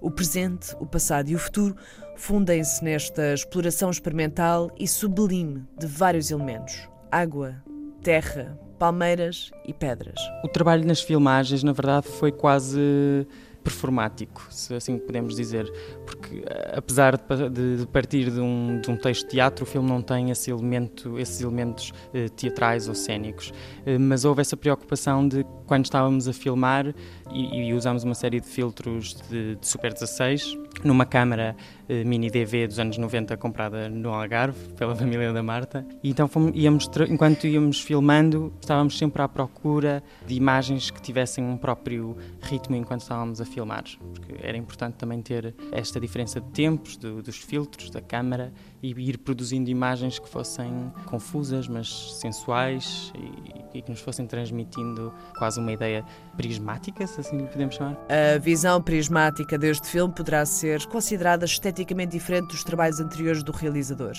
[0.00, 1.76] O presente, o passado e o futuro
[2.16, 7.62] fundem-se nesta exploração experimental e sublime de vários elementos: água,
[8.02, 10.20] terra, palmeiras e pedras.
[10.42, 13.26] O trabalho nas filmagens, na verdade, foi quase
[13.62, 15.64] performático, se assim podemos dizer,
[16.04, 16.44] porque
[16.76, 20.30] apesar de, de partir de um, de um, texto de teatro, o filme não tem
[20.30, 23.54] esse elemento, esses elementos eh, teatrais ou cênicos,
[23.86, 26.94] eh, mas houve essa preocupação de quando estávamos a filmar
[27.30, 31.56] e, e usámos uma série de filtros de, de Super 16 numa câmara
[31.88, 35.86] eh, mini DV dos anos 90 comprada no Algarve pela família da Marta.
[36.02, 41.44] E então fomos, íamos, enquanto íamos filmando, estávamos sempre à procura de imagens que tivessem
[41.44, 46.50] um próprio ritmo enquanto estávamos a filmar, porque era importante também ter esta diferença de
[46.50, 48.52] tempos do, dos filtros da câmara
[48.82, 55.12] e ir produzindo imagens que fossem confusas, mas sensuais e, e que nos fossem transmitindo
[55.38, 56.04] quase uma ideia
[56.36, 57.96] prismática, se assim podemos chamar.
[58.08, 64.12] A visão prismática deste filme poderá ser considerada esteticamente diferente dos trabalhos anteriores do realizador.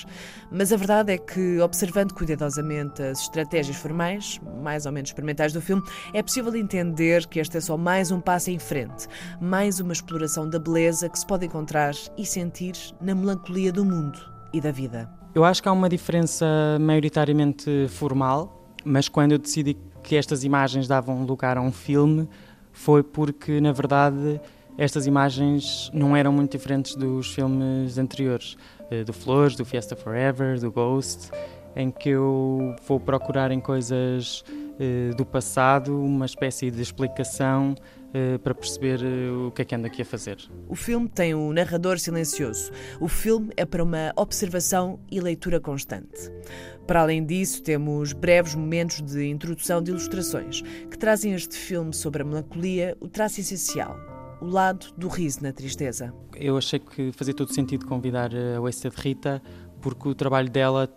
[0.52, 5.62] Mas a verdade é que, observando cuidadosamente as estratégias formais, mais ou menos experimentais do
[5.62, 9.08] filme, é possível entender que este é só mais um passo em frente,
[9.42, 14.20] mais uma exploração da beleza que se pode encontrar e sentir na melancolia do mundo
[14.54, 15.10] e da vida.
[15.34, 16.46] Eu acho que há uma diferença
[16.80, 22.30] maioritariamente formal, mas quando eu decidi que estas imagens davam lugar a um filme,
[22.76, 24.40] foi porque, na verdade,
[24.78, 28.58] estas imagens não eram muito diferentes dos filmes anteriores,
[28.92, 31.32] eh, do Flores, do Fiesta Forever, do Ghost,
[31.76, 34.44] em que eu vou procurar em coisas
[34.78, 37.76] eh, do passado uma espécie de explicação
[38.44, 39.00] para perceber
[39.32, 40.38] o que é que ando aqui a fazer.
[40.68, 42.72] O filme tem o um narrador silencioso.
[43.00, 46.32] O filme é para uma observação e leitura constante.
[46.88, 52.22] Para além disso, temos breves momentos de introdução de ilustrações que trazem este filme sobre
[52.22, 53.98] a melancolia o traço essencial,
[54.40, 56.14] o lado do riso na tristeza.
[56.36, 59.42] Eu achei que fazia todo sentido convidar a Wasted Rita,
[59.82, 60.88] porque o trabalho dela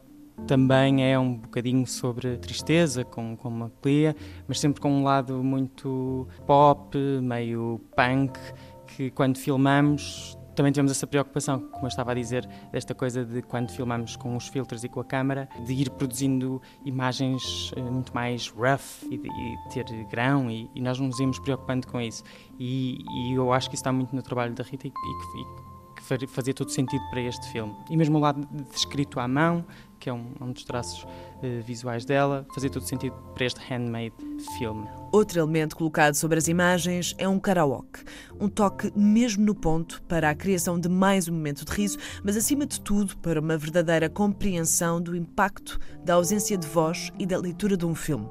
[0.46, 4.14] também é um bocadinho sobre tristeza, com, com melancolia,
[4.46, 8.38] mas sempre com um lado muito pop, meio punk,
[8.86, 13.42] que quando filmamos também tivemos essa preocupação, como eu estava a dizer, desta coisa de
[13.42, 18.12] quando filmamos com os filtros e com a câmara, de ir produzindo imagens eh, muito
[18.12, 22.24] mais rough e, de, e ter grão, e, e, nós nos íamos preocupando com isso.
[22.58, 26.54] E, e, eu acho que isso está muito no trabalho da Rita e, que, fazia
[26.54, 27.76] todo sentido para este filme.
[27.88, 29.64] E mesmo o lado escrito à mão,
[29.98, 34.14] que é um, um dos traços uh, visuais dela, fazia todo sentido para este handmade
[34.58, 34.86] filme.
[35.12, 38.04] Outro elemento colocado sobre as imagens é um karaoke,
[38.38, 42.36] um toque mesmo no ponto para a criação de mais um momento de riso, mas
[42.36, 47.38] acima de tudo para uma verdadeira compreensão do impacto da ausência de voz e da
[47.38, 48.28] leitura de um filme,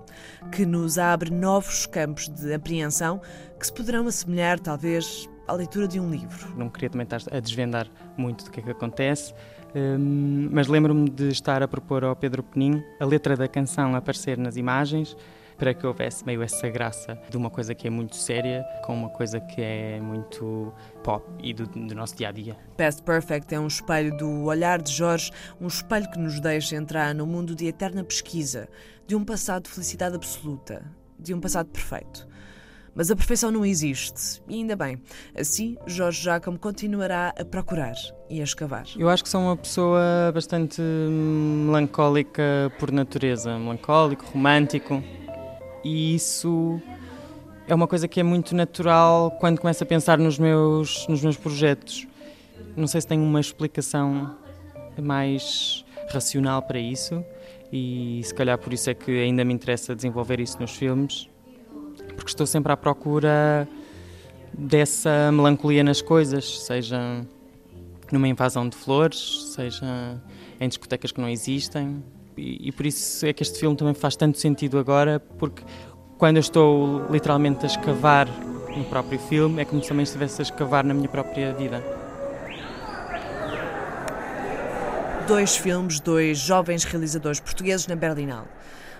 [0.51, 3.21] que nos abre novos campos de apreensão
[3.59, 6.53] que se poderão assemelhar talvez à leitura de um livro.
[6.55, 7.87] Não queria também estar a desvendar
[8.17, 9.33] muito do que é que acontece,
[9.75, 14.37] um, mas lembro-me de estar a propor ao Pedro Penin a letra da canção aparecer
[14.37, 15.15] nas imagens
[15.57, 19.09] para que houvesse meio essa graça de uma coisa que é muito séria com uma
[19.09, 20.71] coisa que é muito
[21.03, 22.55] pop e do, do nosso dia a dia.
[22.77, 27.13] Past Perfect é um espelho do olhar de Jorge, um espelho que nos deixa entrar
[27.15, 28.69] no mundo de eterna pesquisa,
[29.07, 30.85] de um passado de felicidade absoluta,
[31.19, 32.26] de um passado perfeito.
[32.97, 34.99] Mas a perfeição não existe, e ainda bem.
[35.37, 37.93] Assim, Jorge Jacome continuará a procurar
[38.27, 38.85] e a escavar.
[38.97, 45.03] Eu acho que sou uma pessoa bastante melancólica por natureza, melancólico, romântico,
[45.83, 46.81] e isso
[47.67, 51.37] é uma coisa que é muito natural quando começo a pensar nos meus, nos meus
[51.37, 52.07] projetos.
[52.75, 54.35] Não sei se tenho uma explicação
[54.99, 57.23] mais racional para isso,
[57.71, 61.29] e se calhar por isso é que ainda me interessa desenvolver isso nos filmes
[62.17, 63.67] porque estou sempre à procura
[64.51, 67.21] dessa melancolia nas coisas, seja
[68.11, 70.19] numa invasão de flores, seja
[70.59, 72.03] em discotecas que não existem.
[72.35, 75.63] E, e, por isso é que este filme também faz tanto sentido agora, porque
[76.17, 78.27] quando eu estou literalmente a escavar
[78.75, 81.83] no próprio filme, é como se também estivesse a escavar na minha própria vida.
[85.27, 88.47] Dois filmes, dois jovens realizadores portugueses na Berlinale.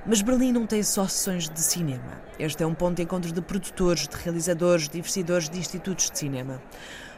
[0.09, 2.21] Mas Berlim não tem só sessões de cinema.
[2.39, 6.17] Este é um ponto de encontro de produtores, de realizadores, de investidores de institutos de
[6.17, 6.61] cinema.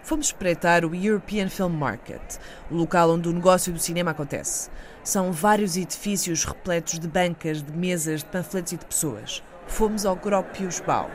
[0.02, 2.40] Fomos espreitar o European Film Market,
[2.72, 4.72] o local onde o negócio do cinema acontece.
[5.04, 10.16] São vários edifícios repletos de bancas, de mesas, de panfletos e de pessoas fomos ao
[10.16, 11.10] Gropius Bau.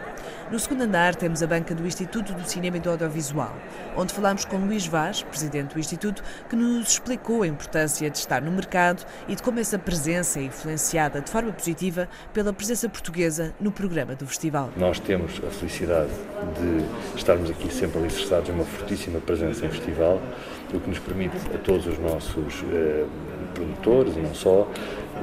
[0.51, 3.55] No segundo andar temos a banca do Instituto do Cinema e do Audiovisual,
[3.97, 8.41] onde falamos com Luís Vaz, presidente do Instituto, que nos explicou a importância de estar
[8.41, 13.55] no mercado e de como essa presença é influenciada de forma positiva pela presença portuguesa
[13.61, 14.71] no programa do festival.
[14.77, 20.21] Nós temos a felicidade de estarmos aqui sempre alicerçados em uma fortíssima presença em festival,
[20.73, 23.05] o que nos permite a todos os nossos eh,
[23.55, 24.69] produtores e não só,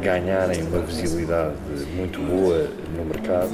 [0.02, 1.56] ganharem uma visibilidade
[1.96, 2.68] muito boa
[2.98, 3.52] no mercado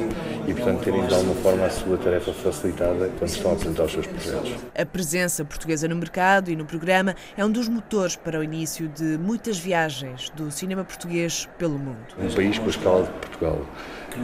[0.47, 3.91] e, portanto, terem de alguma forma a sua tarefa facilitada quando estão a apresentar os
[3.91, 4.55] seus projetos.
[4.75, 8.87] A presença portuguesa no mercado e no programa é um dos motores para o início
[8.87, 11.97] de muitas viagens do cinema português pelo mundo.
[12.17, 13.61] Um país com a escala de Portugal,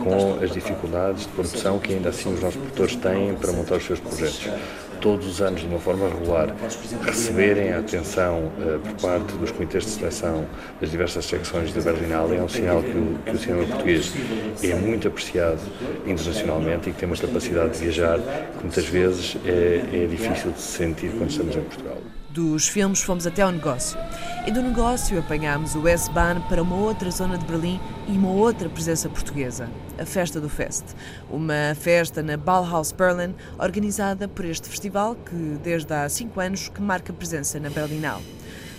[0.03, 3.85] com as dificuldades de produção que ainda assim os nossos produtores têm para montar os
[3.85, 4.49] seus projetos
[5.03, 6.55] todos os anos, de uma forma regular,
[7.05, 10.45] receberem a atenção uh, por parte dos comitês de seleção
[10.79, 14.13] das diversas secções da Berlinale é um sinal que o, que o cinema português
[14.63, 15.59] é muito apreciado
[16.07, 20.61] internacionalmente e que tem uma capacidade de viajar que muitas vezes é, é difícil de
[20.61, 21.97] se sentir quando estamos em Portugal.
[22.33, 23.95] Dos filmes fomos até ao negócio.
[24.47, 28.67] E do negócio apanhámos o S-Bahn para uma outra zona de Berlim e uma outra
[28.67, 29.69] presença portuguesa,
[29.99, 30.83] a Festa do Fest.
[31.29, 36.81] Uma festa na Bauhaus Berlin, organizada por este festival que, desde há cinco anos, que
[36.81, 38.23] marca presença na Berlinale.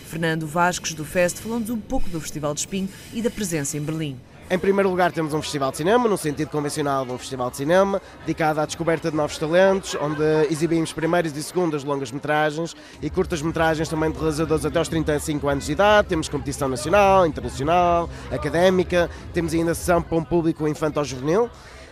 [0.09, 3.81] Fernando Vasques do Fest falou-nos um pouco do Festival de Espinho e da presença em
[3.81, 4.19] Berlim.
[4.55, 7.57] Em primeiro lugar, temos um festival de cinema, no sentido convencional de um festival de
[7.57, 13.89] cinema, dedicado à descoberta de novos talentos, onde exibimos primeiras e segundas longas-metragens e curtas-metragens
[13.89, 16.07] também de realizadores até aos 35 anos de idade.
[16.07, 20.69] Temos competição nacional, internacional, académica, temos ainda sessão para um público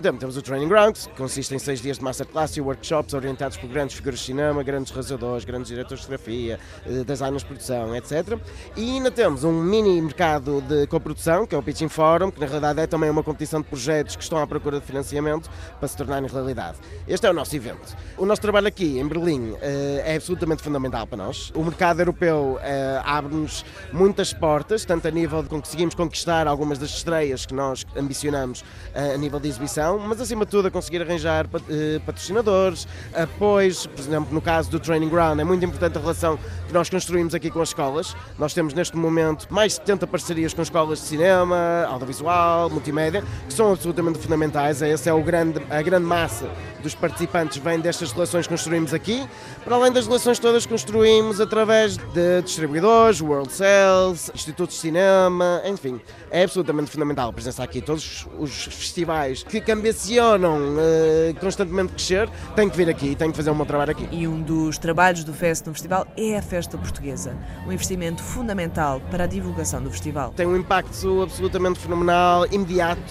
[0.03, 3.71] Temos o Training Grounds, que consiste em seis dias de masterclass e workshops orientados por
[3.71, 8.37] grandes figuras de cinema, grandes realizadores, grandes diretores de fotografia, eh, designers de produção, etc.
[8.77, 12.47] E ainda temos um mini mercado de coprodução, que é o Pitching Forum, que na
[12.47, 15.49] realidade é também uma competição de projetos que estão à procura de financiamento
[15.79, 16.79] para se tornarem realidade.
[17.07, 17.97] Este é o nosso evento.
[18.19, 21.53] O nosso trabalho aqui em Berlim eh, é absolutamente fundamental para nós.
[21.55, 26.91] O mercado europeu eh, abre-nos muitas portas, tanto a nível de conseguimos conquistar algumas das
[26.91, 28.65] estreias que nós ambicionamos
[28.95, 34.01] a nível de exibição, mas acima de tudo a conseguir arranjar uh, patrocinadores, apoios, por
[34.01, 37.51] exemplo, no caso do Training Ground, é muito importante a relação que nós construímos aqui
[37.51, 38.17] com as escolas.
[38.39, 43.53] Nós temos neste momento mais de 70 parcerias com escolas de cinema, audiovisual, multimédia, que
[43.53, 44.83] são absolutamente fundamentais.
[44.83, 46.49] Essa é o grande, a grande massa
[46.83, 49.27] dos participantes vem destas relações que construímos aqui,
[49.65, 55.63] para além das relações todas que construímos através de distribuidores, World Sales, institutos de cinema,
[55.65, 56.01] enfim,
[56.31, 57.81] é absolutamente fundamental a presença aqui.
[57.81, 63.51] Todos os festivais que ambicionam uh, constantemente crescer têm que vir aqui, têm que fazer
[63.51, 64.09] um bom trabalho aqui.
[64.13, 67.37] E um dos trabalhos do FEST no festival é a festa portuguesa,
[67.67, 70.33] um investimento fundamental para a divulgação do festival.
[70.37, 73.03] Tem um impacto absolutamente fenomenal, imediato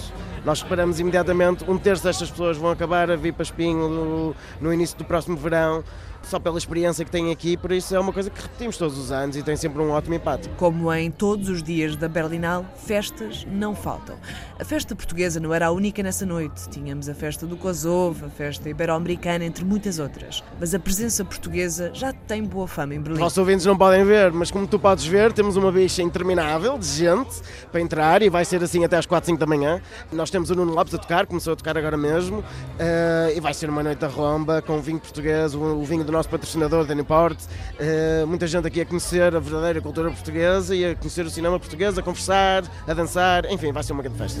[0.44, 4.98] nós esperamos imediatamente, um terço destas pessoas vão acabar a vir para Espinho no início
[4.98, 5.84] do próximo verão
[6.24, 9.10] só pela experiência que têm aqui, por isso é uma coisa que repetimos todos os
[9.12, 10.48] anos e tem sempre um ótimo impacto.
[10.56, 14.16] Como em todos os dias da Berlinale, festas não faltam.
[14.58, 16.68] A festa portuguesa não era a única nessa noite.
[16.68, 20.42] Tínhamos a festa do Kosovo, a festa ibero-americana, entre muitas outras.
[20.58, 23.14] Mas a presença portuguesa já tem boa fama em Berlim.
[23.14, 26.78] Os nossos ouvintes não podem ver, mas como tu podes ver, temos uma bicha interminável
[26.78, 27.40] de gente
[27.70, 29.80] para entrar e vai ser assim até às 4, 5 da manhã.
[30.12, 33.54] Nós temos o Nuno Lopes a tocar, começou a tocar agora mesmo, uh, e vai
[33.54, 37.38] ser uma noite a romba com vinho português, o vinho do nosso patrocinador, Danny Port.
[37.40, 41.58] Uh, muita gente aqui a conhecer a verdadeira cultura portuguesa e a conhecer o cinema
[41.58, 44.40] português, a conversar, a dançar, enfim, vai ser uma grande festa.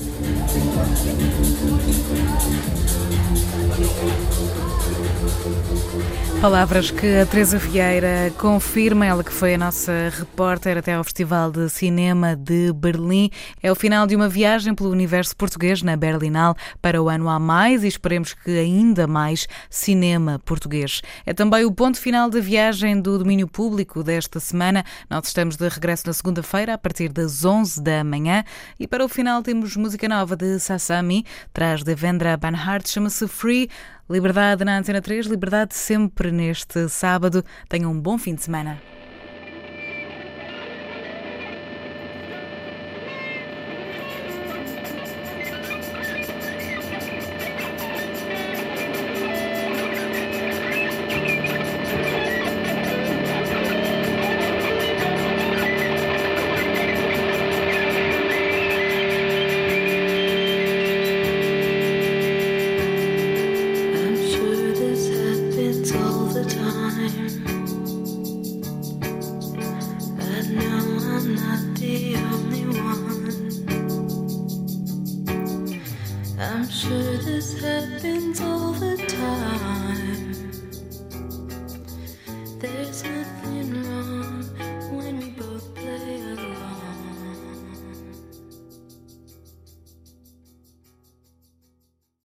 [6.42, 11.52] Palavras que a Teresa Vieira confirma, ela que foi a nossa repórter até ao Festival
[11.52, 13.30] de Cinema de Berlim.
[13.62, 17.38] É o final de uma viagem pelo universo português na Berlinal para o ano a
[17.38, 21.00] mais e esperemos que ainda mais cinema português.
[21.24, 24.84] É também o ponto final da viagem do domínio público desta semana.
[25.08, 28.42] Nós estamos de regresso na segunda-feira a partir das 11 da manhã
[28.80, 33.70] e para o final temos música nova de Sasami, traz de Vendra Banhart, chama-se Free.
[34.08, 37.44] Liberdade na Antena 3, liberdade sempre neste sábado.
[37.68, 38.80] Tenham um bom fim de semana.